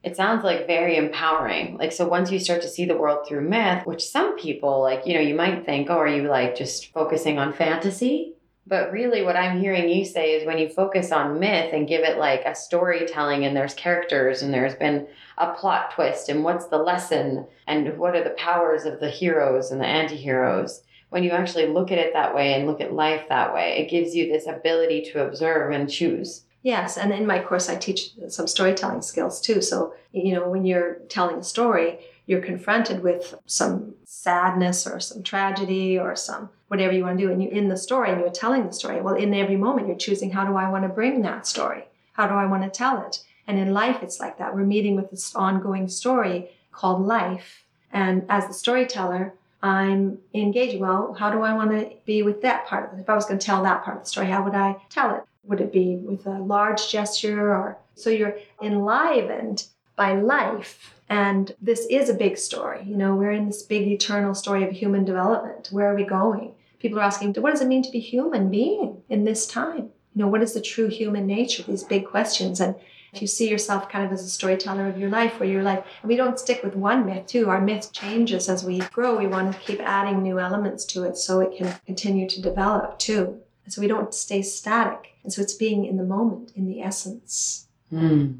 It 0.04 0.16
sounds 0.16 0.44
like 0.44 0.68
very 0.68 0.96
empowering. 0.96 1.78
Like, 1.78 1.92
so 1.92 2.08
once 2.08 2.32
you 2.32 2.40
start 2.40 2.62
to 2.62 2.70
see 2.70 2.86
the 2.86 2.96
world 2.96 3.28
through 3.28 3.50
myth, 3.50 3.86
which 3.86 4.06
some 4.06 4.38
people, 4.38 4.82
like, 4.82 5.06
you 5.06 5.14
know, 5.14 5.20
you 5.20 5.36
might 5.36 5.66
think, 5.66 5.90
oh, 5.90 5.98
are 5.98 6.08
you 6.08 6.24
like 6.24 6.56
just 6.56 6.94
focusing 6.94 7.38
on 7.38 7.52
fantasy? 7.54 8.34
But 8.70 8.92
really, 8.92 9.24
what 9.24 9.36
I'm 9.36 9.60
hearing 9.60 9.90
you 9.90 10.06
say 10.06 10.34
is 10.34 10.46
when 10.46 10.60
you 10.60 10.70
focus 10.70 11.12
on 11.12 11.40
myth 11.40 11.74
and 11.74 11.88
give 11.88 12.02
it 12.02 12.20
like 12.20 12.44
a 12.46 12.54
storytelling 12.54 13.44
and 13.44 13.58
there's 13.58 13.74
characters 13.74 14.44
and 14.44 14.54
there's 14.54 14.76
been 14.76 15.08
a 15.40 15.54
plot 15.54 15.90
twist 15.96 16.30
and 16.30 16.44
what's 16.44 16.68
the 16.68 16.78
lesson 16.78 17.48
and 17.66 17.98
what 17.98 18.16
are 18.16 18.24
the 18.24 18.36
powers 18.38 18.86
of 18.86 19.00
the 19.00 19.10
heroes 19.10 19.72
and 19.72 19.82
the 19.82 19.88
anti 19.88 20.16
heroes, 20.16 20.84
when 21.10 21.24
you 21.24 21.32
actually 21.32 21.66
look 21.66 21.92
at 21.92 21.98
it 21.98 22.14
that 22.14 22.36
way 22.36 22.54
and 22.54 22.68
look 22.68 22.80
at 22.80 22.94
life 22.94 23.24
that 23.30 23.56
way, 23.56 23.80
it 23.80 23.90
gives 23.90 24.14
you 24.14 24.32
this 24.32 24.46
ability 24.46 25.02
to 25.02 25.26
observe 25.26 25.72
and 25.72 25.90
choose. 25.90 26.44
yes 26.62 26.96
and 26.96 27.12
in 27.12 27.26
my 27.26 27.40
course 27.42 27.70
i 27.70 27.76
teach 27.76 28.12
some 28.28 28.46
storytelling 28.46 29.02
skills 29.02 29.40
too 29.42 29.62
so 29.62 29.94
you 30.12 30.34
know 30.34 30.48
when 30.50 30.66
you're 30.66 30.96
telling 31.08 31.38
a 31.38 31.44
story 31.44 31.98
you're 32.28 32.42
confronted 32.52 33.02
with 33.02 33.34
some 33.46 33.96
sadness 34.04 34.86
or 34.86 35.00
some 35.00 35.24
tragedy 35.24 35.98
or 35.98 36.16
some 36.16 36.50
whatever 36.70 36.94
you 36.94 37.04
want 37.04 37.18
to 37.18 37.26
do 37.26 37.32
and 37.32 37.44
you're 37.44 37.52
in 37.52 37.68
the 37.68 37.76
story 37.76 38.12
and 38.12 38.22
you're 38.22 38.30
telling 38.30 38.66
the 38.66 38.72
story 38.72 39.02
well 39.02 39.16
in 39.16 39.34
every 39.34 39.58
moment 39.58 39.88
you're 39.88 39.98
choosing 39.98 40.32
how 40.32 40.46
do 40.46 40.56
i 40.56 40.70
want 40.70 40.84
to 40.84 40.90
bring 40.90 41.22
that 41.22 41.46
story? 41.46 41.84
How 42.14 42.28
do 42.28 42.36
i 42.36 42.46
want 42.46 42.64
to 42.64 42.70
tell 42.70 43.06
it? 43.06 43.24
And 43.48 43.60
in 43.60 43.74
life 43.74 44.02
it's 44.02 44.20
like 44.20 44.38
that. 44.38 44.56
We're 44.56 44.64
meeting 44.64 44.96
with 44.96 45.10
this 45.10 45.36
ongoing 45.36 45.90
story 45.90 46.50
called 46.72 47.06
life. 47.06 47.64
And 47.92 48.26
as 48.30 48.48
the 48.48 48.54
storyteller 48.54 49.34
i'm 49.62 50.18
engaging 50.34 50.80
well 50.80 51.14
how 51.20 51.30
do 51.30 51.42
i 51.42 51.54
want 51.54 51.70
to 51.72 51.92
be 52.06 52.24
with 52.24 52.42
that 52.44 52.66
part 52.68 52.86
of 52.86 52.98
it? 52.98 53.02
If 53.02 53.10
i 53.10 53.16
was 53.16 53.26
going 53.26 53.40
to 53.40 53.46
tell 53.46 53.64
that 53.64 53.84
part 53.84 53.98
of 53.98 54.04
the 54.04 54.10
story 54.10 54.28
how 54.28 54.44
would 54.44 54.56
i 54.56 54.76
tell 54.90 55.16
it? 55.16 55.24
Would 55.46 55.62
it 55.62 55.74
be 55.74 55.96
with 55.96 56.26
a 56.28 56.40
large 56.40 56.90
gesture 56.90 57.52
or 57.52 57.78
so 57.96 58.10
you're 58.10 58.38
enlivened 58.62 59.66
by 59.98 60.14
life. 60.14 60.96
And 61.10 61.54
this 61.62 61.86
is 61.90 62.08
a 62.08 62.14
big 62.14 62.38
story 62.38 62.84
you 62.86 62.96
know 62.96 63.16
we're 63.16 63.32
in 63.32 63.48
this 63.48 63.64
big 63.64 63.88
eternal 63.88 64.36
story 64.36 64.64
of 64.64 64.72
human 64.72 65.04
development. 65.04 65.70
Where 65.72 65.92
are 65.92 65.96
we 65.96 66.04
going 66.04 66.54
people 66.80 67.00
are 67.00 67.04
asking 67.04 67.34
what 67.36 67.52
does 67.52 67.62
it 67.62 67.68
mean 67.68 67.84
to 67.84 67.92
be 67.92 68.00
human 68.00 68.50
being 68.50 69.02
in 69.10 69.24
this 69.24 69.46
time? 69.48 69.90
You 70.16 70.24
know 70.24 70.28
what 70.28 70.42
is 70.42 70.54
the 70.54 70.62
true 70.62 70.88
human 70.88 71.28
nature? 71.28 71.64
These 71.64 71.84
big 71.84 72.08
questions. 72.08 72.60
And 72.60 72.76
if 73.14 73.22
you 73.22 73.28
see 73.28 73.50
yourself 73.50 73.90
kind 73.90 74.06
of 74.06 74.12
as 74.12 74.24
a 74.24 74.30
storyteller 74.30 74.88
of 74.88 74.98
your 74.98 75.10
life 75.10 75.40
where 75.40 75.50
your 75.50 75.64
life, 75.64 75.84
and 76.02 76.10
we 76.10 76.16
don't 76.16 76.40
stick 76.40 76.64
with 76.64 76.76
one 76.76 77.06
myth 77.06 77.28
too. 77.28 77.50
Our 77.50 77.62
myth 77.62 77.92
changes 77.92 78.50
as 78.50 78.64
we 78.64 78.80
grow. 78.80 79.18
We 79.18 79.28
want 79.28 79.54
to 79.54 79.60
keep 79.60 79.80
adding 79.82 80.22
new 80.22 80.40
elements 80.40 80.86
to 80.86 81.04
it 81.04 81.18
so 81.18 81.40
it 81.40 81.58
can 81.58 81.80
continue 81.86 82.28
to 82.30 82.42
develop 82.42 83.00
too. 83.00 83.40
And 83.66 83.74
so 83.74 83.82
we 83.82 83.88
don't 83.88 84.14
stay 84.14 84.42
static. 84.42 85.14
And 85.24 85.34
so 85.34 85.42
it's 85.42 85.54
being 85.54 85.86
in 85.86 85.98
the 85.98 86.04
moment 86.04 86.52
in 86.56 86.68
the 86.68 86.82
essence. 86.82 87.68
Hmm. 87.90 88.32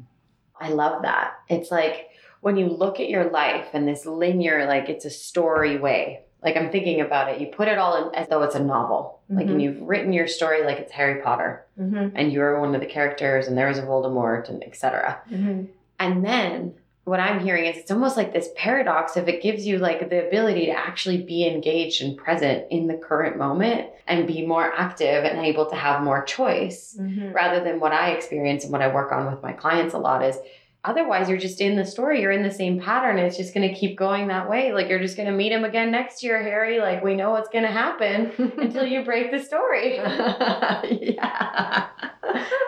I 0.60 0.70
love 0.70 1.02
that. 1.02 1.34
It's 1.48 1.70
like 1.70 2.10
when 2.40 2.56
you 2.56 2.66
look 2.66 3.00
at 3.00 3.08
your 3.08 3.30
life 3.30 3.74
in 3.74 3.86
this 3.86 4.06
linear, 4.06 4.66
like 4.66 4.88
it's 4.88 5.04
a 5.04 5.10
story 5.10 5.78
way. 5.78 6.24
Like 6.42 6.56
I'm 6.56 6.70
thinking 6.70 7.00
about 7.00 7.28
it, 7.30 7.40
you 7.40 7.48
put 7.48 7.68
it 7.68 7.78
all 7.78 8.08
in 8.08 8.14
as 8.14 8.28
though 8.28 8.42
it's 8.42 8.54
a 8.54 8.62
novel. 8.62 9.20
Like, 9.28 9.46
and 9.46 9.62
you've 9.62 9.80
written 9.82 10.12
your 10.12 10.26
story 10.26 10.64
like 10.64 10.78
it's 10.78 10.90
Harry 10.92 11.22
Potter, 11.22 11.64
mm-hmm. 11.78 12.16
and 12.16 12.32
you're 12.32 12.60
one 12.60 12.74
of 12.74 12.80
the 12.80 12.86
characters, 12.86 13.46
and 13.46 13.56
there's 13.56 13.78
a 13.78 13.82
Voldemort, 13.82 14.48
and 14.48 14.64
etc. 14.64 15.20
Mm-hmm. 15.30 15.66
And 16.00 16.24
then 16.24 16.74
what 17.04 17.20
I'm 17.20 17.40
hearing 17.40 17.66
is 17.66 17.76
it's 17.76 17.90
almost 17.90 18.16
like 18.16 18.32
this 18.32 18.48
paradox 18.56 19.16
of 19.16 19.28
it 19.28 19.42
gives 19.42 19.66
you 19.66 19.78
like 19.78 20.10
the 20.10 20.26
ability 20.26 20.66
to 20.66 20.72
actually 20.72 21.18
be 21.22 21.46
engaged 21.46 22.02
and 22.02 22.16
present 22.16 22.66
in 22.70 22.86
the 22.86 22.94
current 22.94 23.36
moment 23.36 23.88
and 24.06 24.26
be 24.26 24.44
more 24.44 24.72
active 24.72 25.24
and 25.24 25.44
able 25.44 25.66
to 25.66 25.76
have 25.76 26.02
more 26.02 26.22
choice 26.24 26.96
Mm-hmm. 27.00 27.32
rather 27.32 27.62
than 27.62 27.80
what 27.80 27.92
I 27.92 28.10
experience 28.10 28.64
and 28.64 28.72
what 28.72 28.82
I 28.82 28.92
work 28.92 29.12
on 29.12 29.30
with 29.32 29.42
my 29.42 29.52
clients 29.52 29.94
a 29.94 29.98
lot 29.98 30.24
is 30.24 30.36
otherwise 30.84 31.28
you're 31.28 31.38
just 31.38 31.60
in 31.60 31.76
the 31.76 31.84
story 31.84 32.20
you're 32.22 32.32
in 32.32 32.42
the 32.42 32.50
same 32.50 32.80
pattern 32.80 33.18
it's 33.18 33.36
just 33.36 33.52
going 33.54 33.68
to 33.68 33.74
keep 33.74 33.96
going 33.98 34.28
that 34.28 34.48
way 34.48 34.72
like 34.72 34.88
you're 34.88 34.98
just 34.98 35.16
going 35.16 35.26
to 35.28 35.34
meet 35.34 35.52
him 35.52 35.64
again 35.64 35.90
next 35.90 36.22
year 36.22 36.42
harry 36.42 36.80
like 36.80 37.02
we 37.04 37.14
know 37.14 37.30
what's 37.30 37.48
going 37.50 37.64
to 37.64 37.70
happen 37.70 38.32
until 38.58 38.86
you 38.86 39.04
break 39.04 39.30
the 39.30 39.38
story 39.38 39.96
yeah. 39.96 41.86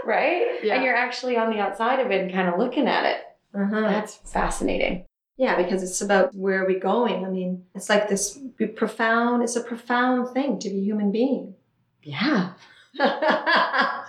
right 0.05 0.63
Yeah. 0.63 0.75
and 0.75 0.85
you're 0.85 0.95
actually 0.97 1.37
on 1.37 1.51
the 1.51 1.59
outside 1.61 2.01
of 2.01 2.11
it 2.11 2.21
and 2.21 2.33
kind 2.33 2.49
of 2.49 2.59
looking 2.59 2.87
at 2.87 3.05
it 3.07 3.19
Uh-huh. 3.55 3.81
that's 3.81 4.17
fascinating 4.33 5.05
Yeah, 5.39 5.57
because 5.57 5.83
it's 5.83 6.01
about 6.03 6.35
where 6.35 6.63
are 6.63 6.67
we 6.69 6.79
going. 6.79 7.25
I 7.25 7.29
mean, 7.31 7.65
it's 7.75 7.89
like 7.89 8.07
this 8.09 8.39
profound, 8.77 9.43
it's 9.43 9.57
a 9.57 9.65
profound 9.65 10.29
thing 10.35 10.59
to 10.63 10.69
be 10.69 10.79
a 10.81 10.85
human 10.91 11.11
being. 11.11 11.55
yeah 12.03 12.53
yeah, 12.95 14.05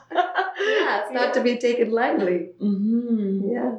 it's 1.01 1.12
not 1.14 1.34
to 1.36 1.41
be 1.41 1.58
taken 1.58 1.91
lightly. 1.91 2.51
hmm 2.60 3.49
Yeah. 3.56 3.72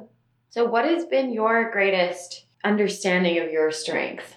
So 0.55 0.65
what 0.65 0.85
has 0.85 1.05
been 1.07 1.33
your 1.33 1.69
greatest 1.73 2.45
understanding 2.63 3.41
of 3.41 3.51
your 3.51 3.73
strength 3.73 4.37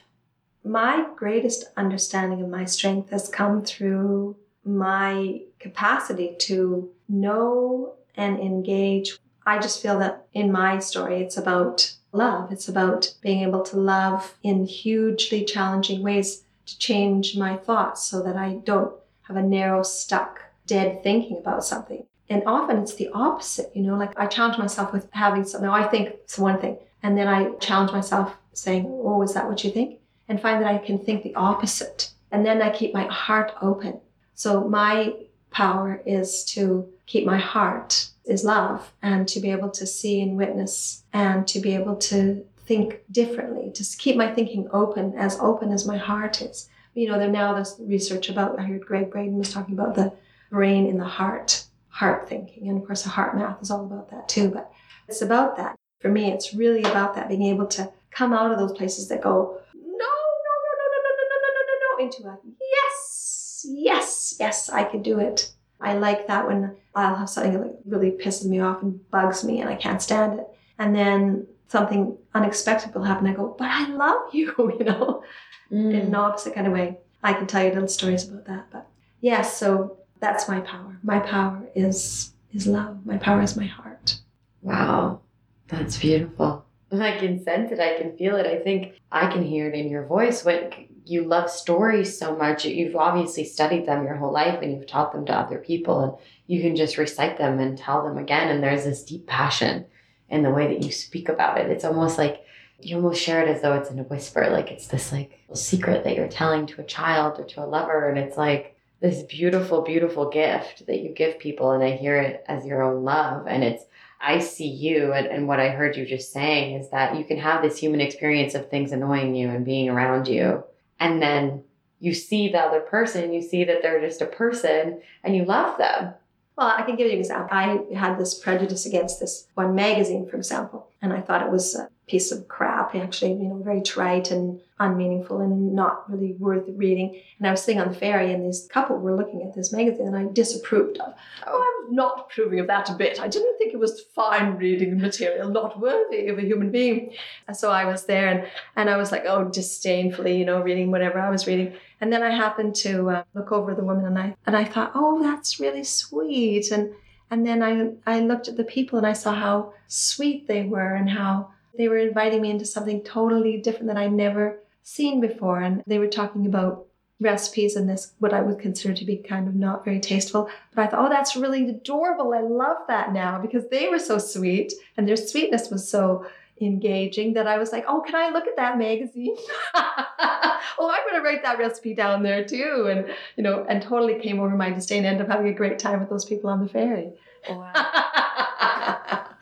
My 0.64 1.08
greatest 1.16 1.66
understanding 1.78 2.42
of 2.42 2.50
my 2.50 2.66
strength 2.66 3.12
has 3.12 3.30
come 3.30 3.64
through 3.64 4.36
my 4.66 5.42
capacity 5.60 6.36
to 6.40 6.90
know 7.08 7.94
and 8.16 8.40
engage. 8.40 9.20
I 9.46 9.60
just 9.60 9.80
feel 9.80 10.00
that 10.00 10.26
in 10.34 10.52
my 10.52 10.80
story, 10.80 11.22
it's 11.22 11.38
about 11.38 11.94
love. 12.12 12.52
It's 12.52 12.68
about 12.68 13.14
being 13.22 13.44
able 13.44 13.62
to 13.66 13.78
love 13.78 14.36
in 14.42 14.66
hugely 14.66 15.46
challenging 15.46 16.02
ways 16.02 16.44
to 16.66 16.80
change 16.80 17.38
my 17.38 17.56
thoughts 17.56 18.08
so 18.08 18.24
that 18.24 18.36
I 18.36 18.56
don't 18.64 18.94
have 19.28 19.38
a 19.38 19.44
narrow, 19.44 19.84
stuck, 19.84 20.42
dead 20.66 21.04
thinking 21.04 21.38
about 21.38 21.64
something. 21.64 22.07
And 22.30 22.44
often 22.46 22.80
it's 22.80 22.96
the 22.96 23.10
opposite, 23.14 23.72
you 23.74 23.84
know, 23.84 23.96
like 23.96 24.18
I 24.20 24.28
challenge 24.28 24.58
myself 24.58 24.92
with 24.92 25.08
having 25.12 25.46
something. 25.46 25.70
I 25.70 25.88
think 25.88 26.10
it's 26.10 26.38
one 26.38 26.60
thing. 26.60 26.78
And 27.04 27.18
then 27.18 27.28
I 27.28 27.52
challenge 27.56 27.92
myself 27.92 28.36
saying, 28.54 28.86
Oh, 28.88 29.22
is 29.22 29.34
that 29.34 29.48
what 29.48 29.64
you 29.64 29.72
think? 29.72 30.00
And 30.28 30.42
find 30.42 30.62
that 30.62 30.74
I 30.74 30.78
can 30.78 31.00
think 31.00 31.24
the 31.24 31.36
opposite. 31.36 32.12
And 32.32 32.46
then 32.46 32.62
I 32.62 32.70
keep 32.70 32.94
my 32.94 33.06
heart 33.06 33.54
open. 33.62 34.00
So 34.36 34.68
my 34.68 35.14
power 35.52 36.02
is 36.06 36.44
to 36.46 36.88
keep 37.06 37.26
my 37.26 37.38
heart 37.38 38.10
is 38.26 38.44
love 38.44 38.92
and 39.02 39.28
to 39.30 39.40
be 39.40 39.52
able 39.52 39.70
to 39.70 39.88
see 39.88 40.22
and 40.22 40.36
witness 40.36 41.04
and 41.14 41.48
to 41.48 41.60
be 41.60 41.74
able 41.74 41.96
to 41.96 42.46
think 42.66 43.02
differently, 43.10 43.72
to 43.72 43.84
keep 43.98 44.18
my 44.18 44.34
thinking 44.34 44.68
open, 44.72 45.14
as 45.18 45.40
open 45.40 45.72
as 45.72 45.88
my 45.88 45.98
heart 45.98 46.42
is. 46.42 46.70
You 46.94 47.10
know, 47.10 47.18
there 47.18 47.30
now 47.30 47.54
there's 47.54 47.76
research 47.80 48.30
about, 48.30 48.60
I 48.60 48.64
heard 48.64 48.86
Gregg 48.86 49.12
Braden 49.12 49.38
was 49.38 49.54
talking 49.54 49.74
about 49.74 49.96
the 49.96 50.12
brain 50.52 50.88
in 50.88 50.98
the 50.98 51.06
heart, 51.06 51.64
heart 51.98 52.30
thinking. 52.30 52.70
And 52.70 52.80
of 52.80 52.86
course, 52.86 53.02
the 53.02 53.10
HeartMath 53.10 53.62
is 53.62 53.72
all 53.72 53.86
about 53.86 54.12
that 54.12 54.30
too. 54.30 54.50
But 54.50 54.72
it's 55.08 55.24
about 55.24 55.58
that. 55.58 55.76
For 56.00 56.10
me, 56.10 56.32
it's 56.32 56.54
really 56.54 56.82
about 56.82 57.16
that, 57.16 57.28
being 57.28 57.44
able 57.44 57.66
to 57.68 57.92
come 58.12 58.34
out 58.34 58.52
of 58.52 58.60
those 58.60 58.78
places 58.78 59.08
that 59.08 59.22
go, 59.22 59.60
no, 59.74 59.82
no, 59.82 60.54
no, 60.64 60.72
no, 60.80 60.88
no, 60.94 61.00
no, 61.06 61.12
no, 61.18 61.38
no, 61.42 61.50
no, 61.56 61.64
no, 61.70 61.98
no, 61.98 62.04
into 62.04 62.28
a 62.28 62.38
yes, 62.62 63.66
yes, 63.68 64.36
yes, 64.40 64.70
I 64.70 64.84
can 64.84 65.02
do 65.02 65.20
it. 65.20 65.52
I 65.82 65.98
like 65.98 66.28
that 66.28 66.46
when 66.48 66.76
I'll 66.94 67.16
have 67.16 67.30
something 67.30 67.54
that 67.54 67.62
like 67.62 67.76
really 67.86 68.12
pisses 68.12 68.46
me 68.46 68.60
off 68.60 68.84
and 68.84 69.10
bugs 69.10 69.44
me 69.44 69.62
and 69.62 69.70
I 69.70 69.76
can't 69.76 70.02
stand 70.02 70.40
it. 70.40 70.46
And 70.78 70.96
then 70.96 71.48
something 71.68 72.16
unexpected 72.36 72.94
will 72.94 73.04
happen. 73.04 73.26
I 73.26 73.34
go, 73.34 73.56
but 73.58 73.70
I 73.70 73.90
love 73.90 74.22
you, 74.34 74.54
you 74.80 74.86
know, 74.86 75.24
mm. 75.72 75.94
in 75.94 76.08
an 76.08 76.16
opposite 76.16 76.54
kind 76.54 76.68
of 76.68 76.74
way. 76.74 77.00
I 77.24 77.34
can 77.34 77.48
tell 77.48 77.64
you 77.64 77.72
little 77.72 77.88
stories 77.88 78.30
about 78.30 78.46
that. 78.46 78.68
But 78.72 78.88
yeah, 79.20 79.42
so 79.42 79.98
that's 80.20 80.48
my 80.48 80.60
power. 80.62 81.00
My 81.04 81.20
power 81.20 81.68
is 81.76 82.34
is 82.54 82.68
love. 82.68 83.06
My 83.06 83.18
power 83.18 83.42
is 83.42 83.56
my 83.56 83.66
heart. 83.66 84.20
Wow, 84.62 85.22
that's 85.68 85.98
beautiful. 85.98 86.66
I 86.92 87.18
can 87.18 87.44
sense 87.44 87.72
it. 87.72 87.80
I 87.80 87.98
can 87.98 88.16
feel 88.18 88.38
it. 88.38 88.46
I 88.46 88.60
think 88.60 88.94
I 89.12 89.28
can 89.28 89.44
hear 89.44 89.68
it 89.68 89.76
in 89.76 89.90
your 89.90 90.06
voice 90.06 90.46
when 90.46 90.72
you 91.06 91.24
love 91.26 91.50
stories 91.50 92.18
so 92.18 92.36
much. 92.36 92.66
You've 92.66 92.96
obviously 92.96 93.44
studied 93.44 93.86
them 93.86 94.06
your 94.06 94.16
whole 94.16 94.32
life 94.32 94.62
and 94.62 94.72
you've 94.72 94.88
taught 94.88 95.12
them 95.12 95.26
to 95.26 95.34
other 95.34 95.58
people, 95.58 96.04
and 96.04 96.14
you 96.48 96.62
can 96.62 96.76
just 96.76 96.98
recite 96.98 97.38
them 97.38 97.60
and 97.60 97.78
tell 97.78 98.04
them 98.04 98.18
again. 98.18 98.50
And 98.50 98.64
there's 98.64 98.86
this 98.86 99.04
deep 99.04 99.28
passion 99.28 99.86
in 100.30 100.44
the 100.44 100.50
way 100.50 100.68
that 100.68 100.84
you 100.84 100.92
speak 100.92 101.30
about 101.30 101.58
it. 101.58 101.70
It's 101.70 101.86
almost 101.86 102.18
like 102.18 102.42
you 102.80 102.96
almost 102.96 103.22
share 103.22 103.42
it 103.42 103.50
as 103.50 103.62
though 103.62 103.74
it's 103.74 103.90
in 103.90 104.00
a 104.00 104.04
whisper, 104.04 104.50
like 104.50 104.72
it's 104.72 104.88
this 104.88 105.12
like 105.12 105.40
secret 105.54 106.04
that 106.04 106.16
you're 106.16 106.28
telling 106.28 106.68
to 106.68 106.82
a 106.82 106.86
child 106.86 107.40
or 107.40 107.44
to 107.46 107.64
a 107.64 107.66
lover, 107.66 108.08
and 108.08 108.18
it's 108.18 108.38
like 108.38 108.77
this 109.00 109.24
beautiful, 109.24 109.82
beautiful 109.82 110.30
gift 110.30 110.86
that 110.88 111.00
you 111.00 111.10
give 111.10 111.40
people. 111.40 111.72
And 111.72 111.84
I 111.84 111.92
hear 111.92 112.18
it 112.18 112.44
as 112.48 112.66
your 112.66 112.82
own 112.82 113.04
love, 113.04 113.48
and 113.48 113.64
it's 113.64 113.84
I 114.20 114.40
see 114.40 114.68
you, 114.68 115.14
and, 115.14 115.28
and 115.28 115.48
what 115.48 115.60
I 115.60 115.70
heard 115.70 115.96
you 115.96 116.06
just 116.06 116.34
saying 116.34 116.76
is 116.76 116.90
that 116.90 117.18
you 117.18 117.24
can 117.24 117.38
have 117.38 117.62
this 117.62 117.78
human 117.78 118.02
experience 118.02 118.56
of 118.56 118.70
things 118.70 118.92
annoying 118.92 119.36
you 119.36 119.50
and 119.50 119.64
being 119.64 119.90
around 119.90 120.28
you. 120.28 120.64
And 121.00 121.22
then 121.22 121.64
you 122.00 122.14
see 122.14 122.50
the 122.50 122.60
other 122.60 122.80
person, 122.80 123.34
you 123.34 123.42
see 123.42 123.64
that 123.66 123.84
they're 123.84 124.02
just 124.02 124.22
a 124.22 124.26
person, 124.26 125.02
and 125.24 125.36
you 125.36 125.46
love 125.46 125.78
them. 125.78 126.14
Well, 126.58 126.74
I 126.76 126.82
can 126.82 126.96
give 126.96 127.06
you 127.06 127.14
an 127.14 127.20
example. 127.20 127.50
I 127.52 127.86
had 127.96 128.18
this 128.18 128.34
prejudice 128.34 128.88
against 128.88 129.20
this 129.20 129.48
one 129.54 129.76
magazine, 129.76 130.28
for 130.28 130.38
example, 130.38 130.90
and 131.02 131.14
I 131.14 131.22
thought 131.22 131.46
it 131.46 131.52
was 131.52 131.76
a 131.76 131.90
piece 132.08 132.32
of 132.32 132.48
crap, 132.48 132.67
actually, 132.96 133.34
you 133.34 133.50
know, 133.50 133.62
very 133.64 133.82
trite 133.82 134.32
and 134.32 134.60
unmeaningful 134.80 135.42
and 135.42 135.74
not 135.74 136.10
really 136.10 136.34
worth 136.34 136.66
reading. 136.70 137.20
And 137.38 137.48
I 137.48 137.52
was 137.52 137.64
sitting 137.64 137.82
on 137.82 137.90
the 137.90 137.96
ferry, 137.96 138.32
and 138.32 138.48
this 138.48 138.68
couple 138.68 138.98
were 138.98 139.16
looking 139.16 139.42
at 139.42 139.56
this 139.56 139.74
magazine, 139.74 140.08
and 140.08 140.16
I 140.16 140.32
disapproved 140.32 140.98
of. 141.00 141.14
Oh, 141.46 141.58
I 141.58 141.84
was 141.84 141.90
not 141.92 142.20
approving 142.20 142.60
of 142.60 142.68
that 142.68 142.90
a 142.90 142.94
bit. 142.94 143.20
I 143.20 143.28
didn't 143.28 143.58
think 143.58 143.74
it 143.74 143.80
was 143.80 144.02
fine 144.14 144.58
reading 144.58 145.00
material, 145.00 145.50
not 145.50 145.80
worthy 145.80 146.28
of 146.28 146.38
a 146.38 146.44
human 146.44 146.72
being. 146.72 147.14
And 147.48 147.58
so 147.58 147.72
I 147.72 147.86
was 147.86 148.06
there, 148.06 148.28
and, 148.28 148.48
and 148.76 148.90
I 148.90 148.98
was 148.98 149.12
like, 149.12 149.24
oh, 149.26 149.46
disdainfully, 149.46 150.38
you 150.38 150.46
know, 150.46 150.62
reading 150.62 150.92
whatever 150.92 151.20
I 151.20 151.30
was 151.30 151.48
reading. 151.48 151.74
And 152.00 152.14
then 152.14 152.22
I 152.22 152.30
happened 152.30 152.76
to 152.76 153.10
uh, 153.10 153.24
look 153.34 153.52
over 153.52 153.74
the 153.74 153.84
woman, 153.84 154.06
and 154.06 154.20
I 154.20 154.36
and 154.46 154.56
I 154.56 154.64
thought, 154.64 154.92
oh, 154.94 155.22
that's 155.24 155.60
really 155.60 155.84
sweet. 155.84 156.72
And 156.72 156.94
and 157.32 157.46
then 157.46 157.64
I 157.64 157.94
I 158.06 158.20
looked 158.20 158.48
at 158.48 158.58
the 158.58 158.64
people, 158.64 158.98
and 158.98 159.08
I 159.08 159.14
saw 159.14 159.34
how 159.34 159.74
sweet 159.88 160.48
they 160.48 160.64
were, 160.64 160.94
and 160.94 161.10
how 161.10 161.50
they 161.78 161.88
were 161.88 161.98
inviting 161.98 162.42
me 162.42 162.50
into 162.50 162.66
something 162.66 163.04
totally 163.04 163.58
different 163.58 163.88
that 163.88 163.98
I'd 163.98 164.14
never 164.14 164.60
seen 164.84 165.22
before. 165.22 165.62
And 165.62 165.84
they 165.86 166.00
were 166.00 166.08
talking 166.08 166.46
about 166.46 166.86
recipes 167.20 167.76
and 167.76 167.90
this 167.90 168.14
what 168.20 168.34
I 168.34 168.42
would 168.42 168.60
consider 168.60 168.94
to 168.94 169.06
be 169.06 169.18
kind 169.18 169.48
of 169.48 169.56
not 169.56 169.84
very 169.84 170.00
tasteful. 170.00 170.50
But 170.74 170.84
I 170.84 170.88
thought, 170.88 171.06
oh, 171.06 171.10
that's 171.10 171.36
really 171.36 171.68
adorable. 171.70 172.34
I 172.34 172.42
love 172.42 172.78
that 172.88 173.14
now 173.14 173.40
because 173.42 173.70
they 173.70 173.88
were 173.88 174.00
so 174.00 174.18
sweet 174.18 174.74
and 174.96 175.08
their 175.08 175.18
sweetness 175.18 175.70
was 175.70 175.90
so 175.90 176.28
engaging 176.62 177.34
that 177.34 177.48
I 177.48 177.58
was 177.58 177.72
like, 177.72 177.86
oh, 177.88 178.02
can 178.02 178.16
I 178.16 178.30
look 178.30 178.48
at 178.48 178.56
that 178.56 178.78
magazine? 178.78 179.36
oh, 179.76 180.60
I'm 180.80 181.10
going 181.10 181.22
to 181.22 181.22
write 181.22 181.44
that 181.44 181.60
recipe 181.60 181.94
down 181.94 182.24
there 182.24 182.44
too. 182.46 182.88
And, 182.90 183.14
you 183.36 183.44
know, 183.44 183.66
and 183.68 183.82
totally 183.82 184.20
came 184.20 184.40
over 184.40 184.56
my 184.56 184.72
disdain, 184.72 185.06
ended 185.06 185.24
up 185.24 185.32
having 185.32 185.52
a 185.52 185.56
great 185.56 185.80
time 185.80 186.00
with 186.00 186.10
those 186.10 186.26
people 186.26 186.50
on 186.50 186.64
the 186.64 186.70
ferry. 186.70 187.12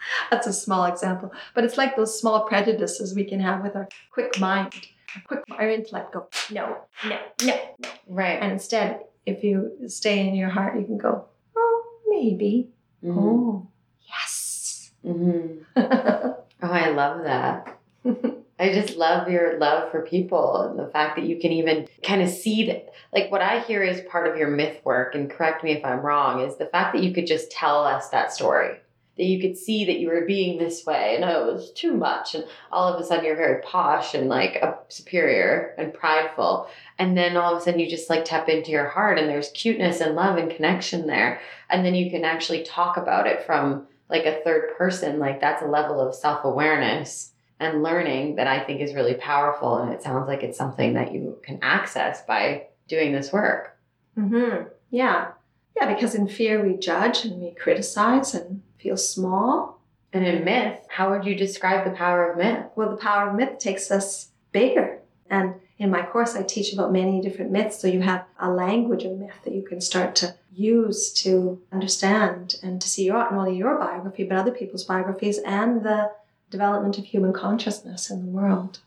That's 0.32 0.48
a 0.48 0.54
small 0.54 0.86
example. 0.86 1.32
But 1.54 1.64
it's 1.64 1.78
like 1.78 1.96
those 1.96 2.20
small 2.20 2.46
prejudices 2.48 3.16
we 3.16 3.24
can 3.26 3.40
have 3.40 3.64
with 3.64 3.76
our 3.76 3.88
quick 4.12 4.40
mind, 4.40 4.74
our 5.16 5.22
quick 5.28 5.44
our 5.52 5.70
intellect 5.70 6.14
go, 6.14 6.28
no, 6.52 6.78
no, 7.06 7.20
no, 7.44 7.60
no. 7.80 7.90
Right. 8.08 8.42
And 8.42 8.52
instead, 8.52 9.02
if 9.26 9.44
you 9.44 9.72
stay 9.88 10.28
in 10.28 10.36
your 10.36 10.50
heart, 10.50 10.78
you 10.80 10.86
can 10.86 10.98
go, 10.98 11.26
oh, 11.56 11.84
maybe. 12.08 12.70
Mhm. 13.04 13.18
Oh, 13.18 13.68
yes. 14.08 14.92
Mhm. 15.06 15.66
Oh, 16.62 16.72
I 16.72 16.90
love 16.90 17.24
that. 17.26 17.78
I 18.60 18.72
just 18.74 18.96
love 18.96 19.30
your 19.30 19.60
love 19.60 19.92
for 19.92 20.02
people 20.04 20.62
and 20.62 20.80
the 20.80 20.88
fact 20.92 21.18
that 21.18 21.26
you 21.26 21.38
can 21.40 21.52
even 21.52 21.88
kind 22.02 22.22
of 22.22 22.30
see 22.30 22.66
that. 22.68 22.90
Like, 23.14 23.30
what 23.30 23.42
I 23.42 23.60
hear 23.60 23.84
is 23.84 24.02
part 24.10 24.28
of 24.28 24.38
your 24.38 24.48
myth 24.50 24.80
work, 24.86 25.14
and 25.14 25.30
correct 25.30 25.64
me 25.64 25.74
if 25.74 25.84
I'm 25.84 26.00
wrong, 26.00 26.42
is 26.42 26.56
the 26.56 26.66
fact 26.66 26.94
that 26.94 27.04
you 27.04 27.14
could 27.14 27.28
just 27.28 27.52
tell 27.52 27.84
us 27.84 28.10
that 28.10 28.32
story. 28.32 28.78
That 29.18 29.26
you 29.26 29.40
could 29.40 29.58
see 29.58 29.86
that 29.86 30.00
you 30.00 30.10
were 30.10 30.26
being 30.26 30.58
this 30.58 30.86
way, 30.86 31.16
and 31.16 31.24
oh, 31.24 31.50
it 31.50 31.54
was 31.54 31.72
too 31.72 31.94
much, 31.94 32.36
and 32.36 32.46
all 32.72 32.94
of 32.94 33.00
a 33.00 33.04
sudden 33.06 33.24
you're 33.24 33.38
very 33.38 33.62
posh 33.62 34.14
and 34.14 34.28
like 34.28 34.56
a 34.58 34.78
superior 34.90 35.74
and 35.78 35.94
prideful. 35.94 36.68
And 37.00 37.18
then 37.18 37.38
all 37.38 37.56
of 37.56 37.62
a 37.62 37.64
sudden 37.64 37.80
you 37.80 37.90
just 37.90 38.10
like 38.10 38.26
tap 38.26 38.50
into 38.50 38.72
your 38.72 38.90
heart, 38.90 39.18
and 39.18 39.30
there's 39.30 39.52
cuteness 39.52 40.02
and 40.02 40.16
love 40.16 40.38
and 40.38 40.52
connection 40.52 41.08
there. 41.08 41.40
And 41.70 41.86
then 41.86 41.96
you 41.96 42.12
can 42.12 42.26
actually 42.26 42.64
talk 42.64 42.98
about 42.98 43.26
it 43.26 43.46
from 43.46 43.88
like 44.10 44.26
a 44.26 44.42
third 44.44 44.76
person. 44.78 45.20
Like, 45.20 45.40
that's 45.40 45.64
a 45.64 45.68
level 45.68 46.00
of 46.00 46.16
self 46.16 46.44
awareness 46.44 47.32
and 47.60 47.84
learning 47.84 48.36
that 48.36 48.48
I 48.48 48.64
think 48.64 48.82
is 48.82 48.94
really 48.94 49.16
powerful. 49.16 49.78
And 49.78 49.94
it 49.94 50.02
sounds 50.02 50.28
like 50.28 50.44
it's 50.44 50.58
something 50.58 50.94
that 50.94 51.14
you 51.14 51.40
can 51.44 51.60
access 51.62 52.24
by 52.26 52.68
doing 52.88 53.14
this 53.14 53.32
work. 53.32 53.78
Mm-hmm. 54.18 54.68
Yeah. 54.90 55.32
Yeah, 55.76 55.94
because 55.94 56.16
in 56.16 56.28
fear 56.28 56.66
we 56.66 56.78
judge 56.78 57.26
and 57.26 57.42
we 57.42 57.52
criticize 57.52 58.34
and 58.34 58.62
feel 58.86 58.98
small. 58.98 59.82
And 60.14 60.26
in 60.26 60.46
myth, 60.46 60.80
how 60.88 61.10
would 61.10 61.26
you 61.26 61.36
describe 61.36 61.84
the 61.84 61.98
power 61.98 62.32
of 62.32 62.38
myth? 62.38 62.68
Well, 62.76 62.92
the 62.92 62.98
power 62.98 63.30
of 63.30 63.36
myth 63.36 63.58
takes 63.58 63.90
us 63.90 64.30
bigger. 64.52 65.00
And 65.30 65.56
in 65.80 65.90
my 65.90 66.04
course, 66.04 66.36
I 66.36 66.44
teach 66.44 66.72
about 66.72 66.94
many 66.94 67.20
different 67.20 67.52
myths. 67.52 67.80
So 67.80 67.88
you 67.88 68.02
have 68.02 68.26
a 68.40 68.50
language 68.50 69.04
of 69.04 69.18
myth 69.18 69.40
that 69.44 69.56
you 69.56 69.64
can 69.64 69.82
start 69.82 70.16
to 70.18 70.36
use 70.54 71.12
to 71.24 71.62
understand 71.72 72.56
and 72.62 72.80
to 72.80 72.88
see 72.88 73.06
your, 73.06 73.18
not 73.18 73.34
only 73.34 73.58
your 73.58 73.78
biography, 73.78 74.24
but 74.24 74.38
other 74.38 74.52
people's 74.52 74.86
biographies 74.86 75.40
and 75.40 75.84
the 75.84 76.12
development 76.52 76.98
of 77.00 77.06
human 77.06 77.34
consciousness 77.34 78.12
in 78.12 78.20
the 78.24 78.32
world. 78.32 78.80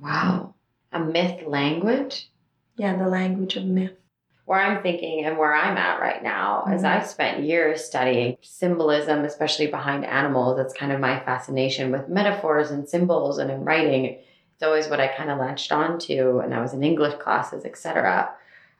Wow. 0.00 0.54
A 0.92 1.00
myth 1.00 1.42
language? 1.46 2.30
Yeah, 2.76 2.96
the 2.96 3.08
language 3.08 3.56
of 3.56 3.64
myth. 3.64 3.98
Where 4.44 4.60
I'm 4.60 4.82
thinking 4.82 5.24
and 5.24 5.38
where 5.38 5.54
I'm 5.54 5.76
at 5.76 6.00
right 6.00 6.22
now 6.22 6.64
is 6.72 6.82
Mhm. 6.82 6.88
I've 6.88 7.06
spent 7.06 7.44
years 7.44 7.84
studying 7.84 8.36
symbolism, 8.42 9.24
especially 9.24 9.68
behind 9.68 10.04
animals. 10.04 10.56
That's 10.56 10.74
kind 10.74 10.90
of 10.92 11.00
my 11.00 11.20
fascination 11.20 11.92
with 11.92 12.08
metaphors 12.08 12.70
and 12.70 12.88
symbols 12.88 13.38
and 13.38 13.50
in 13.50 13.64
writing. 13.64 14.18
It's 14.54 14.62
always 14.62 14.88
what 14.88 15.00
I 15.00 15.08
kind 15.08 15.30
of 15.30 15.38
latched 15.38 15.72
onto 15.72 16.40
and 16.40 16.54
I 16.54 16.60
was 16.60 16.74
in 16.74 16.82
English 16.82 17.14
classes, 17.14 17.64
etc. 17.64 18.30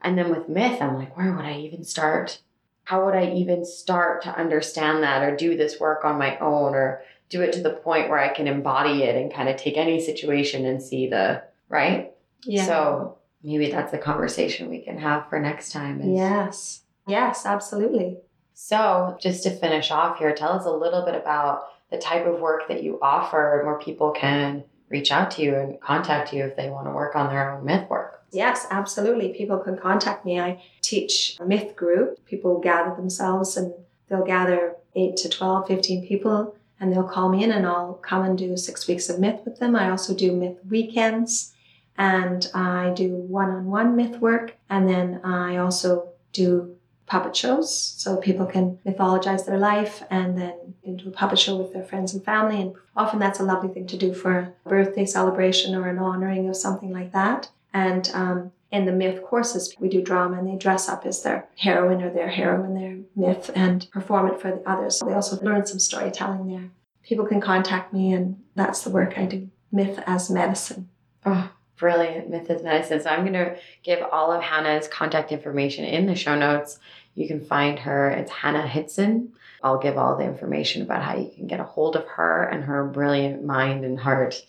And 0.01 0.17
then 0.17 0.29
with 0.29 0.49
myth, 0.49 0.81
I'm 0.81 0.97
like, 0.97 1.15
where 1.17 1.31
would 1.33 1.45
I 1.45 1.57
even 1.59 1.83
start? 1.85 2.39
How 2.83 3.05
would 3.05 3.15
I 3.15 3.31
even 3.31 3.63
start 3.63 4.21
to 4.23 4.37
understand 4.37 5.01
that 5.03 5.23
or 5.23 5.35
do 5.35 5.55
this 5.55 5.79
work 5.79 6.03
on 6.03 6.17
my 6.17 6.37
own 6.39 6.75
or 6.75 7.01
do 7.29 7.41
it 7.41 7.53
to 7.53 7.61
the 7.61 7.69
point 7.71 8.09
where 8.09 8.19
I 8.19 8.27
can 8.27 8.47
embody 8.47 9.03
it 9.03 9.15
and 9.15 9.33
kind 9.33 9.47
of 9.47 9.55
take 9.55 9.77
any 9.77 10.01
situation 10.01 10.65
and 10.65 10.83
see 10.83 11.07
the 11.07 11.41
right? 11.69 12.11
Yeah. 12.43 12.65
So 12.65 13.17
maybe 13.43 13.69
that's 13.71 13.93
a 13.93 13.97
conversation 13.97 14.69
we 14.69 14.79
can 14.79 14.97
have 14.97 15.27
for 15.29 15.39
next 15.39 15.71
time. 15.71 15.99
is- 16.01 16.07
yes. 16.07 16.81
Yes, 17.07 17.45
absolutely. 17.45 18.17
So 18.53 19.17
just 19.19 19.43
to 19.43 19.49
finish 19.51 19.91
off 19.91 20.19
here, 20.19 20.33
tell 20.33 20.53
us 20.53 20.65
a 20.65 20.71
little 20.71 21.03
bit 21.03 21.15
about 21.15 21.65
the 21.91 21.97
type 21.97 22.25
of 22.25 22.39
work 22.39 22.67
that 22.69 22.81
you 22.83 22.97
offer 23.01 23.59
and 23.59 23.67
where 23.67 23.77
people 23.79 24.11
can 24.11 24.63
reach 24.89 25.11
out 25.11 25.31
to 25.31 25.41
you 25.41 25.55
and 25.55 25.81
contact 25.81 26.31
you 26.33 26.45
if 26.45 26.55
they 26.55 26.69
want 26.69 26.87
to 26.87 26.91
work 26.91 27.15
on 27.15 27.29
their 27.29 27.51
own 27.51 27.65
myth 27.65 27.89
work. 27.89 28.23
Yes, 28.31 28.65
absolutely. 28.71 29.33
People 29.33 29.57
can 29.57 29.77
contact 29.77 30.23
me. 30.25 30.39
I 30.39 30.61
teach 30.81 31.37
a 31.39 31.45
myth 31.45 31.75
group. 31.75 32.23
People 32.25 32.59
gather 32.59 32.95
themselves 32.95 33.57
and 33.57 33.73
they'll 34.07 34.25
gather 34.25 34.75
8 34.95 35.17
to 35.17 35.29
12, 35.29 35.67
15 35.67 36.07
people 36.07 36.55
and 36.79 36.91
they'll 36.93 37.03
call 37.03 37.29
me 37.29 37.43
in 37.43 37.51
and 37.51 37.65
I'll 37.65 37.95
come 37.95 38.23
and 38.23 38.37
do 38.37 38.55
six 38.57 38.87
weeks 38.87 39.09
of 39.09 39.19
myth 39.19 39.41
with 39.45 39.59
them. 39.59 39.75
I 39.75 39.89
also 39.89 40.13
do 40.15 40.31
myth 40.35 40.57
weekends 40.69 41.53
and 41.97 42.49
I 42.53 42.91
do 42.95 43.09
one 43.15 43.49
on 43.49 43.65
one 43.65 43.95
myth 43.95 44.17
work. 44.19 44.55
And 44.69 44.87
then 44.87 45.21
I 45.23 45.57
also 45.57 46.09
do 46.31 46.75
puppet 47.05 47.35
shows 47.35 47.75
so 47.75 48.17
people 48.17 48.45
can 48.45 48.79
mythologize 48.85 49.45
their 49.45 49.57
life 49.57 50.03
and 50.09 50.37
then 50.37 50.73
do 50.95 51.09
a 51.09 51.11
puppet 51.11 51.37
show 51.37 51.55
with 51.57 51.73
their 51.73 51.83
friends 51.83 52.13
and 52.13 52.23
family. 52.23 52.61
And 52.61 52.75
often 52.95 53.19
that's 53.19 53.39
a 53.39 53.43
lovely 53.43 53.69
thing 53.69 53.87
to 53.87 53.97
do 53.97 54.13
for 54.13 54.53
a 54.65 54.69
birthday 54.69 55.05
celebration 55.05 55.75
or 55.75 55.87
an 55.87 55.99
honoring 55.99 56.49
of 56.49 56.55
something 56.55 56.91
like 56.91 57.11
that. 57.11 57.49
And 57.73 58.09
um, 58.13 58.51
in 58.71 58.85
the 58.85 58.91
myth 58.91 59.21
courses, 59.23 59.75
we 59.79 59.89
do 59.89 60.01
drama 60.01 60.39
and 60.39 60.47
they 60.47 60.55
dress 60.55 60.89
up 60.89 61.05
as 61.05 61.21
their 61.21 61.47
heroine 61.57 62.01
or 62.01 62.11
their 62.11 62.29
hero 62.29 62.63
in 62.63 62.73
their 62.73 62.97
myth 63.15 63.51
and 63.53 63.87
perform 63.91 64.31
it 64.31 64.41
for 64.41 64.49
the 64.49 64.67
others. 64.67 64.99
They 65.05 65.13
also 65.13 65.39
learn 65.43 65.65
some 65.65 65.79
storytelling 65.79 66.47
there. 66.47 66.69
People 67.03 67.25
can 67.25 67.41
contact 67.41 67.93
me, 67.93 68.13
and 68.13 68.41
that's 68.55 68.81
the 68.81 68.89
work 68.89 69.17
I 69.17 69.25
do 69.25 69.49
myth 69.71 69.99
as 70.07 70.29
medicine. 70.29 70.89
Oh, 71.25 71.51
brilliant. 71.77 72.29
Myth 72.29 72.49
as 72.49 72.63
medicine. 72.63 73.01
So 73.01 73.09
I'm 73.09 73.21
going 73.21 73.33
to 73.33 73.57
give 73.83 74.01
all 74.11 74.31
of 74.31 74.41
Hannah's 74.41 74.87
contact 74.87 75.31
information 75.31 75.85
in 75.85 76.05
the 76.05 76.15
show 76.15 76.37
notes. 76.37 76.79
You 77.15 77.27
can 77.27 77.43
find 77.43 77.79
her. 77.79 78.09
It's 78.09 78.31
Hannah 78.31 78.67
Hidson. 78.67 79.29
I'll 79.63 79.79
give 79.79 79.97
all 79.97 80.17
the 80.17 80.25
information 80.25 80.81
about 80.81 81.03
how 81.03 81.15
you 81.15 81.31
can 81.33 81.47
get 81.47 81.59
a 81.59 81.63
hold 81.63 81.95
of 81.95 82.05
her 82.05 82.43
and 82.43 82.63
her 82.65 82.85
brilliant 82.85 83.45
mind 83.45 83.85
and 83.85 83.97
heart 83.97 84.43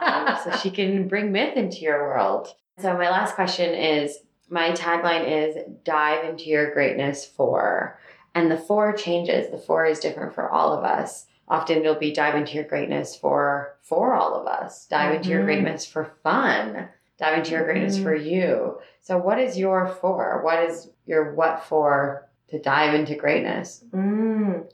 um, 0.00 0.36
so 0.42 0.56
she 0.56 0.70
can 0.72 1.06
bring 1.06 1.30
myth 1.30 1.56
into 1.56 1.78
your 1.78 2.02
world. 2.02 2.54
So, 2.78 2.94
my 2.94 3.10
last 3.10 3.34
question 3.34 3.74
is 3.74 4.18
my 4.48 4.72
tagline 4.72 5.30
is 5.30 5.56
dive 5.84 6.28
into 6.28 6.44
your 6.44 6.72
greatness 6.72 7.24
for. 7.24 7.98
And 8.34 8.50
the 8.50 8.56
four 8.56 8.92
changes. 8.92 9.50
The 9.50 9.58
four 9.58 9.86
is 9.86 10.00
different 10.00 10.34
for 10.34 10.48
all 10.48 10.72
of 10.72 10.84
us. 10.84 11.26
Often 11.50 11.78
it'll 11.78 11.96
be 11.96 12.12
dive 12.12 12.36
into 12.36 12.54
your 12.54 12.64
greatness 12.64 13.16
for 13.16 13.76
for 13.82 14.14
all 14.14 14.34
of 14.34 14.46
us. 14.46 14.86
Dive 14.86 15.16
into 15.16 15.30
your 15.30 15.40
Mhm. 15.42 15.46
greatness 15.46 15.84
for 15.84 16.04
fun. 16.22 16.88
Dive 17.18 17.38
into 17.38 17.50
your 17.50 17.64
greatness 17.64 17.98
for 17.98 18.14
you. 18.14 18.78
So 19.00 19.18
what 19.18 19.38
is 19.40 19.58
your 19.58 19.88
for? 19.88 20.40
What 20.42 20.62
is 20.70 20.88
your 21.06 21.34
what 21.34 21.64
for 21.64 22.28
to 22.50 22.58
dive 22.60 22.94
into 22.94 23.16
greatness? 23.16 23.84
Mm. 23.92 24.70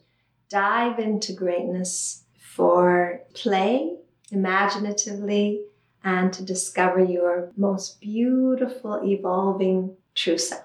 Dive 0.49 0.99
into 0.99 1.33
greatness 1.33 2.23
for 2.55 3.21
play, 3.33 3.97
imaginatively, 4.31 5.65
and 6.03 6.31
to 6.33 6.43
discover 6.45 6.99
your 7.03 7.51
most 7.57 7.99
beautiful, 7.99 9.01
evolving 9.03 9.97
true 10.13 10.37
self. 10.37 10.63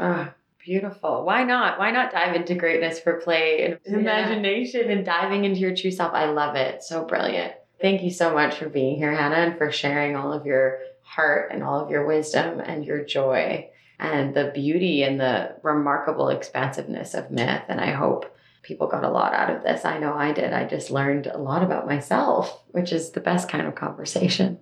Ah, 0.00 0.34
beautiful. 0.64 1.24
Why 1.24 1.44
not? 1.44 1.78
Why 1.78 1.90
not 1.90 2.12
dive 2.12 2.34
into 2.34 2.54
greatness 2.54 3.00
for 3.00 3.14
play 3.20 3.64
and 3.64 3.78
Yeah. 3.84 3.98
imagination 3.98 4.90
and 4.90 5.04
diving 5.04 5.44
into 5.44 5.60
your 5.60 5.74
true 5.74 5.90
self? 5.90 6.12
I 6.14 6.26
love 6.26 6.56
it. 6.56 6.82
So 6.82 7.04
brilliant. 7.04 7.52
Thank 7.80 8.02
you 8.02 8.10
so 8.10 8.32
much 8.32 8.54
for 8.54 8.68
being 8.68 8.96
here, 8.96 9.12
Hannah, 9.12 9.36
and 9.36 9.58
for 9.58 9.72
sharing 9.72 10.14
all 10.16 10.32
of 10.32 10.46
your 10.46 10.78
heart 11.02 11.50
and 11.52 11.62
all 11.62 11.80
of 11.80 11.90
your 11.90 12.06
wisdom 12.06 12.60
and 12.60 12.84
your 12.84 13.04
joy 13.04 13.68
and 13.98 14.34
the 14.34 14.50
beauty 14.54 15.02
and 15.02 15.20
the 15.20 15.56
remarkable 15.62 16.28
expansiveness 16.28 17.14
of 17.14 17.30
myth. 17.30 17.62
And 17.68 17.80
I 17.80 17.90
hope 17.90 18.34
people 18.62 18.86
got 18.86 19.04
a 19.04 19.10
lot 19.10 19.34
out 19.34 19.50
of 19.54 19.62
this. 19.64 19.84
I 19.84 19.98
know 19.98 20.14
I 20.14 20.32
did. 20.32 20.52
I 20.52 20.64
just 20.64 20.90
learned 20.90 21.26
a 21.26 21.38
lot 21.38 21.64
about 21.64 21.86
myself, 21.86 22.62
which 22.70 22.92
is 22.92 23.10
the 23.10 23.20
best 23.20 23.48
kind 23.48 23.66
of 23.66 23.74
conversation. 23.74 24.58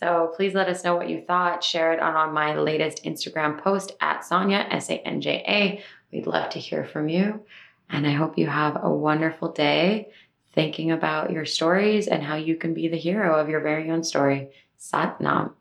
So 0.00 0.32
please 0.34 0.54
let 0.54 0.68
us 0.68 0.82
know 0.82 0.96
what 0.96 1.10
you 1.10 1.20
thought. 1.20 1.62
Share 1.62 1.92
it 1.92 2.00
on, 2.00 2.14
on 2.14 2.32
my 2.32 2.56
latest 2.56 3.04
Instagram 3.04 3.60
post 3.60 3.92
at 4.00 4.22
Sanja, 4.22 4.66
S 4.72 4.88
A 4.88 4.94
N 5.06 5.20
J 5.20 5.44
A. 5.46 5.84
We'd 6.10 6.26
love 6.26 6.48
to 6.50 6.58
hear 6.58 6.86
from 6.86 7.10
you. 7.10 7.42
And 7.90 8.06
I 8.06 8.12
hope 8.12 8.38
you 8.38 8.46
have 8.46 8.82
a 8.82 8.88
wonderful 8.88 9.52
day 9.52 10.08
thinking 10.54 10.90
about 10.90 11.30
your 11.30 11.44
stories 11.44 12.06
and 12.08 12.22
how 12.22 12.36
you 12.36 12.56
can 12.56 12.72
be 12.72 12.88
the 12.88 12.96
hero 12.96 13.38
of 13.38 13.50
your 13.50 13.60
very 13.60 13.90
own 13.90 14.02
story. 14.02 14.48
Sat 14.78 15.20
Nam. 15.20 15.54